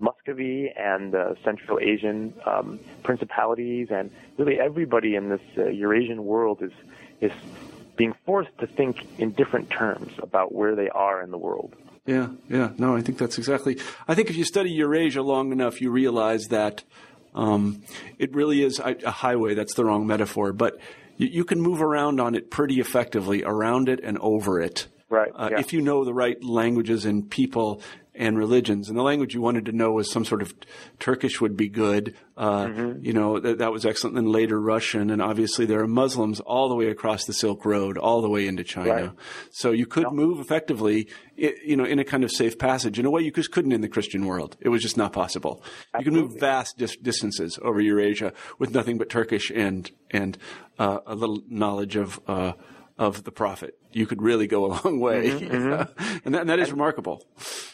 Muscovy 0.00 0.72
and 0.76 1.14
uh, 1.14 1.34
Central 1.44 1.78
Asian 1.78 2.34
um, 2.46 2.80
principalities, 3.02 3.88
and 3.90 4.10
really 4.38 4.58
everybody 4.58 5.14
in 5.14 5.28
this 5.28 5.40
uh, 5.56 5.66
Eurasian 5.66 6.24
world 6.24 6.62
is 6.62 6.72
is 7.20 7.32
being 7.96 8.14
forced 8.24 8.56
to 8.58 8.66
think 8.66 9.06
in 9.18 9.30
different 9.32 9.68
terms 9.70 10.12
about 10.22 10.54
where 10.54 10.74
they 10.74 10.88
are 10.88 11.22
in 11.22 11.30
the 11.30 11.38
world. 11.38 11.74
Yeah, 12.06 12.28
yeah. 12.48 12.70
No, 12.78 12.96
I 12.96 13.02
think 13.02 13.18
that's 13.18 13.36
exactly. 13.36 13.78
I 14.08 14.14
think 14.14 14.30
if 14.30 14.36
you 14.36 14.44
study 14.44 14.70
Eurasia 14.70 15.22
long 15.22 15.52
enough, 15.52 15.80
you 15.80 15.90
realize 15.90 16.48
that 16.48 16.82
um, 17.34 17.82
it 18.18 18.34
really 18.34 18.62
is 18.62 18.78
a, 18.78 18.96
a, 19.04 19.10
highway. 19.10 19.54
That's 19.54 19.74
the 19.74 19.84
wrong 19.84 20.06
metaphor, 20.06 20.52
but 20.52 20.80
you, 21.16 21.28
you, 21.28 21.44
can 21.44 21.60
move 21.60 21.80
around 21.80 22.20
on 22.20 22.34
it 22.34 22.50
pretty 22.50 22.80
effectively, 22.80 23.44
around 23.44 23.88
it 23.88 24.00
and 24.02 24.18
over 24.18 24.60
it. 24.60 24.88
Right. 25.08 25.30
Uh, 25.34 25.50
yeah. 25.52 25.60
If 25.60 25.72
you 25.72 25.80
know 25.80 26.04
the 26.04 26.14
right 26.14 26.42
languages 26.42 27.04
and 27.04 27.30
people 27.30 27.82
and 28.20 28.36
religions. 28.36 28.90
And 28.90 28.98
the 28.98 29.02
language 29.02 29.32
you 29.32 29.40
wanted 29.40 29.64
to 29.64 29.72
know 29.72 29.92
was 29.92 30.12
some 30.12 30.26
sort 30.26 30.42
of 30.42 30.52
Turkish 30.98 31.40
would 31.40 31.56
be 31.56 31.70
good. 31.70 32.14
Uh, 32.36 32.66
mm-hmm. 32.66 33.02
You 33.02 33.14
know, 33.14 33.40
that, 33.40 33.58
that 33.58 33.72
was 33.72 33.86
excellent. 33.86 34.18
And 34.18 34.28
later 34.28 34.60
Russian. 34.60 35.08
And 35.08 35.22
obviously 35.22 35.64
there 35.64 35.80
are 35.80 35.88
Muslims 35.88 36.38
all 36.38 36.68
the 36.68 36.74
way 36.74 36.88
across 36.88 37.24
the 37.24 37.32
Silk 37.32 37.64
Road, 37.64 37.96
all 37.96 38.20
the 38.20 38.28
way 38.28 38.46
into 38.46 38.62
China. 38.62 38.90
Right. 38.90 39.10
So 39.50 39.70
you 39.70 39.86
could 39.86 40.12
move 40.12 40.38
effectively, 40.38 41.08
you 41.34 41.76
know, 41.76 41.84
in 41.84 41.98
a 41.98 42.04
kind 42.04 42.22
of 42.22 42.30
safe 42.30 42.58
passage 42.58 42.98
in 42.98 43.06
a 43.06 43.10
way 43.10 43.22
you 43.22 43.32
just 43.32 43.52
couldn't 43.52 43.72
in 43.72 43.80
the 43.80 43.88
Christian 43.88 44.26
world. 44.26 44.58
It 44.60 44.68
was 44.68 44.82
just 44.82 44.98
not 44.98 45.14
possible. 45.14 45.62
Absolutely. 45.94 45.98
You 45.98 46.04
can 46.04 46.30
move 46.30 46.40
vast 46.40 46.76
dis- 46.76 46.98
distances 46.98 47.58
over 47.62 47.80
Eurasia 47.80 48.34
with 48.58 48.74
nothing 48.74 48.98
but 48.98 49.08
Turkish 49.08 49.50
and, 49.50 49.90
and, 50.10 50.36
uh, 50.78 50.98
a 51.06 51.14
little 51.14 51.42
knowledge 51.48 51.96
of, 51.96 52.20
uh, 52.26 52.52
of 52.98 53.24
the 53.24 53.32
prophet. 53.32 53.79
You 53.92 54.06
could 54.06 54.22
really 54.22 54.46
go 54.46 54.66
a 54.66 54.70
long 54.84 55.00
way, 55.00 55.30
mm-hmm, 55.30 55.44
mm-hmm. 55.54 56.26
and, 56.26 56.34
that, 56.34 56.40
and, 56.42 56.50
that 56.50 56.58
is 56.58 56.68
and, 56.68 56.78
remarkable. 56.78 57.24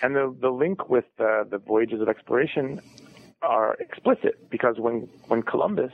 And 0.03 0.15
the 0.15 0.35
the 0.41 0.51
link 0.51 0.89
with 0.89 1.05
uh, 1.19 1.45
the 1.45 1.59
voyages 1.59 2.01
of 2.01 2.09
exploration 2.09 2.81
are 3.43 3.75
explicit 3.75 4.49
because 4.51 4.77
when 4.79 5.09
when 5.29 5.43
Columbus 5.43 5.93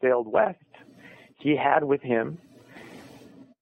sailed 0.00 0.30
west, 0.30 0.58
he 1.38 1.56
had 1.56 1.84
with 1.84 2.02
him 2.02 2.38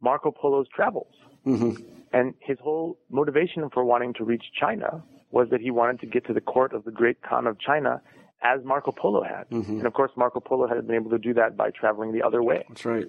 Marco 0.01 0.31
Polo's 0.31 0.67
travels, 0.75 1.15
mm-hmm. 1.47 1.83
and 2.13 2.35
his 2.41 2.59
whole 2.61 2.99
motivation 3.11 3.69
for 3.71 3.85
wanting 3.85 4.15
to 4.15 4.25
reach 4.25 4.45
China 4.59 5.03
was 5.31 5.49
that 5.51 5.61
he 5.61 5.71
wanted 5.71 6.01
to 6.01 6.07
get 6.07 6.25
to 6.27 6.33
the 6.33 6.41
court 6.41 6.73
of 6.73 6.85
the 6.85 6.93
great 6.93 7.21
Khan 7.23 7.47
of 7.47 7.59
China 7.59 8.01
as 8.43 8.63
Marco 8.65 8.93
Polo 8.93 9.23
had. 9.23 9.49
Mm-hmm. 9.51 9.79
And 9.79 9.87
of 9.87 9.95
course, 9.95 10.13
Marco 10.17 10.39
Polo 10.39 10.69
had 10.69 10.87
been 10.87 10.97
able 10.97 11.11
to 11.11 11.19
do 11.19 11.35
that 11.35 11.57
by 11.57 11.71
traveling 11.71 12.13
the 12.13 12.23
other 12.23 12.43
way. 12.43 12.65
That's 12.69 12.85
right. 12.85 13.07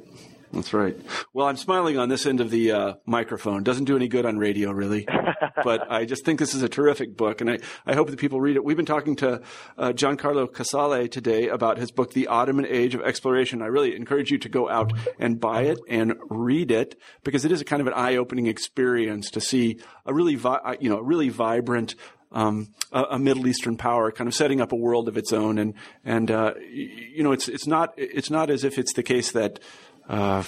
That's 0.55 0.73
right. 0.73 0.95
Well, 1.33 1.47
I'm 1.47 1.57
smiling 1.57 1.97
on 1.97 2.07
this 2.07 2.25
end 2.25 2.39
of 2.39 2.49
the 2.49 2.71
uh, 2.71 2.93
microphone. 3.05 3.63
Doesn't 3.63 3.83
do 3.83 3.97
any 3.97 4.07
good 4.07 4.25
on 4.25 4.37
radio, 4.37 4.71
really. 4.71 5.05
but 5.65 5.91
I 5.91 6.05
just 6.05 6.23
think 6.23 6.39
this 6.39 6.55
is 6.55 6.63
a 6.63 6.69
terrific 6.69 7.17
book, 7.17 7.41
and 7.41 7.49
I, 7.51 7.59
I 7.85 7.93
hope 7.93 8.09
that 8.09 8.17
people 8.17 8.39
read 8.39 8.55
it. 8.55 8.63
We've 8.63 8.77
been 8.77 8.85
talking 8.85 9.17
to 9.17 9.41
uh, 9.77 9.89
Giancarlo 9.89 10.51
Casale 10.51 11.09
today 11.09 11.49
about 11.49 11.77
his 11.77 11.91
book, 11.91 12.13
The 12.13 12.27
Ottoman 12.27 12.65
Age 12.65 12.95
of 12.95 13.01
Exploration. 13.01 13.61
I 13.61 13.65
really 13.65 13.97
encourage 13.97 14.31
you 14.31 14.37
to 14.39 14.49
go 14.49 14.69
out 14.69 14.93
and 15.19 15.41
buy 15.41 15.63
it 15.63 15.79
and 15.89 16.13
read 16.29 16.71
it 16.71 16.97
because 17.25 17.43
it 17.43 17.51
is 17.51 17.59
a 17.59 17.65
kind 17.65 17.81
of 17.81 17.87
an 17.87 17.93
eye-opening 17.93 18.47
experience 18.47 19.29
to 19.31 19.41
see 19.41 19.79
a 20.05 20.13
really, 20.13 20.35
vi- 20.35 20.61
uh, 20.63 20.75
you 20.79 20.89
know, 20.89 20.99
a 20.99 21.03
really 21.03 21.27
vibrant 21.27 21.95
um, 22.31 22.73
a, 22.91 23.03
a, 23.11 23.19
Middle 23.19 23.47
Eastern 23.47 23.77
power, 23.77 24.11
kind 24.11 24.27
of 24.27 24.33
setting 24.33 24.59
up 24.59 24.73
a 24.73 24.75
world 24.75 25.07
of 25.07 25.15
its 25.15 25.31
own, 25.31 25.57
and 25.57 25.73
and 26.03 26.29
uh, 26.29 26.53
you 26.59 27.23
know 27.23 27.31
it's 27.31 27.47
it's 27.47 27.65
not 27.65 27.93
it's 27.97 28.29
not 28.29 28.49
as 28.49 28.65
if 28.65 28.77
it's 28.77 28.93
the 28.93 29.03
case 29.03 29.31
that 29.31 29.59
uh, 30.09 30.43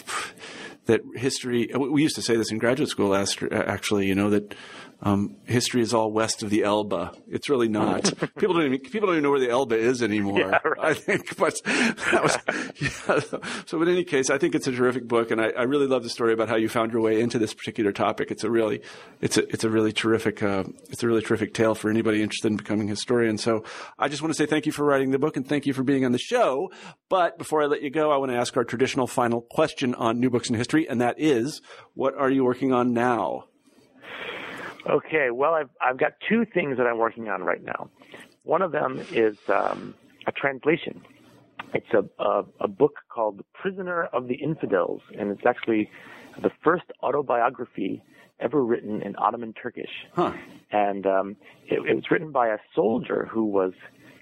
that 0.86 1.02
history. 1.16 1.70
We 1.76 2.02
used 2.02 2.16
to 2.16 2.22
say 2.22 2.36
this 2.36 2.52
in 2.52 2.58
graduate 2.58 2.90
school. 2.90 3.16
Actually, 3.16 4.08
you 4.08 4.16
know 4.16 4.30
that 4.30 4.56
um, 5.02 5.36
history 5.46 5.82
is 5.82 5.94
all 5.94 6.12
west 6.12 6.42
of 6.42 6.50
the 6.50 6.64
Elbe. 6.64 7.16
It's 7.30 7.50
really 7.50 7.68
not. 7.68 8.12
people 8.38 8.56
don't 8.56 8.66
even, 8.66 8.80
people 8.80 9.08
don't 9.08 9.18
even 9.18 9.24
know 9.24 9.30
where 9.30 9.40
the 9.40 9.50
Elbe 9.50 9.74
is 9.74 10.02
anymore. 10.02 10.40
Yeah, 10.40 10.60
right. 10.64 10.80
I 10.80 10.94
think, 10.94 11.38
but 11.38 11.56
that 11.64 12.24
was, 12.24 12.38
yeah. 12.82 13.40
So 13.68 13.82
in 13.82 13.90
any 13.90 14.04
case, 14.04 14.30
I 14.30 14.38
think 14.38 14.56
it's 14.56 14.68
a 14.68 14.72
terrific 14.72 15.08
book, 15.08 15.30
and 15.30 15.40
I, 15.40 15.50
I, 15.50 15.64
really 15.64 15.86
love 15.86 16.04
the 16.04 16.10
story 16.10 16.34
about 16.34 16.50
how 16.50 16.56
you 16.56 16.68
found 16.68 16.92
your 16.94 17.02
way 17.02 17.22
into 17.22 17.38
this 17.38 17.54
particular 17.54 17.92
topic. 17.92 18.32
It's 18.32 18.44
a 18.44 18.50
really, 18.50 18.82
it's 19.22 19.38
a, 19.38 19.48
it's 19.50 19.64
a 19.64 19.70
really 19.70 19.92
terrific, 19.92 20.42
uh, 20.42 20.64
it's 20.90 21.04
a 21.04 21.08
really 21.08 21.22
terrific 21.22 21.54
tale 21.54 21.76
for 21.76 21.90
anybody 21.90 22.24
interested 22.24 22.48
in 22.48 22.58
becoming 22.58 22.88
a 22.88 22.92
historian. 22.92 23.38
So 23.38 23.64
I 24.00 24.08
just 24.08 24.22
want 24.22 24.34
to 24.34 24.38
say 24.38 24.48
thank 24.48 24.66
you 24.66 24.72
for 24.72 24.84
writing 24.84 25.12
the 25.12 25.20
book 25.20 25.38
and 25.38 25.48
thank 25.48 25.68
you 25.68 25.74
for 25.74 25.84
being 25.84 26.06
on 26.06 26.12
the 26.12 26.18
show. 26.18 26.72
But 27.10 27.38
before 27.38 27.62
I 27.62 27.68
let 27.68 27.84
you 27.84 27.92
go, 27.92 28.12
I 28.12 28.18
want 28.18 28.32
to 28.32 28.38
ask 28.38 28.58
our 28.58 28.64
traditional 28.64 29.06
final 29.06 29.42
question 29.42 29.94
on 29.94 30.20
new 30.20 30.30
books 30.30 30.50
in 30.50 30.56
history, 30.56 30.90
and 30.90 31.02
that 31.02 31.16
is, 31.20 31.62
what 31.94 32.16
are 32.16 32.30
you 32.30 32.44
working 32.44 32.74
on 32.74 32.94
now? 32.94 33.46
Okay, 34.90 35.32
well, 35.32 35.54
I've 35.54 35.70
I've 35.82 35.98
got 35.98 36.14
two 36.28 36.46
things 36.46 36.78
that 36.78 36.88
I'm 36.88 36.98
working 36.98 37.28
on 37.30 37.44
right 37.44 37.64
now. 37.64 37.90
One 38.44 38.62
of 38.62 38.72
them 38.72 39.04
is 39.12 39.38
um, 39.50 39.94
a 40.26 40.32
translation. 40.32 41.02
It's 41.74 41.94
a, 41.94 42.06
a, 42.24 42.46
a 42.62 42.68
book 42.68 43.00
called 43.10 43.40
The 43.40 43.44
"Prisoner 43.54 44.06
of 44.06 44.28
the 44.28 44.36
Infidels," 44.36 45.02
and 45.18 45.32
it's 45.32 45.46
actually 45.46 45.90
the 46.42 46.52
first 46.64 46.86
autobiography 47.04 48.02
ever 48.40 48.64
written 48.64 49.02
in 49.02 49.16
Ottoman 49.18 49.54
Turkish. 49.54 49.90
Huh. 50.14 50.32
And 50.72 51.06
um, 51.06 51.36
it, 51.66 51.80
it 51.86 51.96
was 51.96 52.06
written 52.10 52.32
by 52.32 52.48
a 52.50 52.58
soldier 52.76 53.28
who 53.30 53.46
was 53.46 53.74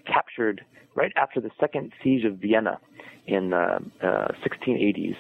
captured 0.08 0.64
right 0.96 1.12
after 1.18 1.42
the 1.42 1.52
second 1.60 1.92
siege 2.02 2.24
of 2.24 2.38
Vienna 2.38 2.80
in 3.28 3.50
the 3.50 3.80
uh, 4.02 4.06
uh, 4.06 4.28
1680s, 4.44 5.18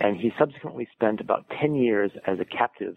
and 0.00 0.16
he 0.16 0.32
subsequently 0.38 0.88
spent 0.92 1.20
about 1.20 1.44
10 1.60 1.74
years 1.74 2.12
as 2.26 2.38
a 2.38 2.44
captive 2.44 2.96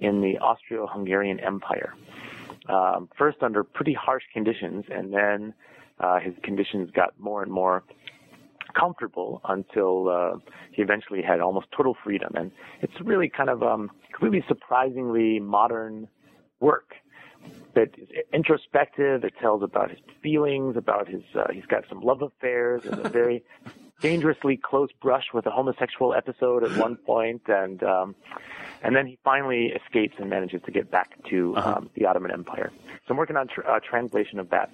in 0.00 0.20
the 0.20 0.38
Austro-Hungarian 0.38 1.40
Empire. 1.40 1.94
Um, 2.68 3.08
first 3.16 3.42
under 3.42 3.62
pretty 3.62 3.94
harsh 3.94 4.24
conditions, 4.32 4.84
and 4.90 5.12
then 5.12 5.54
uh, 6.00 6.18
his 6.20 6.34
conditions 6.42 6.90
got 6.90 7.18
more 7.18 7.42
and 7.42 7.52
more 7.52 7.84
comfortable 8.74 9.40
until 9.48 10.08
uh, 10.08 10.38
he 10.72 10.82
eventually 10.82 11.22
had 11.22 11.40
almost 11.40 11.66
total 11.76 11.96
freedom. 12.02 12.32
And 12.34 12.50
it's 12.80 12.94
really 13.02 13.28
kind 13.28 13.48
of 13.48 13.62
um, 13.62 13.90
completely 14.12 14.44
surprisingly 14.48 15.40
modern 15.40 16.08
work 16.60 16.94
that 17.74 17.90
is 17.98 18.08
introspective. 18.32 19.24
It 19.24 19.34
tells 19.40 19.62
about 19.62 19.90
his 19.90 20.00
feelings, 20.22 20.76
about 20.76 21.08
his. 21.08 21.22
Uh, 21.34 21.52
he's 21.52 21.66
got 21.66 21.84
some 21.88 22.00
love 22.00 22.22
affairs, 22.22 22.84
and 22.84 23.04
a 23.04 23.08
very 23.08 23.44
dangerously 24.00 24.56
close 24.62 24.90
brush 25.02 25.26
with 25.32 25.46
a 25.46 25.50
homosexual 25.50 26.14
episode 26.14 26.64
at 26.64 26.76
one 26.78 26.96
point, 26.96 27.42
and 27.48 27.82
um, 27.82 28.14
and 28.84 28.94
then 28.94 29.06
he 29.06 29.18
finally 29.24 29.68
escapes 29.68 30.14
and 30.18 30.28
manages 30.28 30.60
to 30.66 30.70
get 30.70 30.90
back 30.90 31.16
to 31.30 31.56
uh-huh. 31.56 31.74
um, 31.78 31.90
the 31.94 32.04
Ottoman 32.04 32.30
Empire. 32.30 32.70
So 32.76 33.10
I'm 33.10 33.16
working 33.16 33.36
on 33.36 33.48
tr- 33.48 33.66
uh, 33.66 33.80
translation 33.80 34.38
of 34.38 34.50
that. 34.50 34.70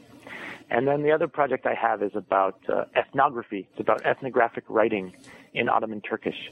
And 0.68 0.86
then 0.86 1.02
the 1.02 1.12
other 1.12 1.28
project 1.28 1.64
I 1.64 1.74
have 1.74 2.02
is 2.02 2.10
about 2.14 2.58
uh, 2.68 2.84
ethnography. 2.96 3.68
It's 3.70 3.80
about 3.80 4.04
ethnographic 4.04 4.64
writing 4.68 5.14
in 5.54 5.68
Ottoman 5.68 6.00
Turkish. 6.00 6.50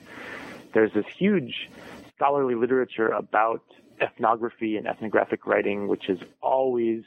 There's 0.73 0.93
this 0.93 1.07
huge 1.19 1.69
scholarly 2.15 2.55
literature 2.55 3.09
about 3.09 3.63
ethnography 4.01 4.77
and 4.77 4.87
ethnographic 4.87 5.45
writing, 5.45 5.89
which 5.89 6.09
is 6.09 6.21
always 6.41 7.03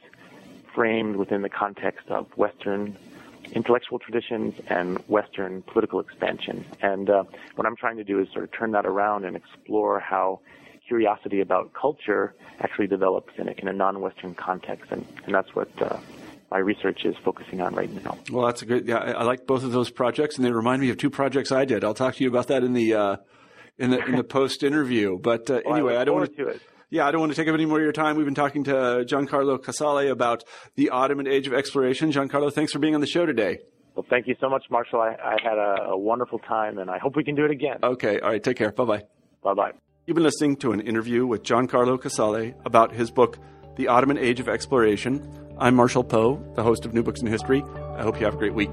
framed 0.76 1.16
within 1.16 1.44
the 1.44 1.50
context 1.50 2.10
of 2.10 2.28
Western 2.38 2.98
intellectual 3.54 4.00
traditions 4.00 4.54
and 4.68 4.98
Western 5.08 5.62
political 5.64 6.00
expansion. 6.00 6.66
And 6.82 7.10
uh, 7.10 7.24
what 7.56 7.68
I'm 7.68 7.76
trying 7.76 7.98
to 7.98 8.04
do 8.04 8.20
is 8.20 8.28
sort 8.32 8.46
of 8.46 8.52
turn 8.52 8.72
that 8.72 8.86
around 8.86 9.26
and 9.26 9.36
explore 9.36 10.00
how 10.00 10.40
curiosity 10.88 11.40
about 11.40 11.74
culture 11.74 12.34
actually 12.60 12.88
develops 12.88 13.34
in 13.38 13.48
a, 13.48 13.52
in 13.58 13.68
a 13.68 13.74
non-Western 13.74 14.36
context, 14.36 14.92
and, 14.92 15.06
and 15.26 15.34
that's 15.34 15.56
what 15.56 15.70
uh, 15.82 15.98
my 16.52 16.58
research 16.58 17.06
is 17.06 17.16
focusing 17.24 17.62
on 17.62 17.74
right 17.76 17.90
now. 18.04 18.18
Well, 18.30 18.46
that's 18.46 18.62
a 18.62 18.66
good. 18.66 18.88
Yeah, 18.88 18.98
I, 18.98 19.12
I, 19.12 19.24
like 19.24 19.48
both 19.48 19.64
of 19.64 19.72
those 19.72 19.90
projects, 19.90 20.36
and 20.36 20.46
they 20.46 20.52
remind 20.52 20.82
me 20.82 20.90
of 20.90 20.98
two 20.98 21.10
projects 21.10 21.52
I 21.52 21.66
did. 21.66 21.84
I'll 21.84 21.94
talk 21.94 22.16
to 22.16 22.24
you 22.24 22.30
about 22.30 22.48
that 22.48 22.64
in 22.64 22.74
the 22.74 22.94
uh, 22.94 23.18
in 23.78 23.92
the 23.92 24.06
in 24.06 24.16
the 24.18 24.24
post 24.38 24.64
interview. 24.64 25.18
But 25.18 25.50
uh, 25.50 25.62
well, 25.66 25.76
anyway, 25.76 25.96
I, 25.96 26.02
I 26.02 26.04
don't 26.04 26.16
want 26.18 26.36
to. 26.36 26.60
Yeah, 26.94 27.08
I 27.08 27.12
don't 27.12 27.22
want 27.22 27.32
to 27.32 27.38
take 27.38 27.48
up 27.48 27.54
any 27.54 27.66
more 27.66 27.78
of 27.78 27.84
your 27.84 27.94
time. 27.94 28.18
We've 28.18 28.26
been 28.26 28.36
talking 28.36 28.66
to 28.66 28.78
uh, 28.78 29.04
Giancarlo 29.06 29.64
Casale 29.64 30.10
about 30.10 30.44
the 30.76 30.90
Ottoman 30.90 31.26
Age 31.26 31.48
of 31.48 31.54
Exploration. 31.54 32.12
Giancarlo, 32.12 32.52
thanks 32.52 32.74
for 32.74 32.80
being 32.80 32.96
on 32.96 33.00
the 33.00 33.08
show 33.08 33.26
today. 33.26 33.60
Well, 33.96 34.06
thank 34.10 34.28
you 34.28 34.36
so 34.42 34.50
much, 34.50 34.66
Marshall. 34.70 35.00
I, 35.00 35.16
I 35.24 35.38
had 35.42 35.58
a, 35.58 35.92
a 35.92 35.98
wonderful 35.98 36.40
time, 36.40 36.80
and 36.80 36.90
I 36.90 36.98
hope 36.98 37.16
we 37.16 37.24
can 37.24 37.34
do 37.34 37.46
it 37.46 37.52
again. 37.52 37.78
Okay, 37.82 38.20
all 38.20 38.30
right, 38.30 38.44
take 38.44 38.58
care. 38.58 38.74
Bye 38.74 38.84
bye. 38.84 39.04
Bye 39.42 39.54
bye. 39.54 39.72
You've 40.06 40.16
been 40.16 40.24
listening 40.26 40.58
to 40.58 40.74
an 40.74 40.82
interview 40.82 41.26
with 41.26 41.44
Giancarlo 41.44 42.00
Casale 42.00 42.56
about 42.66 42.92
his 42.94 43.10
book, 43.10 43.40
The 43.78 43.88
Ottoman 43.88 44.18
Age 44.18 44.42
of 44.42 44.50
Exploration. 44.50 45.26
I'm 45.58 45.76
Marshall 45.76 46.04
Poe, 46.04 46.44
the 46.56 46.64
host 46.64 46.84
of 46.86 46.94
New 46.94 47.04
Books 47.04 47.22
in 47.22 47.28
History. 47.28 47.64
I 47.96 48.02
hope 48.04 48.20
you 48.20 48.26
have 48.26 48.34
a 48.34 48.38
great 48.38 48.54
week. 48.54 48.72